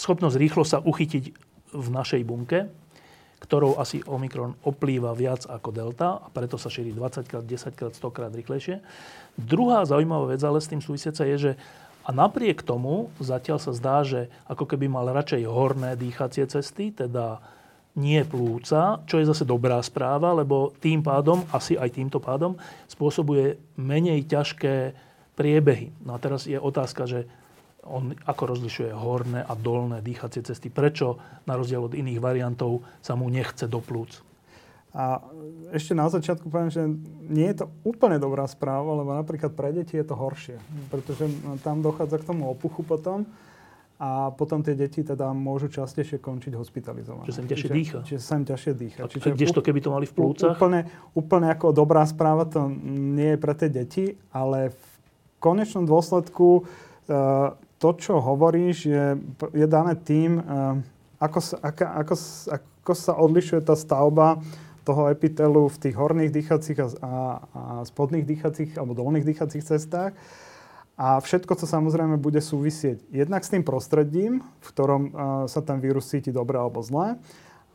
schopnosť 0.00 0.36
rýchlo 0.40 0.64
sa 0.64 0.80
uchytiť 0.80 1.24
v 1.76 1.88
našej 1.92 2.24
bunke 2.24 2.72
ktorou 3.38 3.78
asi 3.78 4.02
Omikron 4.02 4.58
oplýva 4.66 5.14
viac 5.14 5.46
ako 5.46 5.70
Delta 5.70 6.18
a 6.18 6.26
preto 6.28 6.58
sa 6.58 6.66
šíri 6.66 6.90
20 6.90 7.30
krát, 7.30 7.44
10 7.46 7.78
krát, 7.78 7.92
100 7.94 8.16
krát 8.16 8.32
rýchlejšie. 8.34 8.82
Druhá 9.38 9.86
zaujímavá 9.86 10.34
vec 10.34 10.42
ale 10.42 10.58
s 10.58 10.70
tým 10.70 10.82
súvisiaca 10.82 11.22
je, 11.22 11.36
že 11.38 11.52
a 12.08 12.10
napriek 12.10 12.64
tomu 12.64 13.12
zatiaľ 13.20 13.60
sa 13.60 13.76
zdá, 13.76 14.00
že 14.00 14.32
ako 14.48 14.64
keby 14.64 14.88
mal 14.88 15.12
radšej 15.12 15.44
horné 15.44 15.92
dýchacie 15.92 16.48
cesty, 16.48 16.88
teda 16.88 17.36
nie 17.98 18.22
plúca, 18.24 19.02
čo 19.04 19.20
je 19.20 19.28
zase 19.28 19.44
dobrá 19.44 19.76
správa, 19.84 20.32
lebo 20.32 20.72
tým 20.80 21.04
pádom, 21.04 21.44
asi 21.52 21.76
aj 21.76 22.00
týmto 22.00 22.16
pádom, 22.22 22.56
spôsobuje 22.88 23.60
menej 23.76 24.24
ťažké 24.24 24.96
priebehy. 25.36 25.92
No 26.00 26.16
a 26.16 26.22
teraz 26.22 26.48
je 26.48 26.56
otázka, 26.56 27.04
že 27.04 27.28
on 27.86 28.14
ako 28.26 28.42
rozlišuje 28.56 28.90
horné 28.90 29.40
a 29.42 29.52
dolné 29.54 30.02
dýchacie 30.02 30.42
cesty. 30.42 30.68
Prečo 30.72 31.20
na 31.46 31.54
rozdiel 31.54 31.84
od 31.84 31.94
iných 31.94 32.18
variantov 32.18 32.82
sa 32.98 33.14
mu 33.14 33.30
nechce 33.30 33.70
do 33.70 33.78
plúc? 33.78 34.22
A 34.96 35.20
ešte 35.70 35.92
na 35.92 36.08
začiatku 36.08 36.48
poviem, 36.48 36.72
že 36.72 36.82
nie 37.28 37.46
je 37.52 37.62
to 37.62 37.66
úplne 37.84 38.16
dobrá 38.16 38.48
správa, 38.48 38.98
lebo 38.98 39.12
napríklad 39.14 39.52
pre 39.52 39.70
deti 39.70 40.00
je 40.00 40.02
to 40.02 40.16
horšie, 40.16 40.56
pretože 40.88 41.28
tam 41.60 41.84
dochádza 41.84 42.24
k 42.24 42.28
tomu 42.34 42.48
opuchu 42.48 42.82
potom 42.82 43.28
a 43.98 44.30
potom 44.32 44.62
tie 44.62 44.78
deti 44.78 45.02
teda 45.02 45.34
môžu 45.34 45.68
častejšie 45.68 46.22
končiť 46.22 46.54
hospitalizované. 46.54 47.26
Čiže 47.26 47.36
sa 47.36 47.42
im 47.42 47.50
ťažšie 47.50 47.68
dýcha. 47.68 47.98
Čiže 48.06 48.20
sa 48.22 48.34
im 48.38 48.46
ťažšie 48.46 48.72
dýcha. 48.78 49.00
A 49.04 49.10
Čiže 49.10 49.34
kdežto, 49.34 49.60
keby 49.60 49.78
to 49.82 49.90
mali 49.90 50.06
v 50.06 50.14
plúcach? 50.14 50.54
Úplne, 50.54 50.80
úplne 51.18 51.46
ako 51.50 51.74
dobrá 51.74 52.06
správa 52.06 52.46
to 52.46 52.70
nie 52.88 53.34
je 53.34 53.38
pre 53.38 53.54
tie 53.58 53.68
deti, 53.68 54.04
ale 54.30 54.70
v 54.70 54.84
konečnom 55.42 55.84
dôsledku 55.84 56.62
uh, 56.64 57.58
to, 57.78 57.94
čo 57.94 58.18
hovoríš, 58.18 58.90
je, 58.90 59.06
je 59.54 59.66
dané 59.70 59.94
tým, 59.94 60.42
eh, 60.42 60.44
ako 61.22 61.38
sa, 61.42 61.56
ako, 61.62 61.84
ako, 61.86 62.14
ako 62.50 62.92
sa 62.94 63.12
odlišuje 63.14 63.60
tá 63.62 63.74
stavba 63.78 64.42
toho 64.86 65.12
epitelu 65.12 65.68
v 65.68 65.76
tých 65.76 65.94
horných 65.98 66.32
dýchacích 66.32 66.78
a, 66.80 66.86
a, 66.86 67.12
a 67.52 67.62
spodných 67.84 68.24
dýchacích 68.24 68.80
alebo 68.80 68.96
dolných 68.96 69.26
dýchacích 69.26 69.60
cestách. 69.60 70.16
A 70.98 71.22
všetko, 71.22 71.54
co 71.54 71.66
samozrejme 71.68 72.18
bude 72.18 72.42
súvisieť 72.42 73.06
jednak 73.14 73.46
s 73.46 73.52
tým 73.54 73.62
prostredím, 73.62 74.42
v 74.42 74.68
ktorom 74.74 75.02
uh, 75.06 75.10
sa 75.46 75.62
ten 75.62 75.78
vírus 75.78 76.10
cíti 76.10 76.34
dobre 76.34 76.58
alebo 76.58 76.82
zle, 76.82 77.14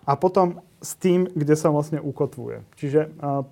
a 0.04 0.12
potom 0.20 0.60
s 0.84 1.00
tým, 1.00 1.32
kde 1.32 1.56
sa 1.56 1.72
vlastne 1.72 2.04
ukotvuje. 2.04 2.68
Čiže 2.76 3.16
uh, 3.24 3.48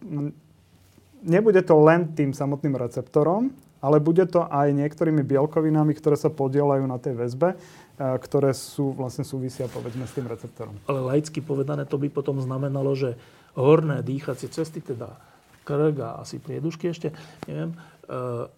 nebude 1.23 1.63
to 1.63 1.79
len 1.79 2.11
tým 2.11 2.35
samotným 2.35 2.75
receptorom, 2.75 3.55
ale 3.81 3.97
bude 3.97 4.23
to 4.29 4.45
aj 4.45 4.69
niektorými 4.71 5.25
bielkovinami, 5.25 5.97
ktoré 5.97 6.13
sa 6.13 6.29
podielajú 6.29 6.85
na 6.85 7.01
tej 7.01 7.17
väzbe, 7.17 7.57
ktoré 7.97 8.53
sú 8.53 8.93
vlastne 8.93 9.25
súvisia 9.25 9.65
povedzme 9.69 10.05
s 10.05 10.13
tým 10.13 10.29
receptorom. 10.29 10.77
Ale 10.85 11.01
laicky 11.01 11.41
povedané 11.41 11.85
to 11.89 11.97
by 11.97 12.09
potom 12.09 12.37
znamenalo, 12.41 12.93
že 12.93 13.17
horné 13.57 14.05
dýchacie 14.05 14.47
cesty, 14.47 14.79
teda 14.81 15.17
krk 15.65 15.97
a 16.01 16.21
asi 16.21 16.41
priedušky 16.41 16.89
ešte, 16.89 17.13
neviem, 17.45 17.73
e, 17.73 17.77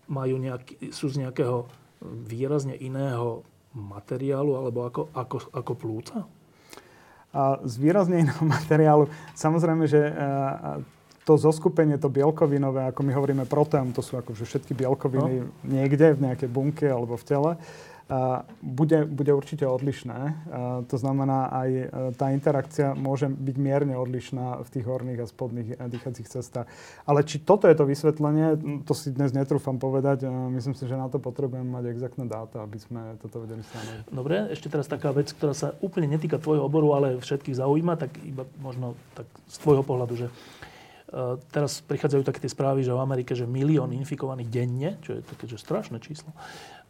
majú 0.07 0.35
nejaký, 0.39 0.95
sú 0.95 1.11
z 1.11 1.27
nejakého 1.27 1.67
výrazne 2.03 2.77
iného 2.79 3.43
materiálu 3.75 4.55
alebo 4.55 4.87
ako, 4.87 5.01
ako, 5.11 5.37
ako 5.51 5.71
plúca? 5.75 6.17
A 7.33 7.59
z 7.65 7.75
výrazne 7.81 8.23
iného 8.23 8.43
materiálu. 8.55 9.11
Samozrejme, 9.35 9.83
že 9.89 9.99
e, 9.99 10.13
to 11.23 11.39
zoskupenie, 11.39 11.95
to 11.99 12.11
bielkovinové, 12.11 12.91
ako 12.91 13.01
my 13.03 13.11
hovoríme 13.15 13.43
proteom, 13.47 13.95
to 13.95 14.03
sú 14.03 14.19
akože 14.19 14.43
všetky 14.43 14.75
bielkoviny 14.75 15.33
no. 15.43 15.51
niekde 15.63 16.15
v 16.15 16.31
nejakej 16.31 16.49
bunke 16.51 16.87
alebo 16.87 17.15
v 17.15 17.23
tele, 17.23 17.51
a 18.13 18.43
bude, 18.61 19.07
bude 19.07 19.31
určite 19.31 19.63
odlišné. 19.63 20.19
A 20.51 20.83
to 20.91 20.99
znamená, 20.99 21.47
aj 21.49 21.69
e, 21.71 21.85
tá 22.19 22.35
interakcia 22.35 22.91
môže 22.93 23.31
byť 23.31 23.55
mierne 23.55 23.95
odlišná 23.95 24.59
v 24.59 24.69
tých 24.69 24.85
horných 24.85 25.23
a 25.23 25.25
spodných 25.25 25.69
e, 25.73 25.75
dýchacích 25.87 26.27
cestách. 26.27 26.67
Ale 27.07 27.23
či 27.23 27.39
toto 27.39 27.65
je 27.65 27.73
to 27.73 27.87
vysvetlenie, 27.87 28.59
to 28.83 28.93
si 28.93 29.15
dnes 29.15 29.31
netrúfam 29.31 29.79
povedať. 29.79 30.27
Myslím 30.29 30.75
si, 30.75 30.83
že 30.83 30.99
na 30.99 31.07
to 31.07 31.17
potrebujeme 31.23 31.65
mať 31.65 31.95
exaktné 31.95 32.27
dáta, 32.27 32.61
aby 32.61 32.77
sme 32.77 33.15
toto 33.23 33.39
vedeli 33.39 33.63
stanoviť. 33.63 34.11
Dobre, 34.11 34.35
ešte 34.51 34.67
teraz 34.67 34.91
taká 34.91 35.15
vec, 35.15 35.31
ktorá 35.31 35.55
sa 35.55 35.71
úplne 35.79 36.11
netýka 36.11 36.37
tvojho 36.43 36.67
oboru, 36.67 36.99
ale 36.99 37.23
všetkých 37.23 37.55
zaujíma, 37.55 37.95
tak 37.95 38.19
iba 38.21 38.43
možno 38.59 38.99
tak 39.15 39.25
z 39.47 39.57
tvojho 39.63 39.81
pohľadu, 39.81 40.13
že 40.19 40.27
teraz 41.53 41.85
prichádzajú 41.85 42.25
také 42.25 42.41
tie 42.41 42.49
správy, 42.49 42.81
že 42.81 42.89
v 42.89 43.03
Amerike, 43.05 43.37
že 43.37 43.45
milión 43.45 43.93
infikovaných 43.93 44.49
denne, 44.49 44.89
čo 45.05 45.17
je 45.17 45.21
také, 45.21 45.45
že 45.45 45.61
strašné 45.61 46.01
číslo. 46.01 46.33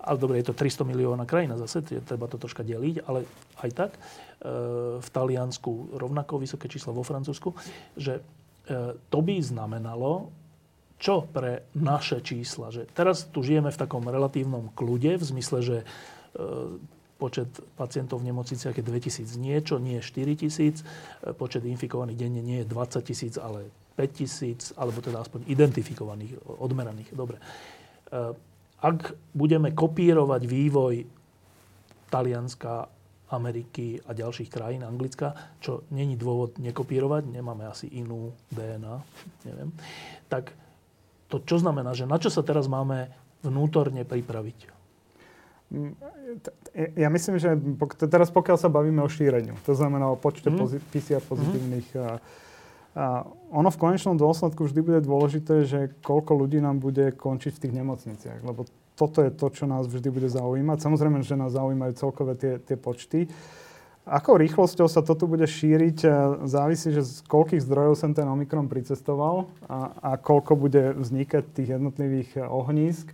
Ale 0.04 0.20
dobre, 0.20 0.40
je 0.40 0.52
to 0.52 0.56
300 0.56 0.84
milióna 0.88 1.24
krajina 1.28 1.56
zase, 1.60 1.84
treba 1.84 2.28
to 2.28 2.40
troška 2.40 2.64
deliť, 2.64 3.04
ale 3.08 3.28
aj 3.64 3.70
tak. 3.76 3.92
Eh, 3.96 5.00
v 5.00 5.10
Taliansku 5.12 5.96
rovnako 5.96 6.40
vysoké 6.40 6.68
číslo, 6.68 6.96
vo 6.96 7.04
Francúzsku, 7.04 7.56
že 7.96 8.20
eh, 8.20 8.96
to 9.12 9.20
by 9.20 9.40
znamenalo, 9.40 10.32
čo 11.00 11.28
pre 11.28 11.68
naše 11.76 12.24
čísla. 12.24 12.72
Že 12.72 12.88
teraz 12.96 13.28
tu 13.28 13.44
žijeme 13.44 13.72
v 13.72 13.80
takom 13.80 14.08
relatívnom 14.08 14.72
kľude, 14.72 15.20
v 15.20 15.26
zmysle, 15.36 15.60
že 15.60 15.78
počet 17.20 17.48
pacientov 17.78 18.20
v 18.20 18.32
nemocniciach 18.34 18.74
je 18.74 18.84
2000 18.84 19.36
niečo, 19.38 19.78
nie 19.84 20.00
4000. 20.00 20.82
Počet 21.38 21.64
infikovaných 21.64 22.20
denne 22.20 22.42
nie 22.42 22.64
je 22.64 22.68
20 22.68 23.04
tisíc, 23.04 23.36
ale 23.36 23.70
5 23.94 24.10
tisíc, 24.18 24.74
alebo 24.74 25.02
teda 25.02 25.22
aspoň 25.22 25.46
identifikovaných, 25.46 26.38
odmeraných. 26.60 27.14
Dobre. 27.14 27.38
Eh, 27.40 28.34
ak 28.84 29.16
budeme 29.32 29.72
kopírovať 29.72 30.42
vývoj 30.44 30.96
Talianska, 32.12 32.90
Ameriky 33.34 33.98
a 34.06 34.14
ďalších 34.14 34.54
krajín, 34.54 34.86
Anglicka, 34.86 35.34
čo 35.58 35.90
není 35.90 36.14
dôvod 36.14 36.62
nekopírovať, 36.62 37.26
nemáme 37.34 37.66
asi 37.66 37.90
inú 37.90 38.30
DNA, 38.54 38.96
neviem, 39.50 39.74
tak 40.30 40.54
to 41.34 41.42
čo 41.42 41.58
znamená, 41.58 41.98
že 41.98 42.06
na 42.06 42.22
čo 42.22 42.30
sa 42.30 42.46
teraz 42.46 42.70
máme 42.70 43.10
vnútorne 43.42 44.06
pripraviť? 44.06 44.70
ja 46.94 47.10
myslím, 47.10 47.42
že 47.42 47.58
teraz 48.06 48.30
pokiaľ 48.30 48.58
sa 48.62 48.70
bavíme 48.70 49.02
o 49.02 49.10
šíreniu, 49.10 49.58
to 49.66 49.74
znamená 49.74 50.06
o 50.14 50.14
počte 50.14 50.54
mm. 50.54 50.86
PCR 50.94 51.18
mhm. 51.18 51.30
pozitívnych 51.34 51.88
mm. 51.98 52.44
A 52.94 53.26
ono 53.50 53.74
v 53.74 53.82
konečnom 53.82 54.14
dôsledku 54.14 54.70
vždy 54.70 54.82
bude 54.86 55.00
dôležité, 55.02 55.66
že 55.66 55.80
koľko 56.06 56.46
ľudí 56.46 56.62
nám 56.62 56.78
bude 56.78 57.10
končiť 57.18 57.58
v 57.58 57.62
tých 57.66 57.74
nemocniciach, 57.74 58.46
lebo 58.46 58.70
toto 58.94 59.26
je 59.26 59.34
to, 59.34 59.50
čo 59.50 59.66
nás 59.66 59.90
vždy 59.90 60.10
bude 60.14 60.30
zaujímať. 60.30 60.78
Samozrejme, 60.78 61.26
že 61.26 61.34
nás 61.34 61.58
zaujímajú 61.58 61.94
celkové 61.98 62.38
tie, 62.38 62.54
tie 62.62 62.78
počty. 62.78 63.26
Akou 64.04 64.36
rýchlosťou 64.36 64.92
sa 64.92 65.00
toto 65.00 65.26
bude 65.26 65.48
šíriť, 65.48 66.04
závisí, 66.44 66.92
že 66.92 67.08
z 67.08 67.24
koľkých 67.24 67.64
zdrojov 67.64 67.96
sem 67.96 68.12
ten 68.12 68.28
Omikron 68.28 68.68
pricestoval 68.68 69.48
a, 69.66 69.96
a 69.98 70.12
koľko 70.20 70.60
bude 70.60 70.94
vznikať 71.00 71.44
tých 71.56 71.80
jednotlivých 71.80 72.46
ohnízk. 72.46 73.10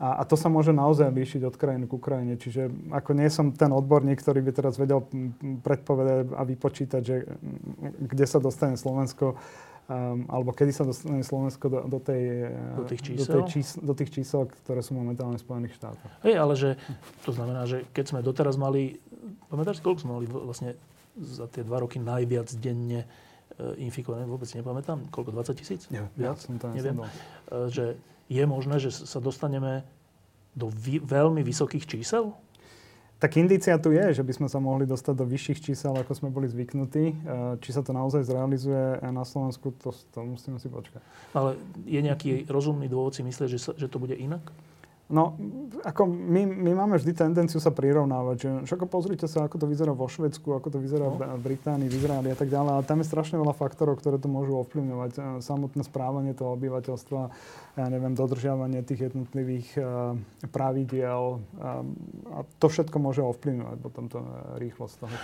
A, 0.00 0.20
a 0.20 0.22
to 0.24 0.32
sa 0.32 0.48
môže 0.48 0.72
naozaj 0.72 1.12
líšiť 1.12 1.44
od 1.44 1.60
krajiny 1.60 1.84
k 1.84 1.92
Ukrajine. 1.92 2.34
Čiže 2.40 2.72
ako 2.88 3.10
nie 3.12 3.28
som 3.28 3.52
ten 3.52 3.68
odborník, 3.68 4.24
ktorý 4.24 4.40
by 4.40 4.52
teraz 4.56 4.80
vedel 4.80 5.04
predpovedať 5.60 6.32
a 6.32 6.42
vypočítať, 6.48 7.02
že 7.04 7.28
kde 8.08 8.24
sa 8.24 8.40
dostane 8.40 8.80
Slovensko, 8.80 9.36
um, 9.36 10.24
alebo 10.32 10.56
kedy 10.56 10.72
sa 10.72 10.88
dostane 10.88 11.20
Slovensko 11.20 11.68
do, 11.68 11.80
do, 11.84 11.98
tej, 12.00 12.48
do, 12.80 12.84
tých 12.88 13.00
čísel? 13.04 13.20
Do, 13.20 13.28
tej 13.28 13.42
čís, 13.52 13.68
do 13.76 13.92
tých 13.92 14.10
čísel, 14.16 14.48
ktoré 14.64 14.80
sú 14.80 14.96
momentálne 14.96 15.36
v 15.36 15.44
Spojených 15.44 15.76
štátoch. 15.76 16.12
Hej, 16.24 16.34
ale 16.40 16.54
že 16.56 16.70
to 17.28 17.36
znamená, 17.36 17.68
že 17.68 17.84
keď 17.92 18.04
sme 18.16 18.20
doteraz 18.24 18.56
mali, 18.56 19.04
pamätáš, 19.52 19.84
koľko 19.84 20.00
sme 20.00 20.12
mali 20.16 20.26
vlastne 20.32 20.80
za 21.20 21.44
tie 21.44 21.60
dva 21.60 21.84
roky 21.84 22.00
najviac 22.00 22.48
denne 22.56 23.04
e, 23.04 23.06
infikované, 23.84 24.24
vôbec 24.24 24.48
nepamätám, 24.48 25.12
koľko, 25.12 25.36
20 25.36 25.60
tisíc? 25.60 25.92
Neviem, 25.92 26.08
viac 26.16 26.40
som 26.40 26.56
to 26.56 26.72
neviem. 26.72 27.04
E, 27.04 27.68
že 27.68 28.00
je 28.30 28.44
možné, 28.46 28.78
že 28.78 28.94
sa 28.94 29.18
dostaneme 29.18 29.82
do 30.54 30.70
vy, 30.70 31.02
veľmi 31.02 31.42
vysokých 31.42 31.84
čísel? 31.84 32.30
Tak 33.20 33.36
indícia 33.36 33.76
tu 33.76 33.92
je, 33.92 34.16
že 34.16 34.24
by 34.24 34.32
sme 34.32 34.48
sa 34.48 34.56
mohli 34.64 34.88
dostať 34.88 35.12
do 35.12 35.28
vyšších 35.28 35.60
čísel, 35.60 35.92
ako 35.92 36.16
sme 36.16 36.32
boli 36.32 36.48
zvyknutí. 36.48 37.04
E, 37.04 37.14
či 37.60 37.70
sa 37.76 37.84
to 37.84 37.92
naozaj 37.92 38.24
zrealizuje 38.24 38.96
na 39.12 39.28
Slovensku, 39.28 39.76
to, 39.76 39.92
to 39.92 40.24
musíme 40.24 40.56
si 40.56 40.72
počkať. 40.72 41.04
Ale 41.36 41.60
je 41.84 42.00
nejaký 42.00 42.48
rozumný 42.48 42.88
dôvod 42.88 43.12
si 43.12 43.20
myslieť, 43.20 43.48
že, 43.52 43.60
sa, 43.60 43.72
že 43.76 43.92
to 43.92 44.00
bude 44.00 44.16
inak? 44.16 44.40
No, 45.10 45.34
ako 45.82 46.06
my, 46.06 46.46
my 46.46 46.72
máme 46.78 46.94
vždy 46.94 47.18
tendenciu 47.18 47.58
sa 47.58 47.74
prirovnávať, 47.74 48.36
že 48.38 48.50
však 48.70 48.86
pozrite 48.86 49.26
sa, 49.26 49.50
ako 49.50 49.58
to 49.58 49.66
vyzerá 49.66 49.90
vo 49.90 50.06
Švedsku, 50.06 50.54
ako 50.54 50.70
to 50.70 50.78
vyzerá 50.78 51.10
no. 51.10 51.18
v 51.18 51.42
Británii, 51.50 51.90
v 51.90 51.98
Izraeli 51.98 52.30
a 52.30 52.38
tak 52.38 52.46
ďalej. 52.46 52.72
A 52.78 52.86
tam 52.86 53.02
je 53.02 53.10
strašne 53.10 53.34
veľa 53.42 53.50
faktorov, 53.50 53.98
ktoré 53.98 54.22
to 54.22 54.30
môžu 54.30 54.54
ovplyvňovať. 54.62 55.10
E, 55.10 55.20
samotné 55.42 55.82
správanie 55.82 56.30
toho 56.30 56.54
obyvateľstva, 56.54 57.20
ja 57.74 57.86
neviem, 57.90 58.14
dodržiavanie 58.14 58.86
tých 58.86 59.10
jednotlivých 59.10 59.68
uh, 59.78 60.14
pravidiel. 60.50 61.38
Uh, 61.58 61.82
a 62.34 62.38
to 62.58 62.66
všetko 62.70 62.98
môže 62.98 63.22
ovplyvňovať 63.22 63.78
potom 63.82 64.06
to 64.10 64.20
rýchlosť 64.58 64.94
toho. 65.06 65.14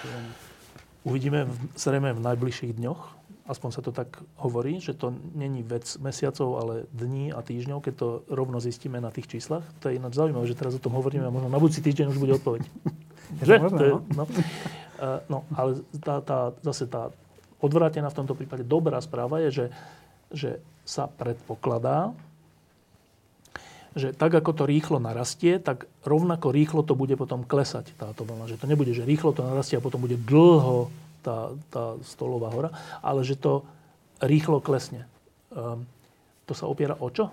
Uvidíme 1.07 1.47
v, 1.47 1.55
zrejme 1.78 2.11
v 2.11 2.20
najbližších 2.22 2.74
dňoch 2.82 3.03
aspoň 3.47 3.70
sa 3.70 3.80
to 3.82 3.94
tak 3.94 4.18
hovorí, 4.42 4.82
že 4.82 4.94
to 4.94 5.14
není 5.34 5.62
vec 5.62 5.86
mesiacov, 6.03 6.49
ale 6.59 6.74
dní 6.90 7.30
a 7.30 7.40
týždňov, 7.42 7.78
keď 7.78 7.94
to 7.94 8.09
rovno 8.26 8.59
zistíme 8.59 8.99
na 8.99 9.14
tých 9.14 9.30
číslach. 9.30 9.62
To 9.80 9.88
je 9.88 9.99
ináč 9.99 10.18
zaujímavé, 10.18 10.47
že 10.51 10.59
teraz 10.59 10.74
o 10.74 10.82
tom 10.82 10.99
hovoríme 10.99 11.26
a 11.26 11.30
možno 11.30 11.51
na 11.51 11.62
budúci 11.62 11.78
týždeň 11.82 12.11
už 12.11 12.18
bude 12.18 12.36
odpoveď. 12.42 12.62
že? 13.47 13.55
Možno, 13.62 13.78
to 13.78 13.84
je, 13.84 13.92
no. 13.94 14.03
no. 14.18 14.24
Uh, 14.26 15.20
no, 15.28 15.38
ale 15.55 15.70
tá, 16.03 16.24
tá, 16.24 16.38
zase 16.64 16.88
tá 16.90 17.12
odvrátená 17.62 18.09
v 18.11 18.18
tomto 18.18 18.34
prípade 18.34 18.66
dobrá 18.66 18.99
správa 18.99 19.38
je, 19.47 19.51
že, 19.53 19.66
že 20.32 20.51
sa 20.82 21.07
predpokladá, 21.07 22.16
že 23.97 24.12
tak, 24.12 24.36
ako 24.36 24.53
to 24.53 24.64
rýchlo 24.68 25.01
narastie, 25.01 25.57
tak 25.57 25.88
rovnako 26.05 26.53
rýchlo 26.53 26.84
to 26.84 26.92
bude 26.92 27.16
potom 27.16 27.49
klesať, 27.49 27.97
táto 27.97 28.28
vlna. 28.28 28.53
Že 28.53 28.61
to 28.61 28.66
nebude, 28.68 28.92
že 28.92 29.09
rýchlo 29.09 29.32
to 29.32 29.40
narastie 29.40 29.80
a 29.80 29.84
potom 29.84 30.05
bude 30.05 30.20
dlho 30.20 30.92
tá, 31.27 31.51
tá 31.74 31.85
stolová 32.07 32.55
hora, 32.55 32.70
ale 33.03 33.27
že 33.27 33.35
to 33.35 33.66
rýchlo 34.22 34.62
klesne. 34.62 35.11
Um, 35.51 35.83
to 36.47 36.55
sa 36.55 36.70
opiera 36.70 36.95
o 37.03 37.11
čo? 37.11 37.27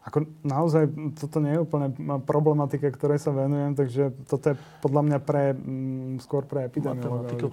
Ako 0.00 0.24
naozaj 0.40 0.88
toto 1.12 1.44
nie 1.44 1.56
je 1.56 1.60
úplne 1.60 1.92
problematika, 2.24 2.88
ktorej 2.88 3.20
sa 3.20 3.36
venujem, 3.36 3.76
takže 3.76 4.08
toto 4.24 4.52
je 4.52 4.56
podľa 4.80 5.02
mňa 5.04 5.18
pre, 5.20 5.52
m, 5.52 6.16
mm, 6.16 6.24
skôr 6.24 6.48
pre 6.48 6.72
epidemiologov. 6.72 7.52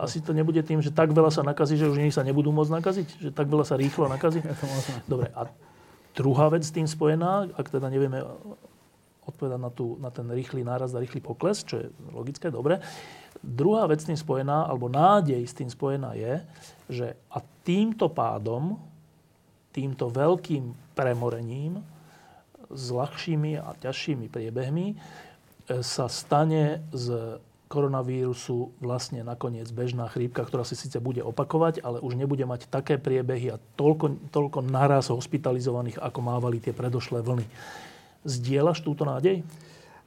Asi 0.00 0.24
to 0.24 0.32
nebude 0.32 0.60
tým, 0.64 0.80
že 0.80 0.88
tak 0.88 1.12
veľa 1.12 1.28
sa 1.28 1.44
nakazí, 1.44 1.76
že 1.76 1.84
už 1.84 2.00
nie 2.00 2.08
sa 2.08 2.24
nebudú 2.24 2.48
môcť 2.48 2.72
nakaziť? 2.80 3.08
Že 3.28 3.30
tak 3.36 3.52
veľa 3.52 3.64
sa 3.68 3.76
rýchlo 3.76 4.08
nakazí? 4.08 4.40
Možné. 4.72 5.04
Dobre, 5.04 5.28
a 5.36 5.52
druhá 6.16 6.48
vec 6.48 6.64
s 6.64 6.72
tým 6.72 6.88
spojená, 6.88 7.52
ak 7.52 7.68
teda 7.68 7.92
nevieme 7.92 8.24
odpovedať 9.28 9.60
na, 9.60 9.70
tú, 9.70 10.00
na 10.00 10.08
ten 10.08 10.24
rýchly 10.32 10.64
náraz 10.64 10.96
a 10.96 10.98
rýchly 10.98 11.20
pokles, 11.20 11.60
čo 11.62 11.76
je 11.76 11.86
logické, 12.10 12.48
dobre, 12.48 12.80
Druhá 13.40 13.88
vec 13.88 14.04
s 14.04 14.08
tým 14.08 14.20
spojená, 14.20 14.68
alebo 14.68 14.92
nádej 14.92 15.40
s 15.40 15.56
tým 15.56 15.72
spojená 15.72 16.12
je, 16.12 16.34
že 16.92 17.06
a 17.32 17.40
týmto 17.64 18.12
pádom, 18.12 18.76
týmto 19.72 20.12
veľkým 20.12 20.92
premorením, 20.92 21.80
s 22.70 22.86
ľahšími 22.92 23.58
a 23.58 23.74
ťažšími 23.80 24.30
priebehmi, 24.30 24.94
e, 24.94 24.96
sa 25.82 26.06
stane 26.06 26.84
z 26.94 27.40
koronavírusu 27.70 28.74
vlastne 28.82 29.22
nakoniec 29.22 29.70
bežná 29.70 30.10
chrípka, 30.10 30.42
ktorá 30.42 30.66
si 30.66 30.74
síce 30.74 30.98
bude 30.98 31.22
opakovať, 31.22 31.78
ale 31.86 32.02
už 32.02 32.18
nebude 32.18 32.42
mať 32.42 32.66
také 32.66 32.98
priebehy 32.98 33.54
a 33.54 33.62
toľko, 33.78 34.34
toľko 34.34 34.58
naraz 34.66 35.06
hospitalizovaných, 35.14 36.02
ako 36.02 36.18
mávali 36.18 36.58
tie 36.58 36.74
predošlé 36.74 37.22
vlny. 37.22 37.46
Zdieľaš 38.26 38.82
túto 38.82 39.06
nádej? 39.06 39.46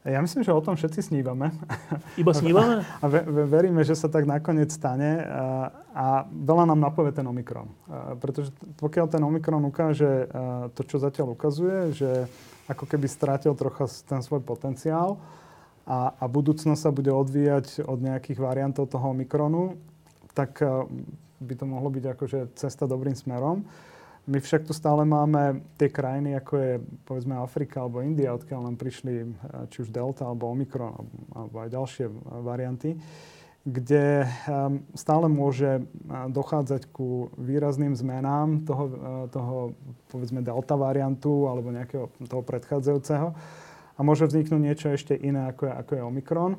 Ja 0.03 0.19
myslím, 0.19 0.43
že 0.43 0.51
o 0.51 0.59
tom 0.59 0.75
všetci 0.75 0.99
snívame. 0.99 1.55
Iba 2.21 2.35
snívame? 2.35 2.83
A 2.99 3.05
veríme, 3.47 3.87
že 3.87 3.95
sa 3.95 4.11
tak 4.11 4.27
nakoniec 4.27 4.67
stane. 4.67 5.23
A, 5.23 5.71
a 5.95 6.05
veľa 6.27 6.67
nám 6.67 6.83
napovie 6.83 7.15
ten 7.15 7.23
Omikron. 7.23 7.71
A 7.87 8.19
pretože 8.19 8.51
pokiaľ 8.83 9.07
ten 9.07 9.23
Omikron 9.23 9.63
ukáže 9.63 10.27
to, 10.75 10.81
čo 10.83 10.99
zatiaľ 10.99 11.39
ukazuje, 11.39 11.95
že 11.95 12.27
ako 12.67 12.83
keby 12.83 13.07
strátil 13.07 13.55
trocha 13.55 13.87
ten 14.03 14.19
svoj 14.19 14.43
potenciál 14.43 15.23
a, 15.87 16.11
a 16.19 16.25
budúcnosť 16.27 16.83
sa 16.83 16.91
bude 16.91 17.11
odvíjať 17.11 17.87
od 17.87 17.99
nejakých 18.03 18.43
variantov 18.43 18.91
toho 18.91 19.15
Omikronu, 19.15 19.79
tak 20.35 20.59
by 21.39 21.53
to 21.55 21.63
mohlo 21.63 21.87
byť 21.87 22.05
akože 22.11 22.39
cesta 22.59 22.87
dobrým 22.91 23.15
smerom. 23.15 23.63
My 24.23 24.39
však 24.39 24.63
tu 24.63 24.71
stále 24.71 25.03
máme 25.03 25.67
tie 25.75 25.91
krajiny, 25.91 26.39
ako 26.39 26.53
je 26.55 26.73
povedzme 27.03 27.35
Afrika 27.35 27.83
alebo 27.83 27.99
India, 27.99 28.31
odkiaľ 28.31 28.71
nám 28.71 28.79
prišli 28.79 29.13
eh, 29.19 29.27
či 29.67 29.83
už 29.83 29.91
Delta 29.91 30.23
alebo 30.23 30.47
Omikron 30.47 30.95
alebo 31.35 31.55
aj 31.59 31.69
ďalšie 31.75 32.05
eh, 32.07 32.13
varianty, 32.39 32.95
kde 33.67 34.23
ehm, 34.23 34.87
stále 34.95 35.27
môže 35.27 35.83
eh, 35.83 35.83
dochádzať 36.31 36.87
ku 36.95 37.35
výrazným 37.35 37.99
zmenám 37.99 38.63
toho, 38.63 38.83
toho 39.27 39.55
povedzme 40.07 40.39
Delta 40.39 40.79
variantu 40.79 41.51
alebo 41.51 41.75
nejakého 41.75 42.07
toho 42.23 42.43
predchádzajúceho 42.47 43.27
a 43.93 43.99
môže 44.01 44.23
vzniknúť 44.23 44.61
niečo 44.63 44.87
ešte 44.95 45.19
iné, 45.19 45.51
ako 45.51 45.67
je, 45.67 45.73
ako 45.75 45.91
je 45.99 46.01
Omikron. 46.07 46.51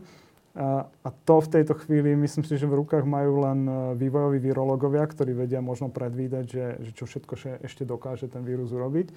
A, 0.55 0.87
to 1.27 1.43
v 1.43 1.51
tejto 1.51 1.75
chvíli, 1.75 2.15
myslím 2.15 2.47
si, 2.47 2.55
že 2.55 2.71
v 2.71 2.79
rukách 2.79 3.03
majú 3.03 3.43
len 3.43 3.67
e, 3.67 3.73
vývojoví 3.99 4.39
virológovia, 4.39 5.03
ktorí 5.03 5.35
vedia 5.35 5.59
možno 5.59 5.91
predvídať, 5.91 6.45
že, 6.47 6.67
že 6.79 6.91
čo 6.95 7.11
všetko 7.11 7.67
ešte 7.67 7.83
dokáže 7.83 8.31
ten 8.31 8.47
vírus 8.47 8.71
urobiť. 8.71 9.11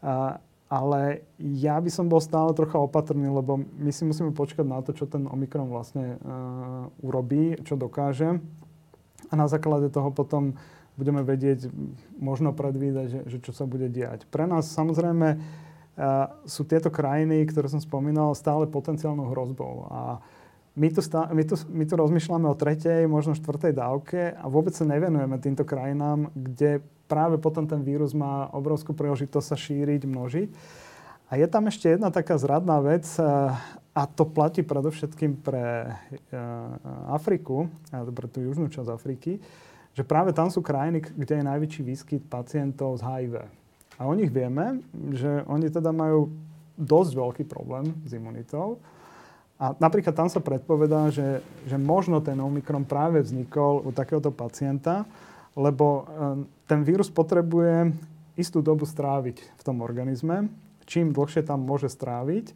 A, 0.00 0.40
ale 0.72 1.28
ja 1.36 1.76
by 1.76 1.92
som 1.92 2.08
bol 2.08 2.24
stále 2.24 2.56
trocha 2.56 2.80
opatrný, 2.80 3.28
lebo 3.28 3.60
my 3.60 3.92
si 3.92 4.08
musíme 4.08 4.32
počkať 4.32 4.64
na 4.64 4.80
to, 4.80 4.96
čo 4.96 5.04
ten 5.04 5.28
Omikron 5.28 5.68
vlastne 5.68 6.16
uh, 6.16 6.88
urobí, 7.04 7.60
čo 7.68 7.76
dokáže. 7.76 8.40
A 9.28 9.32
na 9.36 9.44
základe 9.52 9.92
toho 9.92 10.08
potom 10.08 10.56
budeme 10.96 11.20
vedieť, 11.20 11.68
možno 12.16 12.56
predvídať, 12.56 13.06
že, 13.12 13.20
že 13.28 13.38
čo 13.44 13.52
sa 13.52 13.68
bude 13.68 13.92
diať. 13.92 14.24
Pre 14.32 14.48
nás 14.48 14.72
samozrejme 14.72 15.36
uh, 15.36 16.32
sú 16.48 16.64
tieto 16.64 16.88
krajiny, 16.88 17.44
ktoré 17.52 17.68
som 17.68 17.84
spomínal, 17.84 18.32
stále 18.32 18.64
potenciálnou 18.64 19.28
hrozbou. 19.28 19.92
A 19.92 20.00
my 20.72 20.88
tu, 20.88 21.00
stá, 21.04 21.28
my, 21.28 21.44
tu, 21.44 21.54
my 21.68 21.84
tu 21.84 21.94
rozmýšľame 22.00 22.48
o 22.48 22.56
tretej, 22.56 23.04
možno 23.04 23.36
štvrtej 23.36 23.76
dávke 23.76 24.32
a 24.32 24.48
vôbec 24.48 24.72
sa 24.72 24.88
nevenujeme 24.88 25.36
týmto 25.36 25.68
krajinám, 25.68 26.32
kde 26.32 26.80
práve 27.04 27.36
potom 27.36 27.68
ten 27.68 27.84
vírus 27.84 28.16
má 28.16 28.48
obrovskú 28.56 28.96
príležitosť 28.96 29.46
sa 29.46 29.56
šíriť, 29.56 30.08
množiť. 30.08 30.48
A 31.28 31.40
je 31.40 31.46
tam 31.48 31.68
ešte 31.68 31.92
jedna 31.92 32.08
taká 32.08 32.40
zradná 32.40 32.80
vec, 32.80 33.04
eh, 33.20 33.24
a 33.92 34.02
to 34.08 34.24
platí 34.24 34.64
predovšetkým 34.64 35.44
pre 35.44 35.92
eh, 35.92 36.36
Afriku, 37.12 37.68
pre 37.92 38.26
tú 38.32 38.40
južnú 38.40 38.72
časť 38.72 38.88
Afriky, 38.88 39.44
že 39.92 40.08
práve 40.08 40.32
tam 40.32 40.48
sú 40.48 40.64
krajiny, 40.64 41.04
kde 41.04 41.40
je 41.40 41.48
najväčší 41.52 41.82
výskyt 41.84 42.22
pacientov 42.32 42.96
z 42.96 43.04
HIV. 43.04 43.34
A 44.00 44.08
o 44.08 44.16
nich 44.16 44.32
vieme, 44.32 44.80
že 45.12 45.44
oni 45.44 45.68
teda 45.68 45.92
majú 45.92 46.32
dosť 46.80 47.12
veľký 47.12 47.44
problém 47.44 47.92
s 48.08 48.16
imunitou. 48.16 48.80
A 49.62 49.78
napríklad 49.78 50.10
tam 50.10 50.26
sa 50.26 50.42
predpovedá, 50.42 51.14
že, 51.14 51.38
že 51.70 51.78
možno 51.78 52.18
ten 52.18 52.34
Omikron 52.42 52.82
práve 52.82 53.22
vznikol 53.22 53.86
u 53.86 53.94
takéhoto 53.94 54.34
pacienta, 54.34 55.06
lebo 55.54 55.86
e, 55.86 56.02
ten 56.66 56.82
vírus 56.82 57.06
potrebuje 57.06 57.94
istú 58.34 58.58
dobu 58.58 58.82
stráviť 58.82 59.38
v 59.38 59.62
tom 59.62 59.78
organizme. 59.86 60.50
Čím 60.82 61.14
dlhšie 61.14 61.46
tam 61.46 61.62
môže 61.62 61.86
stráviť, 61.86 62.50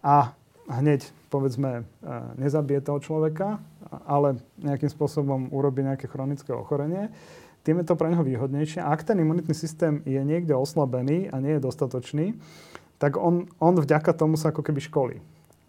a 0.00 0.32
hneď, 0.68 1.04
povedzme, 1.28 1.84
nezabije 2.40 2.80
toho 2.80 3.00
človeka, 3.00 3.60
ale 4.08 4.40
nejakým 4.60 4.88
spôsobom 4.88 5.52
urobí 5.52 5.84
nejaké 5.84 6.08
chronické 6.08 6.56
ochorenie, 6.56 7.12
tým 7.60 7.84
je 7.84 7.92
to 7.92 7.98
pre 8.00 8.08
neho 8.08 8.24
výhodnejšie. 8.24 8.80
Ak 8.80 9.04
ten 9.04 9.20
imunitný 9.20 9.52
systém 9.52 10.00
je 10.08 10.16
niekde 10.24 10.56
oslabený 10.56 11.28
a 11.28 11.36
nie 11.44 11.60
je 11.60 11.64
dostatočný, 11.68 12.26
tak 12.96 13.20
on, 13.20 13.52
on 13.60 13.76
vďaka 13.76 14.16
tomu 14.16 14.40
sa 14.40 14.48
ako 14.48 14.64
keby 14.64 14.80
školí. 14.80 15.16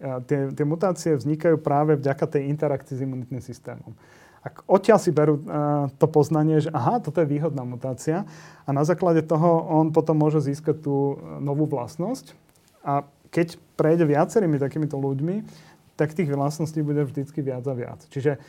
Tie, 0.02 0.50
tie 0.50 0.66
mutácie 0.66 1.14
vznikajú 1.14 1.62
práve 1.62 1.94
vďaka 1.94 2.26
tej 2.26 2.50
interakcii 2.50 2.94
s 2.98 3.04
imunitným 3.06 3.38
systémom. 3.38 3.94
Ak 4.42 4.66
odtiaľ 4.66 4.98
si 4.98 5.14
berú 5.14 5.38
to 6.02 6.06
poznanie, 6.10 6.58
že 6.58 6.74
aha, 6.74 6.98
toto 6.98 7.22
je 7.22 7.30
výhodná 7.30 7.62
mutácia 7.62 8.26
a 8.66 8.70
na 8.74 8.82
základe 8.82 9.22
toho 9.22 9.62
on 9.70 9.94
potom 9.94 10.18
môže 10.18 10.42
získať 10.42 10.82
tú 10.82 11.14
novú 11.38 11.70
vlastnosť 11.70 12.34
a 12.82 13.06
keď 13.30 13.54
prejde 13.78 14.02
viacerými 14.10 14.58
takýmito 14.58 14.98
ľuďmi, 14.98 15.46
tak 15.94 16.18
tých 16.18 16.34
vlastností 16.34 16.82
bude 16.82 17.06
vždycky 17.06 17.38
viac 17.38 17.62
a 17.70 17.74
viac. 17.78 18.02
Čiže 18.10 18.42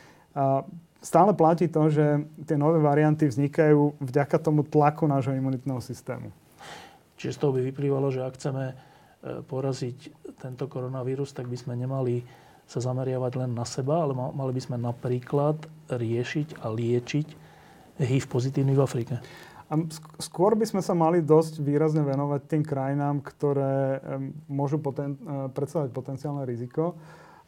stále 1.04 1.32
platí 1.36 1.70
to, 1.70 1.92
že 1.94 2.26
tie 2.50 2.58
nové 2.58 2.82
varianty 2.82 3.28
vznikajú 3.28 4.02
vďaka 4.02 4.40
tomu 4.40 4.66
tlaku 4.66 5.06
nášho 5.06 5.36
imunitného 5.36 5.84
systému. 5.84 6.34
Čiže 7.20 7.36
z 7.36 7.40
toho 7.40 7.52
by 7.54 7.62
vyplývalo, 7.70 8.10
že 8.10 8.26
ak 8.26 8.36
chceme 8.36 8.64
e, 8.72 8.74
poraziť 9.24 9.98
tento 10.40 10.68
koronavírus, 10.68 11.32
tak 11.32 11.48
by 11.48 11.56
sme 11.56 11.74
nemali 11.80 12.24
sa 12.64 12.80
zameriavať 12.80 13.32
len 13.44 13.52
na 13.56 13.68
seba, 13.68 14.04
ale 14.04 14.16
mali 14.16 14.52
by 14.56 14.62
sme 14.64 14.78
napríklad 14.80 15.68
riešiť 15.92 16.64
a 16.64 16.72
liečiť 16.72 17.28
HIV 18.00 18.26
pozitívny 18.28 18.74
v 18.74 18.84
Afrike. 18.84 19.16
A 19.72 19.74
skôr 20.22 20.54
by 20.54 20.68
sme 20.68 20.82
sa 20.84 20.94
mali 20.94 21.24
dosť 21.24 21.64
výrazne 21.64 22.06
venovať 22.06 22.42
tým 22.46 22.64
krajinám, 22.64 23.24
ktoré 23.26 24.00
môžu 24.46 24.78
poten- 24.78 25.18
e, 25.18 25.50
predstavať 25.50 25.90
potenciálne 25.90 26.46
riziko 26.46 26.94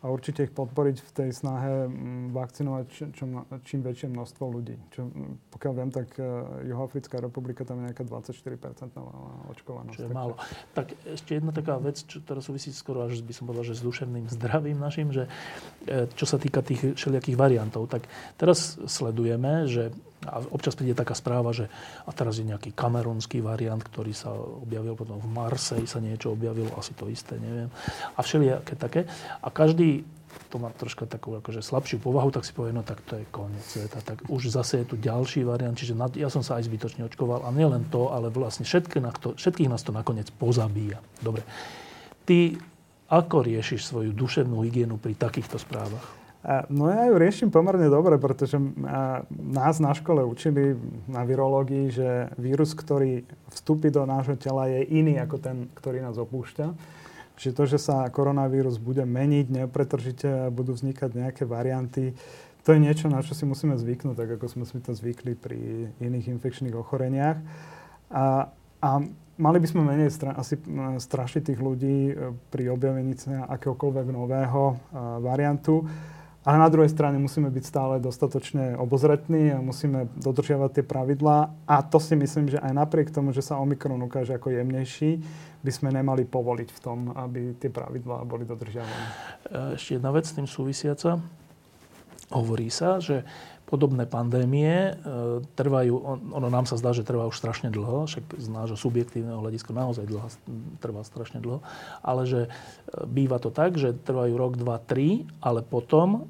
a 0.04 0.12
určite 0.12 0.46
ich 0.46 0.54
podporiť 0.54 0.98
v 1.02 1.12
tej 1.12 1.30
snahe 1.32 1.88
mm, 1.88 2.36
vakcinovať 2.36 2.86
čo, 2.91 3.04
čo, 3.16 3.24
čím 3.64 3.80
väčšie 3.82 4.12
množstvo 4.12 4.43
ľudí. 4.43 4.76
Čo, 4.91 5.08
mm, 5.08 5.50
pokiaľ 5.56 5.74
viem, 5.76 5.91
tak 5.91 6.08
uh, 6.20 6.62
Juhoafrická 6.68 7.24
republika 7.24 7.64
tam 7.64 7.82
je 7.82 7.89
nejaká 7.89 8.04
24% 8.04 8.91
očkovanosť. 9.56 9.96
Čo 9.96 10.04
je 10.06 10.12
málo. 10.12 10.36
Tak 10.76 10.93
ešte 11.08 11.39
jedna 11.39 11.56
taká 11.56 11.80
vec, 11.80 12.04
čo 12.04 12.22
teraz 12.22 12.46
súvisí 12.46 12.70
skoro 12.76 13.08
až 13.08 13.24
by 13.24 13.34
som 13.34 13.48
povedal, 13.48 13.66
že 13.66 13.80
s 13.80 13.82
duševným 13.82 14.30
zdravím 14.30 14.78
našim, 14.78 15.10
že 15.10 15.32
e, 15.88 16.06
čo 16.14 16.26
sa 16.28 16.38
týka 16.38 16.62
tých 16.62 16.93
všelijakých 16.93 17.38
variantov, 17.39 17.88
tak 17.89 18.06
teraz 18.38 18.78
sledujeme, 18.86 19.66
že 19.66 19.89
a 20.28 20.43
občas 20.51 20.76
príde 20.76 20.97
taká 20.97 21.13
správa, 21.13 21.55
že 21.55 21.69
a 22.05 22.11
teraz 22.11 22.41
je 22.41 22.45
nejaký 22.45 22.73
kamerunský 22.73 23.39
variant, 23.39 23.80
ktorý 23.80 24.11
sa 24.11 24.34
objavil 24.34 24.97
potom 24.97 25.21
v 25.21 25.30
Marseille 25.30 25.89
sa 25.89 26.03
niečo 26.03 26.34
objavilo, 26.34 26.73
asi 26.76 26.97
to 26.97 27.07
isté, 27.07 27.38
neviem. 27.39 27.69
A 28.17 28.19
všelijaké 28.19 28.73
také. 28.76 29.01
A 29.41 29.47
každý 29.49 30.03
to 30.51 30.59
má 30.59 30.67
troška 30.76 31.07
takú 31.07 31.39
akože 31.39 31.63
slabšiu 31.63 32.03
povahu, 32.03 32.28
tak 32.28 32.43
si 32.43 32.51
povie, 32.51 32.76
no 32.76 32.84
tak 32.84 32.99
to 33.07 33.15
je 33.19 33.26
koniec 33.32 33.63
sveta. 33.63 34.03
Tak 34.03 34.28
už 34.28 34.51
zase 34.51 34.84
je 34.84 34.86
tu 34.91 34.95
ďalší 34.99 35.47
variant, 35.47 35.76
čiže 35.76 35.95
na, 35.95 36.11
ja 36.11 36.28
som 36.28 36.43
sa 36.43 36.59
aj 36.59 36.67
zbytočne 36.67 37.07
očkoval. 37.07 37.47
A 37.47 37.49
nielen 37.55 37.88
to, 37.88 38.11
ale 38.11 38.28
vlastne 38.28 38.67
všetky 38.67 38.99
na 38.99 39.15
to, 39.15 39.36
všetkých 39.39 39.71
nás 39.71 39.84
to 39.84 39.95
nakoniec 39.95 40.28
pozabíja. 40.36 40.99
Dobre. 41.23 41.47
Ty 42.28 42.59
ako 43.05 43.45
riešiš 43.45 43.86
svoju 43.86 44.11
duševnú 44.17 44.65
hygienu 44.65 44.97
pri 44.97 45.13
takýchto 45.13 45.61
správach? 45.61 46.24
No 46.70 46.93
ja 46.93 47.10
ju 47.10 47.18
riešim 47.18 47.50
pomerne 47.50 47.89
dobre, 47.89 48.22
pretože 48.22 48.62
nás 49.34 49.82
na 49.82 49.98
škole 49.98 50.22
učili 50.22 50.78
na 51.10 51.26
virológii, 51.26 51.89
že 51.89 52.30
vírus, 52.38 52.78
ktorý 52.78 53.26
vstúpi 53.50 53.89
do 53.89 54.06
nášho 54.06 54.38
tela, 54.38 54.70
je 54.70 54.86
iný 54.93 55.18
ako 55.18 55.41
ten, 55.41 55.58
ktorý 55.74 56.06
nás 56.06 56.22
opúšťa. 56.22 56.70
Čiže 57.36 57.52
to, 57.58 57.64
že 57.66 57.80
sa 57.82 58.06
koronavírus 58.14 58.78
bude 58.78 59.04
meniť 59.04 59.66
nepretržite 59.66 60.48
a 60.48 60.54
budú 60.54 60.78
vznikať 60.78 61.10
nejaké 61.18 61.43
varianty, 61.50 62.14
to 62.66 62.74
je 62.74 62.82
niečo, 62.82 63.06
na 63.14 63.22
čo 63.22 63.38
si 63.38 63.46
musíme 63.46 63.78
zvyknúť, 63.78 64.18
tak 64.18 64.30
ako 64.41 64.46
sme 64.50 64.66
si 64.66 64.82
to 64.82 64.98
zvykli 64.98 65.38
pri 65.38 65.86
iných 66.02 66.34
infekčných 66.34 66.74
ochoreniach. 66.74 67.38
A, 68.10 68.50
a 68.82 68.89
mali 69.38 69.58
by 69.62 69.68
sme 69.70 69.86
menej 69.86 70.10
stra- 70.10 70.34
asi 70.34 70.58
strašiť 70.98 71.54
tých 71.54 71.62
ľudí 71.62 71.98
e, 72.10 72.14
pri 72.50 72.74
objavení 72.74 73.14
akéhokoľvek 73.22 74.08
nového 74.10 74.82
variantu. 75.22 75.86
Ale 76.46 76.62
na 76.62 76.70
druhej 76.70 76.93
strane 76.93 77.18
musíme 77.18 77.50
byť 77.50 77.64
stále 77.66 77.93
dostatočne 77.98 78.78
obozretní 78.78 79.50
a 79.50 79.66
musíme 79.66 80.06
dodržiavať 80.14 80.78
tie 80.78 80.86
pravidlá. 80.86 81.50
A 81.66 81.82
to 81.82 81.98
si 81.98 82.14
myslím, 82.14 82.54
že 82.54 82.62
aj 82.62 82.70
napriek 82.70 83.10
tomu, 83.10 83.34
že 83.34 83.41
sa 83.41 83.58
Omikron 83.58 83.98
ukáže 84.06 84.38
ako 84.38 84.54
jemnejší, 84.54 85.26
by 85.66 85.72
sme 85.74 85.89
nemali 85.89 86.22
povoliť 86.30 86.70
v 86.70 86.80
tom, 86.86 87.10
aby 87.18 87.58
tie 87.58 87.74
pravidlá 87.74 88.30
boli 88.30 88.46
dodržiavané. 88.46 89.08
Ešte 89.74 89.98
jedna 89.98 90.14
vec 90.14 90.30
s 90.30 90.38
tým 90.38 90.46
súvisiaca. 90.46 91.18
Hovorí 92.30 92.70
sa, 92.70 93.02
že 93.02 93.26
podobné 93.66 94.06
pandémie 94.06 94.93
e, 94.93 95.41
trvajú, 95.58 95.93
ono 96.30 96.48
nám 96.54 96.70
sa 96.70 96.78
zdá, 96.78 96.93
že 96.93 97.02
trvá 97.02 97.26
už 97.26 97.38
strašne 97.38 97.74
dlho, 97.74 98.06
však 98.06 98.38
z 98.38 98.48
nášho 98.54 98.78
subjektívneho 98.78 99.41
hľadiska 99.41 99.74
naozaj 99.74 100.06
dlho, 100.06 100.30
trvá 100.78 101.02
strašne 101.02 101.41
dlho, 101.41 101.66
ale 102.06 102.30
že 102.30 102.41
e, 102.46 102.50
býva 103.10 103.41
to 103.41 103.50
tak, 103.50 103.74
že 103.78 103.98
trvajú 104.06 104.38
rok, 104.38 104.54
dva, 104.62 104.78
tri, 104.78 105.26
ale 105.41 105.66
potom 105.66 106.30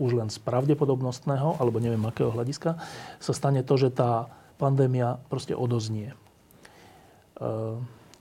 už 0.00 0.16
len 0.16 0.32
z 0.32 0.40
pravdepodobnostného, 0.40 1.60
alebo 1.60 1.76
neviem 1.76 2.00
akého 2.08 2.32
hľadiska, 2.32 2.80
sa 3.20 3.32
stane 3.36 3.60
to, 3.60 3.76
že 3.76 3.92
tá 3.92 4.32
pandémia 4.56 5.20
proste 5.28 5.52
odoznie. 5.52 6.12
E, 6.12 7.46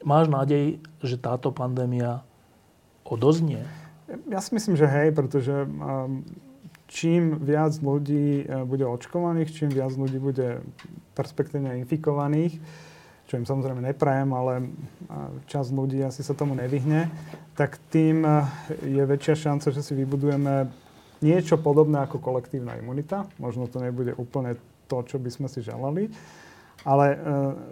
máš 0.04 0.28
nádej, 0.28 0.84
že 1.00 1.16
táto 1.16 1.56
pandémia 1.56 2.24
odoznie? 3.08 3.64
Ja 4.28 4.44
si 4.44 4.56
myslím, 4.56 4.76
že 4.76 4.90
hej, 4.90 5.14
pretože 5.14 5.54
um, 5.66 6.26
čím 6.90 7.38
viac 7.38 7.78
ľudí 7.78 8.46
uh, 8.46 8.66
bude 8.66 8.86
očkovaných, 8.86 9.54
čím 9.54 9.70
viac 9.70 9.94
ľudí 9.94 10.18
bude 10.18 10.66
perspektívne 11.14 11.78
infikovaných, 11.86 12.58
čo 13.30 13.38
im 13.38 13.46
samozrejme 13.46 13.86
neprajem, 13.86 14.34
ale 14.34 14.54
uh, 14.66 15.30
čas 15.46 15.70
ľudí 15.70 16.02
asi 16.02 16.26
sa 16.26 16.34
tomu 16.34 16.58
nevyhne, 16.58 17.14
tak 17.54 17.78
tým 17.94 18.26
je 18.82 19.04
väčšia 19.04 19.52
šanca, 19.52 19.70
že 19.70 19.84
si 19.84 19.94
vybudujeme 19.94 20.72
niečo 21.20 21.60
podobné 21.60 22.04
ako 22.04 22.20
kolektívna 22.20 22.80
imunita. 22.80 23.28
Možno 23.40 23.68
to 23.68 23.84
nebude 23.84 24.16
úplne 24.16 24.56
to, 24.90 25.06
čo 25.06 25.22
by 25.22 25.30
sme 25.30 25.48
si 25.48 25.62
želali, 25.62 26.10
ale 26.88 27.08
e, 27.14 27.18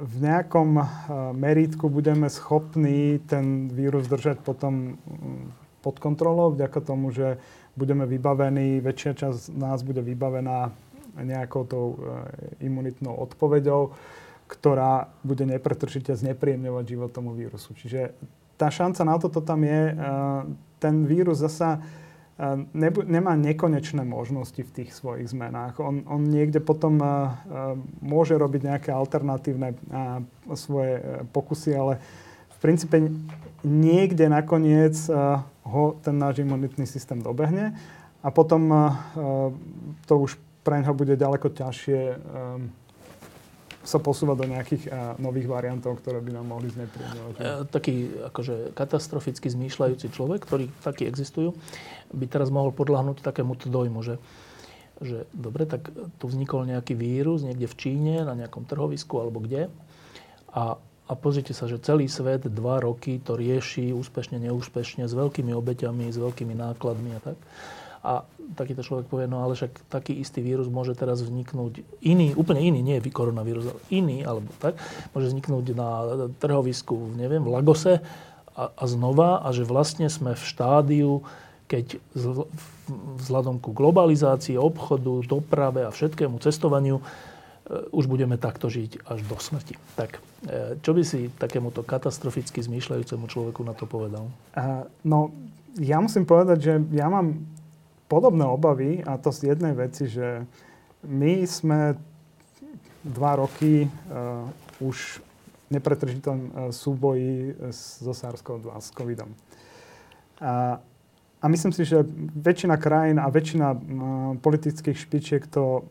v 0.03 0.15
nejakom 0.21 0.69
e, 0.77 0.85
meritku 1.33 1.89
budeme 1.89 2.29
schopní 2.29 3.23
ten 3.25 3.71
vírus 3.71 4.05
držať 4.05 4.43
potom 4.43 4.99
mm, 4.99 5.81
pod 5.81 5.97
kontrolou, 5.97 6.51
vďaka 6.51 6.79
tomu, 6.83 7.09
že 7.15 7.39
budeme 7.73 8.03
vybavení, 8.03 8.83
väčšia 8.83 9.11
časť 9.15 9.55
nás 9.55 9.81
bude 9.81 10.03
vybavená 10.03 10.69
nejakou 11.17 11.63
tou 11.65 11.85
e, 11.95 11.97
imunitnou 12.67 13.15
odpoveďou, 13.15 13.95
ktorá 14.47 15.09
bude 15.23 15.43
nepretržite 15.43 16.13
znepríjemňovať 16.13 16.85
život 16.87 17.09
tomu 17.11 17.33
vírusu. 17.33 17.75
Čiže 17.75 18.15
tá 18.55 18.71
šanca 18.71 19.01
na 19.03 19.15
toto 19.19 19.43
tam 19.43 19.61
je. 19.61 19.91
Ten 20.79 21.03
vírus 21.03 21.43
zasa 21.43 21.83
nebu- 22.73 23.05
nemá 23.05 23.33
nekonečné 23.33 24.05
možnosti 24.05 24.61
v 24.61 24.73
tých 24.73 24.93
svojich 24.93 25.33
zmenách. 25.33 25.81
On, 25.81 26.05
on 26.05 26.21
niekde 26.21 26.61
potom 26.61 27.01
uh, 27.01 27.33
môže 28.01 28.37
robiť 28.37 28.61
nejaké 28.73 28.89
alternatívne 28.93 29.73
uh, 29.73 30.21
svoje 30.53 31.01
pokusy, 31.33 31.73
ale 31.73 31.93
v 32.53 32.57
princípe 32.61 32.97
niekde 33.65 34.29
nakoniec 34.29 34.93
uh, 35.09 35.41
ho 35.65 35.97
ten 36.01 36.15
náš 36.17 36.45
imunitný 36.45 36.85
systém 36.85 37.19
dobehne 37.19 37.73
a 38.21 38.29
potom 38.29 38.69
uh, 38.69 38.93
to 40.05 40.13
už 40.21 40.37
pre 40.61 40.83
neho 40.83 40.93
bude 40.93 41.15
ďaleko 41.15 41.47
ťažšie 41.53 41.99
um, 42.11 42.69
sa 43.87 44.03
posúvať 44.03 44.35
do 44.43 44.47
nejakých 44.51 44.83
uh, 44.91 45.15
nových 45.15 45.47
variantov, 45.47 46.03
ktoré 46.03 46.19
by 46.19 46.35
nám 46.35 46.51
mohli 46.51 46.67
znepríjemňovať. 46.75 47.33
E, 47.39 47.43
taký 47.71 47.95
akože 48.27 48.75
katastroficky 48.75 49.47
zmýšľajúci 49.47 50.11
človek, 50.11 50.43
ktorí 50.43 50.67
takí 50.83 51.07
existujú, 51.07 51.55
by 52.11 52.25
teraz 52.27 52.51
mohol 52.51 52.75
podľahnúť 52.75 53.23
takémuto 53.23 53.71
dojmu, 53.71 54.03
že, 54.03 54.19
že 54.99 55.23
dobre, 55.31 55.63
tak 55.63 55.87
tu 56.19 56.25
vznikol 56.27 56.67
nejaký 56.67 56.99
vírus 56.99 57.47
niekde 57.47 57.71
v 57.71 57.75
Číne, 57.79 58.15
na 58.27 58.35
nejakom 58.35 58.67
trhovisku 58.67 59.23
alebo 59.23 59.39
kde. 59.39 59.71
A, 60.51 60.75
a 61.07 61.13
pozrite 61.15 61.55
sa, 61.55 61.71
že 61.71 61.79
celý 61.79 62.11
svet 62.11 62.43
dva 62.43 62.83
roky 62.83 63.23
to 63.23 63.39
rieši 63.39 63.95
úspešne, 63.95 64.35
neúspešne, 64.43 65.07
s 65.07 65.15
veľkými 65.15 65.55
obeťami, 65.55 66.11
s 66.11 66.19
veľkými 66.19 66.59
nákladmi 66.59 67.15
a 67.15 67.19
tak. 67.23 67.39
A 68.07 68.23
takýto 68.55 68.79
človek 68.79 69.11
povie, 69.11 69.27
no 69.27 69.43
ale 69.43 69.59
však 69.59 69.91
taký 69.91 70.15
istý 70.15 70.39
vírus 70.39 70.71
môže 70.71 70.95
teraz 70.95 71.19
vzniknúť 71.19 71.83
iný, 71.99 72.31
úplne 72.39 72.63
iný, 72.63 72.79
nie 72.79 73.03
koronavírus, 73.11 73.67
ale 73.67 73.81
iný, 73.91 74.23
alebo 74.23 74.47
tak, 74.63 74.79
môže 75.11 75.35
vzniknúť 75.35 75.75
na 75.75 75.89
trhovisku, 76.39 77.11
neviem, 77.19 77.43
v 77.43 77.51
Lagose 77.51 77.99
a, 78.55 78.63
a 78.71 78.83
znova 78.87 79.43
a 79.43 79.51
že 79.51 79.67
vlastne 79.67 80.07
sme 80.07 80.39
v 80.39 80.43
štádiu, 80.47 81.27
keď 81.67 81.99
vzhľadom 83.19 83.59
ku 83.59 83.75
globalizácii, 83.75 84.55
obchodu, 84.55 85.27
doprave 85.27 85.83
a 85.83 85.91
všetkému 85.91 86.39
cestovaniu 86.39 87.03
už 87.91 88.07
budeme 88.07 88.39
takto 88.39 88.71
žiť 88.71 89.03
až 89.11 89.27
do 89.27 89.35
smrti. 89.35 89.75
Tak 89.99 90.23
čo 90.79 90.95
by 90.95 91.03
si 91.03 91.27
takémuto 91.35 91.83
katastroficky 91.83 92.63
zmýšľajúcemu 92.63 93.25
človeku 93.27 93.59
na 93.67 93.75
to 93.75 93.83
povedal? 93.83 94.31
no, 95.03 95.35
ja 95.75 95.99
musím 95.99 96.23
povedať, 96.23 96.57
že 96.63 96.73
ja 96.95 97.11
mám 97.11 97.43
podobné 98.07 98.47
obavy 98.47 99.03
a 99.03 99.19
to 99.19 99.31
z 99.31 99.53
jednej 99.55 99.75
veci, 99.75 100.07
že 100.07 100.47
my 101.07 101.43
sme 101.47 101.95
dva 103.03 103.39
roky 103.39 103.87
uh, 103.87 104.47
už 104.83 105.23
nepretržitom 105.71 106.37
uh, 106.37 106.49
súboji 106.71 107.55
so 107.71 108.11
SARS-CoV-2, 108.11 108.67
s 108.79 108.89
covidom. 108.95 109.31
A, 110.39 110.79
a 111.37 111.45
myslím 111.47 111.71
si, 111.75 111.83
že 111.85 112.03
väčšina 112.35 112.79
krajín 112.79 113.19
a 113.19 113.27
väčšina 113.31 113.67
uh, 113.71 113.79
politických 114.39 114.97
špičiek 114.97 115.43
to 115.47 115.87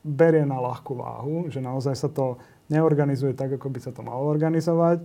berie 0.00 0.48
na 0.48 0.56
ľahkú 0.56 0.96
váhu, 0.96 1.52
že 1.52 1.60
naozaj 1.60 1.94
sa 1.94 2.08
to 2.08 2.40
neorganizuje 2.72 3.36
tak, 3.36 3.52
ako 3.58 3.68
by 3.68 3.78
sa 3.82 3.92
to 3.92 4.00
malo 4.00 4.30
organizovať. 4.30 5.04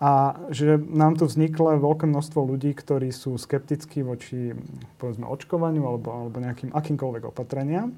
A 0.00 0.32
že 0.48 0.80
nám 0.80 1.20
tu 1.20 1.28
vzniklo 1.28 1.76
veľké 1.76 2.08
množstvo 2.08 2.40
ľudí, 2.40 2.72
ktorí 2.72 3.12
sú 3.12 3.36
skeptickí 3.36 4.00
voči 4.00 4.56
povedzme 4.96 5.28
očkovaniu 5.28 5.84
alebo, 5.84 6.08
alebo 6.08 6.40
nejakým 6.40 6.72
akýmkoľvek 6.72 7.28
opatreniam. 7.28 7.92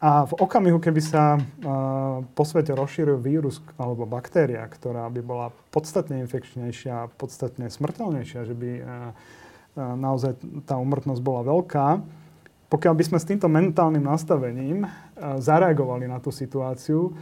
A 0.00 0.24
v 0.24 0.32
okamihu, 0.40 0.80
keby 0.80 1.04
sa 1.04 1.36
uh, 1.36 2.24
po 2.32 2.48
svete 2.48 2.72
rozšíril 2.72 3.20
vírus 3.20 3.60
alebo 3.76 4.08
baktéria, 4.08 4.64
ktorá 4.64 5.04
by 5.12 5.20
bola 5.20 5.52
podstatne 5.68 6.24
infekčnejšia, 6.24 7.12
podstatne 7.20 7.68
smrteľnejšia, 7.68 8.48
že 8.48 8.56
by 8.56 8.70
uh, 8.80 9.12
naozaj 9.76 10.40
tá 10.64 10.80
umrtnosť 10.80 11.20
bola 11.20 11.44
veľká, 11.44 12.00
pokiaľ 12.72 12.94
by 12.96 13.04
sme 13.04 13.18
s 13.20 13.28
týmto 13.28 13.52
mentálnym 13.52 14.00
nastavením 14.00 14.88
uh, 14.88 15.36
zareagovali 15.36 16.08
na 16.08 16.16
tú 16.16 16.32
situáciu, 16.32 17.12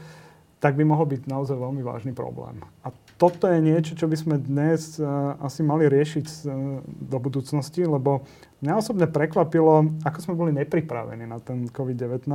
tak 0.63 0.79
by 0.79 0.87
mohol 0.87 1.11
byť 1.11 1.27
naozaj 1.27 1.59
veľmi 1.59 1.83
vážny 1.83 2.15
problém. 2.15 2.63
A 2.87 2.95
toto 3.19 3.51
je 3.51 3.59
niečo, 3.59 3.99
čo 3.99 4.07
by 4.07 4.17
sme 4.17 4.37
dnes 4.39 4.97
uh, 5.03 5.35
asi 5.43 5.67
mali 5.67 5.91
riešiť 5.91 6.27
uh, 6.27 6.43
do 6.87 7.19
budúcnosti, 7.19 7.83
lebo 7.83 8.23
mňa 8.63 8.79
osobne 8.79 9.11
prekvapilo, 9.11 9.99
ako 10.07 10.19
sme 10.23 10.35
boli 10.39 10.55
nepripravení 10.55 11.27
na 11.27 11.43
ten 11.43 11.67
COVID-19, 11.67 12.31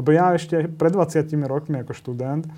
lebo 0.00 0.08
ja 0.08 0.32
ešte 0.32 0.64
pred 0.64 0.96
20 0.96 1.28
rokmi 1.44 1.84
ako 1.84 1.92
študent 1.92 2.48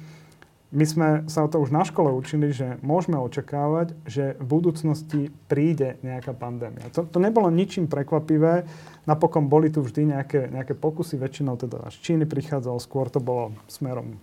my 0.71 0.85
sme 0.87 1.09
sa 1.27 1.43
o 1.43 1.51
to 1.51 1.59
už 1.59 1.75
na 1.75 1.83
škole 1.83 2.15
učili, 2.15 2.55
že 2.55 2.79
môžeme 2.87 3.19
očakávať, 3.19 3.91
že 4.07 4.39
v 4.39 4.47
budúcnosti 4.47 5.35
príde 5.51 5.99
nejaká 6.07 6.31
pandémia. 6.31 6.87
To, 6.95 7.03
to 7.03 7.19
nebolo 7.19 7.51
ničím 7.51 7.91
prekvapivé. 7.91 8.71
Napokon 9.03 9.51
boli 9.51 9.75
tu 9.75 9.83
vždy 9.83 10.15
nejaké, 10.15 10.47
nejaké 10.47 10.79
pokusy, 10.79 11.19
väčšinou 11.19 11.59
teda 11.59 11.91
až 11.91 11.99
Číny 11.99 12.23
prichádzalo, 12.23 12.79
skôr 12.79 13.11
to 13.11 13.19
bolo 13.19 13.51
smerom 13.67 14.15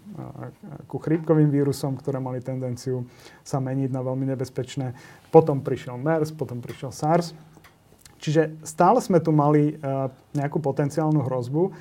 ku 0.87 1.03
chrípkovým 1.03 1.51
vírusom, 1.51 1.99
ktoré 1.99 2.23
mali 2.23 2.39
tendenciu 2.39 3.03
sa 3.43 3.59
meniť 3.59 3.91
na 3.91 3.99
veľmi 3.99 4.23
nebezpečné. 4.31 4.95
Potom 5.27 5.59
prišiel 5.59 5.99
MERS, 5.99 6.31
potom 6.31 6.63
prišiel 6.63 6.95
SARS. 6.95 7.35
Čiže 8.23 8.63
stále 8.63 9.03
sme 9.03 9.19
tu 9.19 9.35
mali 9.35 9.75
uh, 9.75 10.07
nejakú 10.31 10.63
potenciálnu 10.63 11.27
hrozbu, 11.27 11.75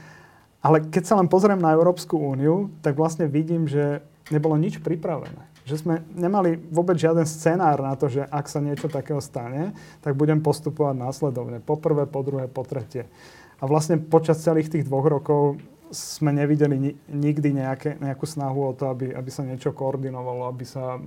ale 0.58 0.82
keď 0.90 1.02
sa 1.06 1.14
len 1.22 1.30
pozriem 1.30 1.62
na 1.62 1.70
Európsku 1.70 2.18
úniu, 2.18 2.74
tak 2.82 2.98
vlastne 2.98 3.30
vidím, 3.30 3.70
že 3.70 4.02
nebolo 4.30 4.58
nič 4.58 4.82
pripravené. 4.82 5.42
Že 5.66 5.76
sme 5.82 5.94
nemali 6.14 6.58
vôbec 6.70 6.94
žiaden 6.94 7.26
scenár 7.26 7.82
na 7.82 7.94
to, 7.98 8.06
že 8.06 8.22
ak 8.26 8.46
sa 8.46 8.62
niečo 8.62 8.86
takého 8.86 9.18
stane, 9.18 9.74
tak 10.02 10.14
budem 10.14 10.38
postupovať 10.38 10.94
následovne. 10.94 11.58
Po 11.58 11.78
prvé, 11.78 12.06
po 12.06 12.22
druhé, 12.22 12.46
po 12.46 12.62
tretie. 12.62 13.10
A 13.58 13.64
vlastne 13.66 13.98
počas 13.98 14.42
celých 14.42 14.70
tých 14.70 14.86
dvoch 14.86 15.06
rokov 15.06 15.58
sme 15.90 16.34
nevideli 16.34 16.98
nikdy 17.06 17.62
nejaké, 17.62 17.98
nejakú 18.02 18.26
snahu 18.26 18.70
o 18.70 18.72
to, 18.74 18.90
aby, 18.90 19.14
aby 19.14 19.30
sa 19.30 19.46
niečo 19.46 19.70
koordinovalo, 19.70 20.50
aby 20.50 20.66
sa 20.66 20.98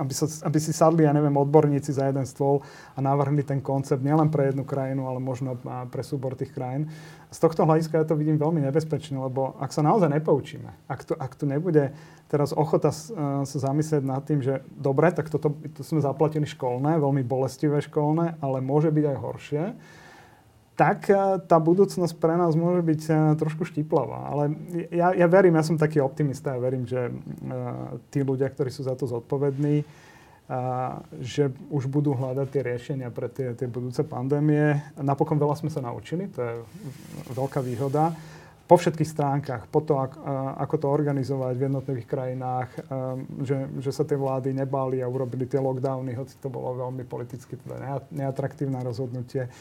aby, 0.00 0.14
sa, 0.16 0.26
aby 0.46 0.58
si 0.58 0.72
sadli, 0.72 1.04
ja 1.04 1.12
neviem, 1.12 1.34
odborníci 1.34 1.94
za 1.94 2.08
jeden 2.08 2.24
stôl 2.24 2.64
a 2.94 2.98
navrhli 2.98 3.44
ten 3.46 3.60
koncept 3.60 4.00
nielen 4.00 4.32
pre 4.32 4.50
jednu 4.50 4.64
krajinu, 4.66 5.06
ale 5.06 5.22
možno 5.22 5.56
pre 5.92 6.02
súbor 6.02 6.34
tých 6.34 6.50
krajín. 6.50 6.90
Z 7.34 7.42
tohto 7.42 7.66
hľadiska 7.66 7.98
ja 7.98 8.06
to 8.06 8.14
vidím 8.14 8.38
veľmi 8.38 8.62
nebezpečné, 8.62 9.18
lebo 9.18 9.58
ak 9.58 9.74
sa 9.74 9.82
naozaj 9.82 10.10
nepoučíme, 10.10 10.70
ak 10.86 11.00
tu, 11.02 11.12
ak 11.18 11.32
tu 11.34 11.44
nebude 11.50 11.94
teraz 12.34 12.50
ochota 12.50 12.90
sa 12.90 13.44
zamyslieť 13.46 14.02
nad 14.02 14.24
tým, 14.26 14.42
že 14.42 14.66
dobre, 14.74 15.12
tak 15.14 15.30
toto 15.30 15.54
to 15.54 15.86
sme 15.86 16.02
zaplatili 16.02 16.48
školné, 16.48 16.98
veľmi 16.98 17.22
bolestivé 17.22 17.78
školné, 17.84 18.42
ale 18.42 18.58
môže 18.58 18.90
byť 18.90 19.04
aj 19.06 19.16
horšie, 19.22 19.64
tak 20.74 21.06
e, 21.06 21.38
tá 21.46 21.56
budúcnosť 21.62 22.14
pre 22.18 22.34
nás 22.34 22.58
môže 22.58 22.82
byť 22.82 23.02
e, 23.06 23.12
trošku 23.38 23.62
štiplavá. 23.66 24.34
Ale 24.34 24.44
ja, 24.90 25.14
ja 25.14 25.26
verím, 25.30 25.54
ja 25.54 25.64
som 25.66 25.78
taký 25.78 26.02
optimista, 26.02 26.54
ja 26.54 26.60
verím, 26.60 26.84
že 26.84 27.10
uh, 27.10 27.98
tí 28.10 28.26
ľudia, 28.26 28.50
ktorí 28.50 28.74
sú 28.74 28.82
za 28.82 28.98
to 28.98 29.06
zodpovední, 29.06 29.86
uh, 29.86 30.98
že 31.22 31.54
už 31.70 31.86
budú 31.86 32.18
hľadať 32.18 32.46
tie 32.50 32.62
riešenia 32.66 33.08
pre 33.14 33.30
tie, 33.30 33.54
tie 33.54 33.70
budúce 33.70 34.02
pandémie. 34.02 34.82
Napokon 34.98 35.38
veľa 35.38 35.54
sme 35.54 35.70
sa 35.70 35.78
naučili, 35.78 36.26
to 36.26 36.42
je 36.42 36.54
veľká 37.38 37.62
výhoda. 37.62 38.10
Po 38.64 38.80
všetkých 38.80 39.12
stránkach, 39.12 39.62
po 39.68 39.84
to, 39.84 39.92
ako 40.56 40.80
to 40.80 40.86
organizovať 40.88 41.52
v 41.52 41.64
jednotlivých 41.68 42.08
krajinách, 42.08 42.72
že, 43.44 43.68
že 43.76 43.92
sa 43.92 44.08
tie 44.08 44.16
vlády 44.16 44.56
nebáli 44.56 45.04
a 45.04 45.10
urobili 45.12 45.44
tie 45.44 45.60
lockdowny, 45.60 46.16
hoci 46.16 46.40
to 46.40 46.48
bolo 46.48 46.72
veľmi 46.72 47.04
politicky 47.04 47.60
teda 47.60 48.00
neatraktívne 48.08 48.80
rozhodnutie 48.80 49.52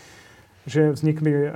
že 0.63 0.95
vznikli 0.95 1.31
uh, 1.31 1.51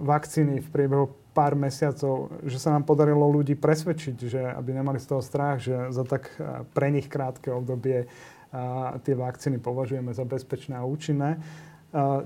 vakcíny 0.00 0.64
v 0.64 0.68
priebehu 0.72 1.12
pár 1.32 1.56
mesiacov, 1.56 2.28
že 2.44 2.60
sa 2.60 2.72
nám 2.72 2.84
podarilo 2.84 3.24
ľudí 3.28 3.56
presvedčiť, 3.56 4.16
že 4.28 4.40
aby 4.52 4.76
nemali 4.76 5.00
z 5.00 5.08
toho 5.08 5.22
strach, 5.24 5.60
že 5.60 5.72
za 5.92 6.04
tak 6.04 6.32
uh, 6.36 6.64
pre 6.76 6.92
nich 6.92 7.08
krátke 7.08 7.52
obdobie 7.52 8.04
uh, 8.04 8.96
tie 9.00 9.16
vakcíny 9.16 9.60
považujeme 9.60 10.12
za 10.12 10.24
bezpečné 10.24 10.76
a 10.76 10.84
účinné. 10.88 11.40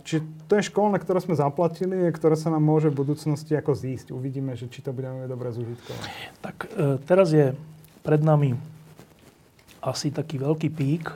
Čiže 0.07 0.47
to 0.47 0.63
je 0.63 0.71
školné, 0.71 0.95
ktoré 1.03 1.19
sme 1.19 1.35
zaplatili, 1.35 2.07
ktoré 2.15 2.39
sa 2.39 2.55
nám 2.55 2.63
môže 2.63 2.87
v 2.87 3.03
budúcnosti 3.03 3.51
ako 3.51 3.75
zísť. 3.75 4.15
Uvidíme, 4.15 4.55
že 4.55 4.71
či 4.71 4.79
to 4.79 4.95
budeme 4.95 5.27
dobre 5.27 5.51
zužitkovať. 5.51 6.07
Tak 6.39 6.57
teraz 7.03 7.35
je 7.35 7.51
pred 8.07 8.23
nami 8.23 8.55
asi 9.83 10.15
taký 10.15 10.39
veľký 10.39 10.71
pík, 10.71 11.11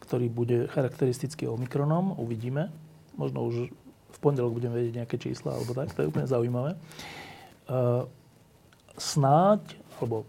ktorý 0.00 0.32
bude 0.32 0.72
charakteristický 0.72 1.52
Omikronom. 1.52 2.16
Uvidíme. 2.16 2.72
Možno 3.20 3.44
už 3.44 3.68
v 4.12 4.18
pondelok 4.20 4.56
budeme 4.56 4.76
vedieť 4.76 4.94
nejaké 5.02 5.16
čísla 5.18 5.56
alebo 5.56 5.72
tak, 5.74 5.92
to 5.92 6.04
je 6.04 6.10
úplne 6.10 6.28
zaujímavé. 6.28 6.78
Uh, 7.66 8.06
snáď, 8.96 9.60
alebo 9.98 10.24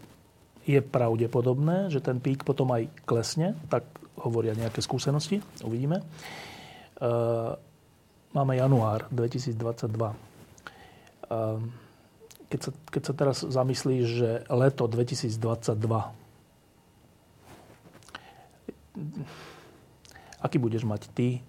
je 0.68 0.80
pravdepodobné, 0.82 1.88
že 1.88 2.04
ten 2.04 2.20
pík 2.20 2.44
potom 2.44 2.68
aj 2.74 2.90
klesne, 3.08 3.56
tak 3.72 3.88
hovoria 4.20 4.52
nejaké 4.52 4.82
skúsenosti, 4.84 5.40
uvidíme. 5.64 6.02
Uh, 6.98 7.56
máme 8.34 8.58
január 8.58 9.06
2022. 9.14 9.54
Uh, 11.28 11.62
keď 12.48 12.60
sa, 12.60 12.70
keď 12.90 13.02
sa 13.04 13.12
teraz 13.14 13.36
zamyslíš, 13.44 14.04
že 14.08 14.30
leto 14.48 14.84
2022 14.88 15.38
aký 20.42 20.56
budeš 20.58 20.86
mať 20.86 21.10
ty? 21.14 21.42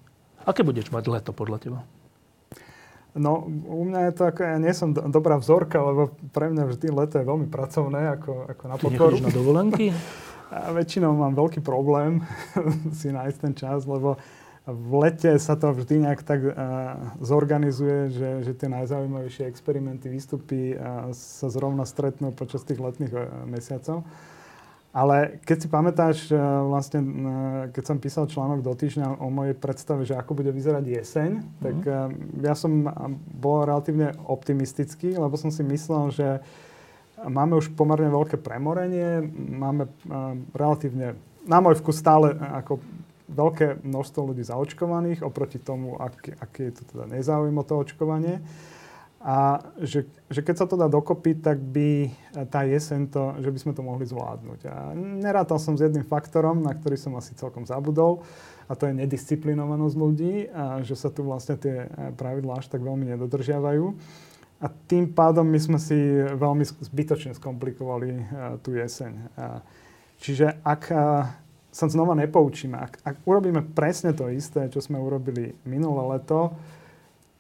Aké 0.46 0.66
budeš 0.66 0.90
mať 0.90 1.10
leto 1.10 1.32
podľa 1.34 1.58
teba? 1.62 1.80
No, 3.18 3.50
u 3.50 3.82
mňa 3.90 4.10
je 4.10 4.14
to 4.14 4.24
ako, 4.30 4.42
ja 4.46 4.58
nie 4.62 4.74
som 4.78 4.94
do, 4.94 5.02
dobrá 5.10 5.42
vzorka, 5.42 5.82
lebo 5.82 6.14
pre 6.30 6.54
mňa 6.54 6.64
vždy 6.70 6.88
leto 6.94 7.18
je 7.18 7.26
veľmi 7.26 7.50
pracovné, 7.50 8.20
ako, 8.20 8.46
ako 8.54 8.64
na 8.70 8.78
podporu. 8.78 9.16
Ty 9.18 9.24
na 9.26 9.34
dovolenky? 9.34 9.86
A 10.50 10.74
väčšinou 10.74 11.14
mám 11.14 11.38
veľký 11.38 11.62
problém 11.62 12.26
si 13.00 13.14
nájsť 13.14 13.38
ten 13.38 13.54
čas, 13.54 13.86
lebo 13.86 14.18
v 14.70 14.92
lete 15.02 15.34
sa 15.42 15.58
to 15.58 15.74
vždy 15.74 16.06
nejak 16.06 16.22
tak 16.22 16.42
uh, 16.46 16.54
zorganizuje, 17.22 18.14
že, 18.14 18.30
že 18.46 18.52
tie 18.54 18.70
najzaujímavejšie 18.70 19.50
experimenty, 19.50 20.10
výstupy 20.10 20.78
uh, 20.78 21.10
sa 21.14 21.50
zrovna 21.50 21.86
stretnú 21.90 22.34
počas 22.34 22.62
tých 22.66 22.78
letných 22.78 23.14
uh, 23.14 23.46
mesiacov. 23.50 24.06
Ale 24.90 25.38
keď 25.46 25.58
si 25.62 25.68
pamätáš, 25.70 26.18
e, 26.34 26.38
vlastne, 26.66 27.00
e, 27.00 27.10
keď 27.70 27.84
som 27.86 28.02
písal 28.02 28.26
článok 28.26 28.66
do 28.66 28.74
týždňa 28.74 29.22
o 29.22 29.30
mojej 29.30 29.54
predstave, 29.54 30.02
že 30.02 30.18
ako 30.18 30.42
bude 30.42 30.50
vyzerať 30.50 30.82
jeseň, 30.82 31.30
mm-hmm. 31.38 31.62
tak 31.62 31.78
e, 31.86 31.94
ja 32.42 32.58
som 32.58 32.90
bol 33.38 33.70
relatívne 33.70 34.18
optimistický, 34.26 35.14
lebo 35.14 35.38
som 35.38 35.54
si 35.54 35.62
myslel, 35.62 36.10
že 36.10 36.28
máme 37.22 37.54
už 37.62 37.78
pomerne 37.78 38.10
veľké 38.10 38.42
premorenie, 38.42 39.22
máme 39.36 39.94
relatívne, 40.58 41.14
na 41.46 41.62
môj 41.62 41.78
vkus 41.86 42.02
stále 42.02 42.34
ako 42.34 42.82
veľké 43.30 43.86
množstvo 43.86 44.34
ľudí 44.34 44.42
zaočkovaných 44.42 45.22
oproti 45.22 45.62
tomu, 45.62 46.02
aký, 46.02 46.34
aký 46.34 46.74
je 46.74 46.82
to 46.82 46.84
teda 46.98 47.06
nezáujem 47.06 47.54
o 47.54 47.68
to 47.68 47.78
očkovanie. 47.78 48.42
A 49.20 49.60
že, 49.84 50.08
že 50.32 50.40
keď 50.40 50.56
sa 50.64 50.66
to 50.66 50.80
dá 50.80 50.88
dokopy, 50.88 51.36
tak 51.36 51.60
by 51.60 52.08
tá 52.48 52.64
jeseň 52.64 53.12
to, 53.12 53.36
že 53.44 53.52
by 53.52 53.60
sme 53.60 53.74
to 53.76 53.84
mohli 53.84 54.08
zvládnuť. 54.08 54.60
A 54.72 54.96
nerátal 54.96 55.60
som 55.60 55.76
s 55.76 55.84
jedným 55.84 56.08
faktorom, 56.08 56.64
na 56.64 56.72
ktorý 56.72 56.96
som 56.96 57.12
asi 57.20 57.36
celkom 57.36 57.68
zabudol, 57.68 58.24
a 58.70 58.78
to 58.80 58.88
je 58.88 58.96
nedisciplinovanosť 58.96 59.96
ľudí, 59.98 60.48
a 60.48 60.80
že 60.88 60.96
sa 60.96 61.12
tu 61.12 61.28
vlastne 61.28 61.60
tie 61.60 61.92
pravidlá 62.16 62.64
až 62.64 62.72
tak 62.72 62.80
veľmi 62.80 63.12
nedodržiavajú. 63.12 63.86
A 64.60 64.68
tým 64.88 65.12
pádom 65.12 65.48
my 65.48 65.60
sme 65.60 65.80
si 65.80 65.96
veľmi 66.20 66.64
zbytočne 66.68 67.32
skomplikovali 67.36 68.12
uh, 68.12 68.24
tú 68.60 68.76
jeseň. 68.76 69.12
Uh, 69.36 69.64
čiže 70.20 70.60
ak 70.68 70.92
uh, 70.92 71.32
sa 71.72 71.86
znova 71.88 72.12
nepoučíme, 72.20 72.76
ak, 72.76 72.94
ak 73.08 73.16
urobíme 73.24 73.64
presne 73.72 74.12
to 74.12 74.28
isté, 74.28 74.68
čo 74.68 74.84
sme 74.84 75.00
urobili 75.00 75.56
minulé 75.64 76.20
leto, 76.20 76.56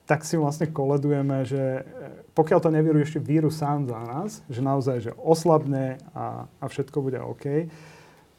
tak 0.09 0.25
si 0.25 0.41
vlastne 0.41 0.65
koledujeme, 0.73 1.45
že 1.45 1.85
pokiaľ 2.33 2.59
to 2.65 2.73
nevyruje 2.73 3.05
ešte 3.05 3.21
vírus 3.21 3.61
sám 3.61 3.85
za 3.85 4.01
nás, 4.01 4.41
že 4.49 4.65
naozaj, 4.65 4.97
že 5.05 5.11
oslabne 5.21 6.01
a, 6.17 6.49
a 6.57 6.65
všetko 6.65 6.97
bude 6.97 7.21
OK, 7.21 7.69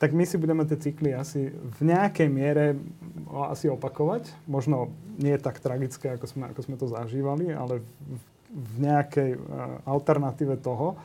tak 0.02 0.10
my 0.10 0.26
si 0.26 0.34
budeme 0.34 0.66
tie 0.66 0.80
cykly 0.80 1.14
asi 1.14 1.54
v 1.54 1.80
nejakej 1.86 2.26
miere 2.26 2.74
asi 3.52 3.70
opakovať. 3.70 4.32
Možno 4.50 4.90
nie 5.20 5.36
je 5.36 5.44
tak 5.44 5.62
tragické, 5.62 6.10
ako 6.16 6.26
sme, 6.26 6.44
ako 6.50 6.60
sme 6.64 6.76
to 6.80 6.90
zažívali, 6.90 7.52
ale 7.54 7.84
v, 7.84 8.22
v 8.50 8.74
nejakej 8.80 9.30
uh, 9.36 9.84
alternatíve 9.86 10.56
toho. 10.58 10.98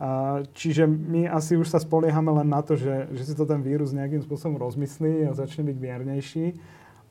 Uh, 0.00 0.42
čiže 0.56 0.88
my 0.88 1.30
asi 1.30 1.54
už 1.54 1.70
sa 1.70 1.78
spoliehame 1.78 2.34
len 2.42 2.48
na 2.50 2.64
to, 2.64 2.74
že, 2.74 3.12
že 3.14 3.30
si 3.30 3.34
to 3.36 3.46
ten 3.46 3.62
vírus 3.62 3.94
nejakým 3.94 4.24
spôsobom 4.24 4.58
rozmyslí 4.58 5.28
a 5.28 5.36
začne 5.36 5.70
byť 5.70 5.76
miernejší. 5.78 6.46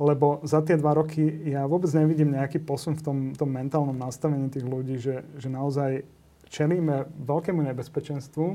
Lebo 0.01 0.41
za 0.41 0.65
tie 0.65 0.73
dva 0.73 0.97
roky 0.97 1.21
ja 1.45 1.69
vôbec 1.69 1.89
nevidím 1.93 2.33
nejaký 2.33 2.61
posun 2.65 2.97
v 2.97 3.03
tom, 3.05 3.17
tom 3.37 3.49
mentálnom 3.53 3.93
nastavení 3.93 4.49
tých 4.49 4.65
ľudí, 4.65 4.97
že, 4.97 5.21
že 5.37 5.47
naozaj 5.53 6.01
čelíme 6.49 7.09
veľkému 7.21 7.61
nebezpečenstvu 7.61 8.45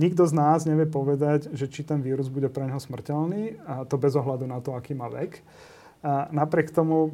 Nikto 0.00 0.24
z 0.24 0.32
nás 0.32 0.64
nevie 0.64 0.88
povedať, 0.88 1.52
že 1.52 1.68
či 1.68 1.84
ten 1.84 2.00
vírus 2.00 2.32
bude 2.32 2.48
pre 2.48 2.64
neho 2.64 2.80
smrteľný, 2.80 3.60
a 3.68 3.84
to 3.84 4.00
bez 4.00 4.16
ohľadu 4.16 4.48
na 4.48 4.64
to, 4.64 4.72
aký 4.72 4.96
má 4.96 5.12
vek. 5.12 5.44
A 6.00 6.32
napriek 6.32 6.72
tomu 6.72 7.12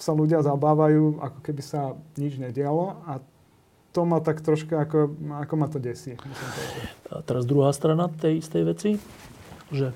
sa 0.00 0.16
ľudia 0.16 0.40
zabávajú, 0.40 1.20
ako 1.20 1.38
keby 1.44 1.62
sa 1.62 1.92
nič 2.16 2.40
nedialo 2.40 3.04
a 3.04 3.20
to 3.92 4.08
ma 4.08 4.20
tak 4.20 4.40
troška, 4.40 4.80
ako, 4.80 5.12
ako 5.44 5.54
ma 5.60 5.68
to 5.68 5.76
desí. 5.76 6.16
A 7.12 7.20
teraz 7.20 7.44
druhá 7.44 7.70
strana 7.76 8.08
tej 8.08 8.40
istej 8.40 8.62
veci, 8.64 8.90
že 9.68 9.92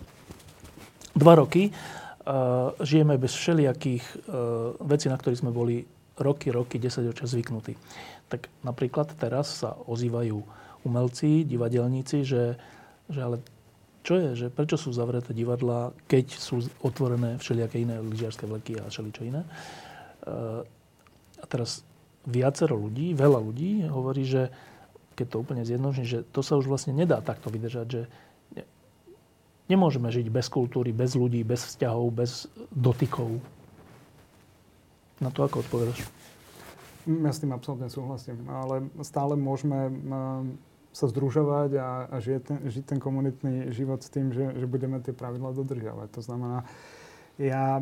dva 1.17 1.41
roky 1.41 1.73
žijeme 2.85 3.19
bez 3.19 3.35
všelijakých 3.35 4.05
uh, 4.07 4.77
vecí, 4.87 5.11
na 5.11 5.19
ktorých 5.19 5.41
sme 5.41 5.51
boli 5.51 5.83
roky, 6.21 6.53
roky, 6.53 6.77
desaťročia 6.79 7.27
zvyknutí. 7.27 7.75
Tak 8.31 8.47
napríklad 8.63 9.17
teraz 9.19 9.65
sa 9.65 9.75
ozývajú 9.89 10.39
umelci, 10.85 11.43
divadelníci, 11.49 12.23
že, 12.23 12.55
že 13.09 13.21
ale 13.21 13.43
čo 14.01 14.17
je, 14.17 14.31
že 14.33 14.47
prečo 14.49 14.81
sú 14.81 14.97
zavreté 14.97 15.37
divadlá, 15.37 15.93
keď 16.09 16.33
sú 16.33 16.65
otvorené 16.81 17.37
všelijaké 17.37 17.85
iné 17.85 18.01
lyžiarske 18.01 18.49
vleky 18.49 18.81
a 18.81 18.89
všeličo 18.89 19.23
iné. 19.29 19.45
Eh, 19.45 20.61
a 21.41 21.45
teraz 21.49 21.85
viacero 22.25 22.77
ľudí, 22.77 23.13
veľa 23.13 23.41
ľudí 23.41 23.85
hovorí, 23.89 24.25
že 24.25 24.49
keď 25.17 25.27
to 25.29 25.41
úplne 25.41 25.65
zjednoduším, 25.69 26.07
že 26.09 26.21
to 26.33 26.41
sa 26.41 26.57
už 26.57 26.69
vlastne 26.69 26.97
nedá 26.97 27.21
takto 27.21 27.53
vydržať, 27.53 27.87
že 27.89 28.03
nemôžeme 29.71 30.11
žiť 30.11 30.27
bez 30.27 30.51
kultúry, 30.51 30.91
bez 30.91 31.15
ľudí, 31.15 31.47
bez 31.47 31.63
vzťahov, 31.71 32.11
bez 32.11 32.51
dotykov. 32.75 33.39
Na 35.23 35.31
to 35.31 35.47
ako 35.47 35.63
odpovedaš? 35.63 36.03
Ja 37.07 37.33
s 37.33 37.41
tým 37.41 37.55
absolútne 37.55 37.89
súhlasím, 37.89 38.45
ale 38.51 38.91
stále 39.07 39.39
môžeme 39.39 39.89
eh, 39.89 40.71
sa 40.91 41.07
združovať 41.07 41.71
a, 41.79 41.89
a 42.11 42.17
žije 42.19 42.39
ten, 42.43 42.59
žiť 42.67 42.85
ten 42.85 42.99
komunitný 42.99 43.71
život 43.71 44.03
s 44.03 44.11
tým, 44.11 44.35
že, 44.35 44.59
že 44.59 44.67
budeme 44.67 44.99
tie 44.99 45.15
pravidla 45.15 45.55
dodržiavať. 45.55 46.09
To 46.19 46.23
znamená, 46.23 46.67
ja, 47.39 47.79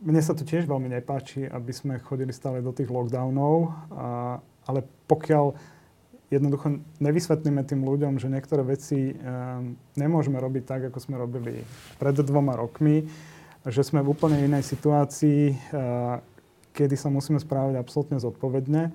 mne 0.00 0.20
sa 0.24 0.32
to 0.32 0.48
tiež 0.48 0.64
veľmi 0.64 0.88
nepáči, 0.88 1.44
aby 1.44 1.70
sme 1.70 2.00
chodili 2.00 2.32
stále 2.32 2.64
do 2.64 2.72
tých 2.72 2.88
lockdownov, 2.88 3.70
a, 3.92 4.40
ale 4.64 4.80
pokiaľ 5.04 5.52
jednoducho 6.30 6.78
nevysvetlíme 7.02 7.66
tým 7.66 7.82
ľuďom, 7.82 8.22
že 8.22 8.30
niektoré 8.30 8.62
veci 8.62 9.12
um, 9.12 9.74
nemôžeme 9.98 10.38
robiť 10.38 10.62
tak, 10.64 10.80
ako 10.88 10.98
sme 11.02 11.18
robili 11.18 11.66
pred 11.98 12.14
dvoma 12.14 12.54
rokmi, 12.54 13.04
že 13.66 13.82
sme 13.82 14.00
v 14.00 14.14
úplne 14.14 14.40
inej 14.46 14.64
situácii, 14.64 15.52
uh, 15.74 16.22
kedy 16.70 16.94
sa 16.94 17.10
musíme 17.10 17.42
správať 17.42 17.82
absolútne 17.82 18.22
zodpovedne, 18.22 18.94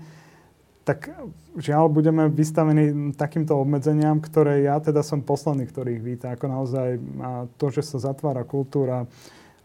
tak 0.86 1.12
žiaľ 1.58 1.90
budeme 1.90 2.30
vystavení 2.30 3.18
takýmto 3.18 3.58
obmedzeniam, 3.58 4.22
ktoré 4.22 4.64
ja 4.64 4.78
teda 4.78 5.02
som 5.02 5.26
posledný, 5.26 5.66
ktorých 5.66 6.02
víta. 6.02 6.30
Ako 6.38 6.46
naozaj 6.46 7.02
to, 7.58 7.74
že 7.74 7.82
sa 7.82 7.98
zatvára 7.98 8.46
kultúra, 8.46 9.10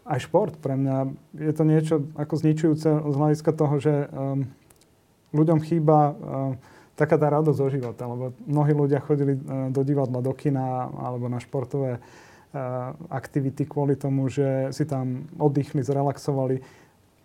aj 0.01 0.25
šport 0.25 0.57
pre 0.57 0.73
mňa 0.73 1.13
je 1.37 1.53
to 1.53 1.63
niečo 1.63 1.95
ako 2.17 2.33
zničujúce 2.41 2.89
z 2.89 3.15
hľadiska 3.15 3.51
toho, 3.53 3.75
že 3.77 4.09
um, 4.09 4.49
ľuďom 5.29 5.61
chýba 5.61 5.99
um, 6.09 6.15
taká 6.95 7.15
tá 7.17 7.27
radosť 7.31 7.57
zo 7.57 7.67
života, 7.71 8.03
lebo 8.05 8.35
mnohí 8.45 8.73
ľudia 8.75 9.03
chodili 9.03 9.37
uh, 9.37 9.69
do 9.73 9.81
divadla, 9.81 10.23
do 10.23 10.33
kina 10.35 10.87
alebo 10.91 11.27
na 11.31 11.39
športové 11.41 11.97
uh, 11.97 12.93
aktivity 13.09 13.67
kvôli 13.67 13.95
tomu, 13.97 14.27
že 14.27 14.69
si 14.75 14.87
tam 14.87 15.27
oddychli, 15.39 15.81
zrelaxovali. 15.81 16.61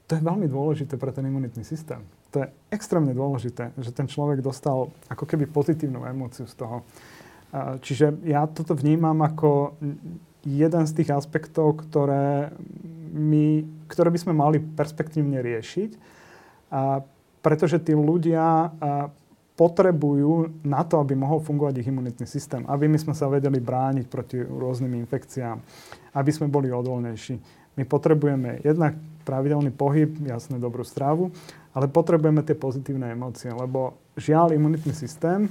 To 0.06 0.12
je 0.14 0.22
veľmi 0.22 0.46
dôležité 0.46 0.94
pre 0.98 1.10
ten 1.10 1.26
imunitný 1.26 1.66
systém 1.66 2.00
to 2.36 2.44
je 2.44 2.52
extrémne 2.68 3.16
dôležité, 3.16 3.72
že 3.80 3.96
ten 3.96 4.04
človek 4.04 4.44
dostal 4.44 4.92
ako 5.08 5.24
keby 5.24 5.48
pozitívnu 5.48 6.04
emóciu 6.04 6.44
z 6.44 6.52
toho. 6.52 6.84
Čiže 7.80 8.20
ja 8.28 8.44
toto 8.44 8.76
vnímam 8.76 9.16
ako 9.24 9.72
jeden 10.44 10.84
z 10.84 10.92
tých 11.00 11.16
aspektov, 11.16 11.80
ktoré, 11.80 12.52
my, 13.16 13.64
ktoré 13.88 14.12
by 14.12 14.20
sme 14.20 14.34
mali 14.36 14.60
perspektívne 14.60 15.40
riešiť, 15.40 15.90
pretože 17.40 17.80
tí 17.80 17.96
ľudia 17.96 18.68
potrebujú 19.56 20.52
na 20.68 20.84
to, 20.84 21.00
aby 21.00 21.16
mohol 21.16 21.40
fungovať 21.40 21.80
ich 21.80 21.88
imunitný 21.88 22.28
systém, 22.28 22.62
aby 22.68 22.86
my 22.86 23.00
sme 23.00 23.16
sa 23.16 23.24
vedeli 23.26 23.56
brániť 23.56 24.04
proti 24.06 24.36
rôznym 24.44 24.92
infekciám, 25.00 25.56
aby 26.12 26.30
sme 26.30 26.52
boli 26.52 26.68
odolnejší. 26.68 27.40
My 27.76 27.84
potrebujeme 27.88 28.60
jednak 28.60 28.96
pravidelný 29.24 29.72
pohyb, 29.72 30.12
jasne 30.28 30.60
dobrú 30.60 30.84
stravu, 30.84 31.32
ale 31.72 31.88
potrebujeme 31.88 32.44
tie 32.44 32.56
pozitívne 32.56 33.12
emócie, 33.12 33.48
lebo 33.52 33.96
žiaľ 34.16 34.52
imunitný 34.52 34.92
systém, 34.92 35.48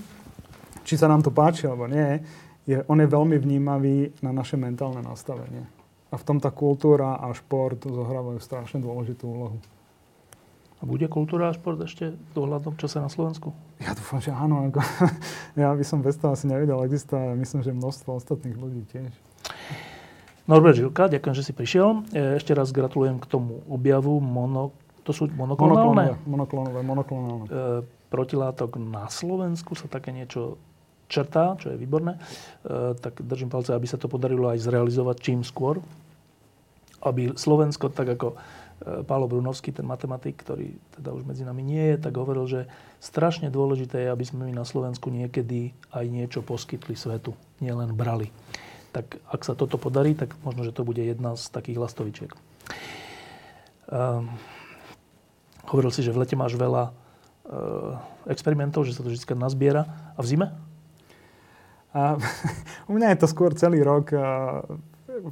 či 0.86 0.98
sa 0.98 1.10
nám 1.10 1.26
to 1.26 1.34
páči 1.34 1.66
alebo 1.66 1.90
nie, 1.90 2.22
je, 2.66 2.82
on 2.90 2.98
je 2.98 3.10
veľmi 3.10 3.38
vnímavý 3.38 4.10
na 4.26 4.34
naše 4.34 4.58
mentálne 4.58 5.02
nastavenie. 5.06 5.66
A 6.10 6.18
v 6.18 6.26
tom 6.26 6.38
tá 6.42 6.50
kultúra 6.50 7.18
a 7.18 7.30
šport 7.34 7.82
zohrávajú 7.82 8.42
strašne 8.42 8.82
dôležitú 8.82 9.26
úlohu. 9.26 9.58
Bude 10.86 11.10
kultúra 11.10 11.50
a 11.50 11.58
šport 11.58 11.82
ešte 11.82 12.14
v 12.14 12.32
dohľadnom 12.38 12.78
čase 12.78 13.02
na 13.02 13.10
Slovensku? 13.10 13.58
Ja 13.82 13.98
dúfam, 13.98 14.22
že 14.22 14.30
áno. 14.30 14.70
Ako, 14.70 14.86
ja 15.58 15.74
by 15.74 15.82
som 15.82 16.06
bez 16.06 16.22
toho 16.22 16.38
asi 16.38 16.46
nevedel 16.46 16.78
existovať, 16.86 17.34
myslím, 17.42 17.62
že 17.66 17.74
množstvo 17.74 18.10
ostatných 18.22 18.54
ľudí 18.54 18.86
tiež. 18.94 19.10
Norbert 20.46 20.78
Žilka, 20.78 21.10
ďakujem, 21.10 21.36
že 21.42 21.42
si 21.42 21.58
prišiel. 21.58 22.06
E, 22.14 22.38
ešte 22.38 22.54
raz 22.54 22.70
gratulujem 22.70 23.18
k 23.18 23.26
tomu 23.26 23.66
objavu 23.66 24.22
mono, 24.22 24.78
to 25.02 25.10
sú 25.10 25.26
monoklonálne? 25.34 26.22
Monoklonové, 26.30 26.80
monoklonálne. 26.86 27.46
E, 27.50 27.82
protilátok 28.14 28.78
na 28.78 29.10
Slovensku 29.10 29.74
sa 29.74 29.90
také 29.90 30.14
niečo 30.14 30.62
črtá, 31.10 31.58
čo 31.58 31.74
je 31.74 31.82
výborné. 31.82 32.22
E, 32.62 32.94
tak 33.02 33.26
držím 33.26 33.50
palce, 33.50 33.74
aby 33.74 33.90
sa 33.90 33.98
to 33.98 34.06
podarilo 34.06 34.54
aj 34.54 34.62
zrealizovať 34.62 35.18
čím 35.18 35.42
skôr. 35.42 35.82
Aby 37.02 37.34
Slovensko, 37.34 37.90
tak 37.90 38.14
ako 38.14 38.38
Pálo 38.86 39.26
Brunovský, 39.26 39.74
ten 39.74 39.86
matematik, 39.86 40.38
ktorý 40.46 40.78
teda 40.94 41.10
už 41.10 41.26
medzi 41.26 41.42
nami 41.42 41.66
nie 41.66 41.84
je, 41.94 42.06
tak 42.06 42.14
hovoril, 42.14 42.46
že 42.46 42.62
strašne 43.02 43.50
dôležité 43.50 44.06
je, 44.06 44.14
aby 44.14 44.22
sme 44.22 44.46
my 44.46 44.54
na 44.54 44.66
Slovensku 44.66 45.10
niekedy 45.10 45.74
aj 45.90 46.06
niečo 46.06 46.46
poskytli 46.46 46.94
svetu, 46.94 47.34
nielen 47.58 47.98
brali. 47.98 48.30
Tak 48.94 49.18
ak 49.26 49.42
sa 49.42 49.58
toto 49.58 49.82
podarí, 49.82 50.14
tak 50.14 50.38
možno, 50.46 50.62
že 50.62 50.72
to 50.72 50.86
bude 50.86 51.02
jedna 51.02 51.34
z 51.34 51.50
takých 51.50 51.82
lastovičiek. 51.82 52.32
Um, 53.90 54.30
Hovoril 55.66 55.90
si, 55.90 56.06
že 56.06 56.14
v 56.14 56.22
lete 56.22 56.38
máš 56.38 56.54
veľa 56.54 56.90
e, 56.90 56.92
experimentov, 58.30 58.86
že 58.86 58.94
sa 58.94 59.02
to 59.02 59.10
vždy 59.10 59.34
nazbiera. 59.34 60.14
A 60.14 60.22
v 60.22 60.30
zime? 60.30 60.48
A, 61.90 62.22
u 62.90 62.94
mňa 62.94 63.18
je 63.18 63.20
to 63.26 63.28
skôr 63.28 63.50
celý 63.58 63.82
rok, 63.82 64.14
a, 64.14 64.62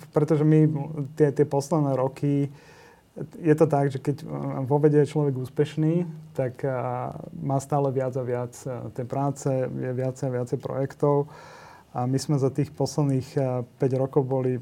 pretože 0.09 0.41
my 0.41 0.65
tie, 1.13 1.29
tie 1.29 1.45
posledné 1.45 1.93
roky 1.93 2.49
je 3.37 3.55
to 3.55 3.65
tak, 3.69 3.93
že 3.93 4.01
keď 4.01 4.25
vo 4.65 4.81
vede 4.81 4.97
je 5.05 5.11
človek 5.13 5.37
úspešný, 5.37 6.09
tak 6.33 6.65
a, 6.65 7.13
má 7.37 7.61
stále 7.61 7.93
viac 7.93 8.17
a 8.17 8.23
viac 8.25 8.53
tej 8.97 9.05
práce, 9.05 9.49
je 9.69 9.91
viac 9.93 10.17
a 10.17 10.33
viacej 10.33 10.57
projektov. 10.57 11.29
A 11.93 12.09
my 12.09 12.17
sme 12.17 12.41
za 12.41 12.49
tých 12.49 12.73
posledných 12.73 13.37
5 13.77 14.01
rokov 14.01 14.25
boli 14.25 14.57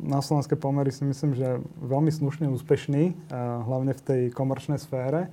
na 0.00 0.24
slovenské 0.24 0.56
pomery 0.56 0.88
si 0.88 1.04
myslím, 1.04 1.36
že 1.36 1.60
veľmi 1.76 2.08
slušne 2.08 2.48
úspešní, 2.48 3.28
hlavne 3.68 3.92
v 3.92 4.00
tej 4.00 4.22
komerčnej 4.32 4.80
sfére. 4.80 5.28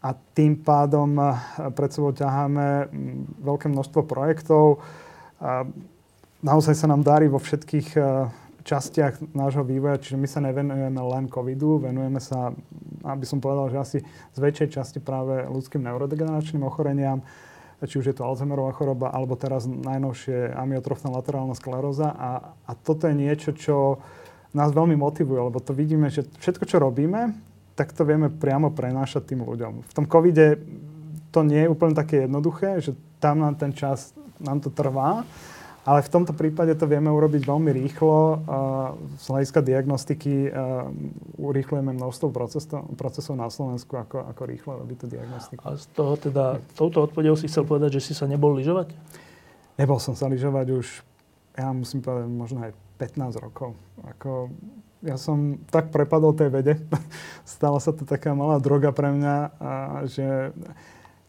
A 0.00 0.10
tým 0.32 0.56
pádom 0.56 1.20
pred 1.76 1.92
sebou 1.92 2.16
ťaháme 2.16 2.88
veľké 3.44 3.68
množstvo 3.68 4.08
projektov. 4.08 4.80
Naozaj 6.40 6.80
sa 6.80 6.88
nám 6.88 7.04
darí 7.04 7.28
vo 7.28 7.36
všetkých 7.36 8.00
častiach 8.62 9.34
nášho 9.34 9.64
vývoja, 9.64 10.00
čiže 10.00 10.20
my 10.20 10.28
sa 10.28 10.40
nevenujeme 10.44 11.00
len 11.00 11.24
covidu, 11.28 11.80
venujeme 11.80 12.20
sa, 12.20 12.52
aby 13.04 13.24
som 13.24 13.40
povedal, 13.40 13.72
že 13.72 13.78
asi 13.78 13.98
z 14.06 14.38
väčšej 14.38 14.68
časti 14.80 14.98
práve 15.00 15.48
ľudským 15.48 15.80
neurodegeneračným 15.84 16.64
ochoreniam, 16.64 17.24
či 17.80 17.96
už 17.96 18.12
je 18.12 18.16
to 18.16 18.28
Alzheimerová 18.28 18.76
choroba, 18.76 19.08
alebo 19.08 19.40
teraz 19.40 19.64
najnovšie 19.64 20.52
amyotrofná 20.52 21.08
laterálna 21.08 21.56
skleróza. 21.56 22.12
A, 22.12 22.52
a 22.68 22.72
toto 22.76 23.08
je 23.08 23.16
niečo, 23.16 23.56
čo 23.56 24.04
nás 24.52 24.74
veľmi 24.74 24.98
motivuje, 24.98 25.40
lebo 25.40 25.62
to 25.62 25.72
vidíme, 25.72 26.12
že 26.12 26.28
všetko, 26.44 26.64
čo 26.68 26.76
robíme, 26.82 27.32
tak 27.78 27.96
to 27.96 28.04
vieme 28.04 28.28
priamo 28.28 28.68
prenášať 28.68 29.32
tým 29.32 29.46
ľuďom. 29.46 29.72
V 29.88 29.92
tom 29.96 30.04
covide 30.04 30.60
to 31.32 31.40
nie 31.46 31.64
je 31.64 31.72
úplne 31.72 31.96
také 31.96 32.28
jednoduché, 32.28 32.84
že 32.84 32.92
tam 33.22 33.40
nám 33.40 33.56
ten 33.56 33.72
čas, 33.72 34.12
nám 34.42 34.60
to 34.60 34.68
trvá, 34.68 35.24
ale 35.80 36.04
v 36.04 36.12
tomto 36.12 36.36
prípade 36.36 36.76
to 36.76 36.84
vieme 36.84 37.08
urobiť 37.08 37.48
veľmi 37.48 37.72
rýchlo. 37.72 38.44
Z 39.16 39.24
hľadiska 39.32 39.64
diagnostiky 39.64 40.52
urýchlujeme 41.40 41.96
množstvo 41.96 42.28
procesov, 42.28 42.84
procesov 43.00 43.34
na 43.40 43.48
Slovensku, 43.48 43.96
ako, 43.96 44.28
ako 44.28 44.42
rýchlo 44.44 44.72
robiť 44.84 44.96
tú 45.00 45.06
diagnostiku. 45.08 45.60
A 45.64 45.80
z 45.80 45.88
toho 45.96 46.20
teda, 46.20 46.60
touto 46.76 47.00
odpovedou 47.00 47.32
si 47.32 47.48
chcel 47.48 47.64
povedať, 47.64 47.96
že 47.96 48.12
si 48.12 48.12
sa 48.12 48.28
nebol 48.28 48.52
lyžovať? 48.60 48.92
Nebol 49.80 49.96
som 49.96 50.12
sa 50.12 50.28
lyžovať 50.28 50.66
už, 50.76 50.86
ja 51.56 51.72
musím 51.72 52.04
povedať, 52.04 52.28
možno 52.28 52.58
aj 52.68 52.76
15 53.00 53.40
rokov. 53.40 53.72
Ako, 54.04 54.52
ja 55.00 55.16
som 55.16 55.56
tak 55.72 55.88
prepadol 55.88 56.36
tej 56.36 56.52
vede. 56.52 56.76
Stala 57.48 57.80
sa 57.80 57.96
to 57.96 58.04
taká 58.04 58.36
malá 58.36 58.60
droga 58.60 58.92
pre 58.92 59.08
mňa, 59.16 59.36
a 59.56 59.72
že 60.04 60.52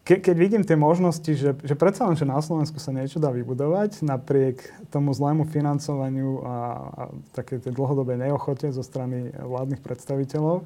ke, 0.02 0.18
keď 0.18 0.36
vidím 0.38 0.64
tie 0.66 0.74
možnosti, 0.74 1.30
že, 1.30 1.54
že 1.62 1.76
predsa 1.78 2.10
len, 2.10 2.18
že 2.18 2.26
na 2.26 2.41
Slovensku 2.41 2.82
sa 2.82 2.89
niečo 2.89 3.22
dá 3.22 3.30
vybudovať 3.30 4.02
napriek 4.02 4.66
tomu 4.89 5.14
zlému 5.14 5.45
financovaniu 5.45 6.41
a, 6.41 6.56
a 6.89 7.02
také 7.38 7.62
tej 7.62 7.78
dlhodobej 7.78 8.18
neochote 8.18 8.74
zo 8.74 8.82
strany 8.82 9.30
vládnych 9.30 9.82
predstaviteľov, 9.86 10.66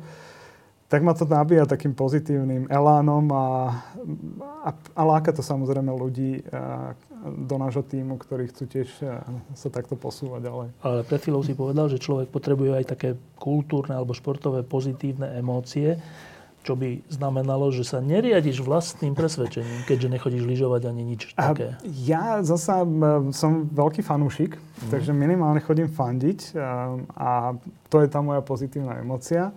tak 0.86 1.02
ma 1.02 1.18
to 1.18 1.26
nabíja 1.26 1.68
takým 1.68 1.98
pozitívnym 1.98 2.72
elánom 2.72 3.26
a, 3.34 3.48
a, 4.64 4.72
a 4.72 5.02
láka 5.04 5.34
to 5.36 5.44
samozrejme 5.44 5.92
ľudí 5.92 6.46
a, 6.54 6.94
do 7.26 7.58
nášho 7.58 7.82
týmu, 7.82 8.22
ktorí 8.22 8.54
chcú 8.54 8.64
tiež 8.70 8.90
sa 9.58 9.70
takto 9.74 9.98
posúvať 9.98 10.46
ďalej. 10.46 10.68
Ale 10.86 10.98
pred 11.10 11.20
chvíľou 11.26 11.42
si 11.42 11.58
povedal, 11.58 11.90
že 11.90 11.98
človek 11.98 12.30
potrebuje 12.30 12.72
aj 12.78 12.86
také 12.86 13.10
kultúrne 13.42 13.98
alebo 13.98 14.14
športové 14.14 14.62
pozitívne 14.62 15.34
emócie 15.34 15.98
čo 16.66 16.74
by 16.74 17.06
znamenalo, 17.14 17.70
že 17.70 17.86
sa 17.86 18.02
neriadiš 18.02 18.66
vlastným 18.66 19.14
presvedčením, 19.14 19.86
keďže 19.86 20.18
nechodíš 20.18 20.44
lyžovať 20.50 20.82
ani 20.90 21.04
nič 21.06 21.22
také. 21.38 21.78
A 21.78 21.86
ja 21.86 22.26
zasa 22.42 22.82
som 23.30 23.70
veľký 23.70 24.02
fanúšik, 24.02 24.58
mm. 24.58 24.90
takže 24.90 25.14
minimálne 25.14 25.62
chodím 25.62 25.86
fandiť 25.86 26.58
a, 26.58 26.98
a 27.14 27.30
to 27.94 28.02
je 28.02 28.10
tá 28.10 28.26
moja 28.26 28.42
pozitívna 28.42 28.98
emocia. 28.98 29.54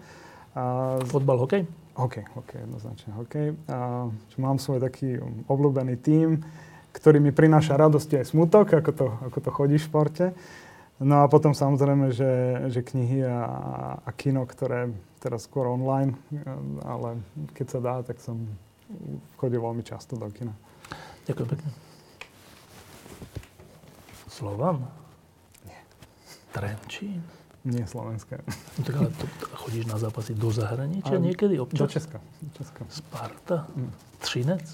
Fotbal, 1.09 1.49
hokej? 1.49 1.65
Hokej, 1.97 2.25
hokej, 2.37 2.59
jednoznačne 2.69 3.11
hokej. 3.17 3.47
A, 3.73 4.07
mám 4.37 4.61
svoj 4.61 4.85
taký 4.85 5.17
obľúbený 5.49 5.97
tím, 6.05 6.45
ktorý 6.93 7.25
mi 7.25 7.33
prináša 7.33 7.81
radosť 7.81 8.21
aj 8.21 8.25
smutok, 8.37 8.77
ako 8.77 8.91
to, 8.93 9.07
ako 9.33 9.39
to 9.41 9.51
chodí 9.51 9.77
v 9.81 9.87
športe. 9.87 10.27
No 10.99 11.23
a 11.23 11.31
potom 11.31 11.55
samozrejme, 11.55 12.11
že, 12.11 12.33
že 12.75 12.83
knihy 12.83 13.23
a, 13.23 13.39
a 14.03 14.11
kino, 14.13 14.43
ktoré 14.45 14.91
teraz 15.19 15.45
skôr 15.45 15.67
online, 15.67 16.15
ale 16.87 17.19
keď 17.53 17.67
sa 17.67 17.79
dá, 17.83 17.95
tak 18.07 18.23
som 18.23 18.47
chodil 19.37 19.61
veľmi 19.61 19.83
často 19.85 20.17
do 20.17 20.31
kina. 20.31 20.55
Ďakujem 21.29 21.49
pekne. 21.53 21.71
Slovan? 24.33 24.87
Nie. 25.67 25.81
Trenčín? 26.55 27.21
Nie 27.67 27.85
slovenské. 27.85 28.39
No 28.79 28.81
tak 28.87 28.95
ale 28.97 29.11
to, 29.13 29.27
to, 29.27 29.45
chodíš 29.67 29.85
na 29.91 29.99
zápasy 29.99 30.33
do 30.33 30.49
zahraničia 30.49 31.19
ale 31.19 31.27
niekedy 31.27 31.59
občas? 31.59 31.85
Do 31.85 31.91
Česka. 31.91 32.19
Do 32.23 32.51
Česka. 32.55 32.83
Sparta? 32.89 33.67
Mm. 33.75 33.93
Třinec? 34.23 34.67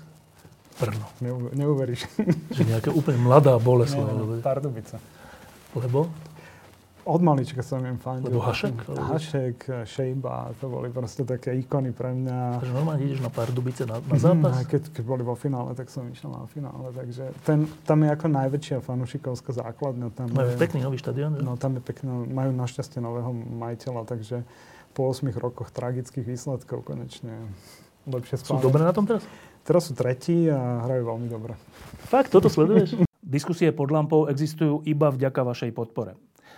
Brno. 0.78 1.06
Neuver, 1.24 1.50
neuveríš. 1.56 2.06
Že 2.54 2.62
nejaká 2.70 2.90
úplne 2.92 3.18
mladá 3.24 3.56
Boleslav. 3.56 4.04
Nie, 4.04 4.42
Pardubica. 4.42 5.00
Lebo? 5.74 6.12
Od 7.04 7.20
malička 7.20 7.60
som 7.60 7.84
im 7.84 8.00
fandil. 8.00 8.32
Lebo 8.32 8.40
Hašek? 8.40 8.88
Hašek, 8.88 9.58
Šejba, 9.84 10.56
to 10.56 10.72
boli 10.72 10.88
proste 10.88 11.28
také 11.28 11.52
ikony 11.52 11.92
pre 11.92 12.16
mňa. 12.16 12.64
Takže 12.64 12.72
normálne 12.72 13.00
ideš 13.04 13.20
na 13.20 13.28
Pardubice 13.28 13.84
na, 13.84 14.00
na 14.00 14.16
zápas? 14.16 14.64
Mm, 14.64 14.68
keď, 14.72 14.82
keď 14.88 15.04
boli 15.04 15.22
vo 15.22 15.36
finále, 15.36 15.76
tak 15.76 15.92
som 15.92 16.08
išiel 16.08 16.32
na 16.32 16.48
finále. 16.48 16.88
Takže 16.96 17.36
ten, 17.44 17.68
tam 17.84 18.00
je 18.02 18.08
ako 18.08 18.26
najväčšia 18.32 18.76
fanúšikovská 18.80 19.52
základňa. 19.52 20.06
Tam 20.16 20.32
majú 20.32 20.48
je, 20.48 20.56
pekný 20.56 20.80
nový 20.80 20.96
štadión, 20.96 21.36
No 21.44 21.60
tam 21.60 21.76
je 21.76 21.82
pekný, 21.84 22.08
majú 22.32 22.56
našťastie 22.56 23.04
nového 23.04 23.36
majiteľa, 23.36 24.08
takže 24.08 24.40
po 24.96 25.12
8 25.12 25.28
rokoch 25.36 25.68
tragických 25.74 26.24
výsledkov 26.24 26.88
konečne 26.88 27.36
lepšie 28.08 28.40
spávať. 28.40 28.60
Sú 28.60 28.64
dobré 28.64 28.80
na 28.80 28.96
tom 28.96 29.04
teraz? 29.04 29.24
Teraz 29.64 29.88
sú 29.88 29.92
tretí 29.92 30.48
a 30.48 30.84
hrajú 30.88 31.08
veľmi 31.08 31.28
dobre. 31.28 31.52
Fakt, 32.08 32.32
toto 32.32 32.48
sleduješ? 32.48 32.96
Diskusie 33.24 33.72
pod 33.72 33.88
lampou 33.88 34.28
existujú 34.28 34.84
iba 34.84 35.08
vďaka 35.08 35.40
vašej 35.40 35.72
podpore. 35.72 36.16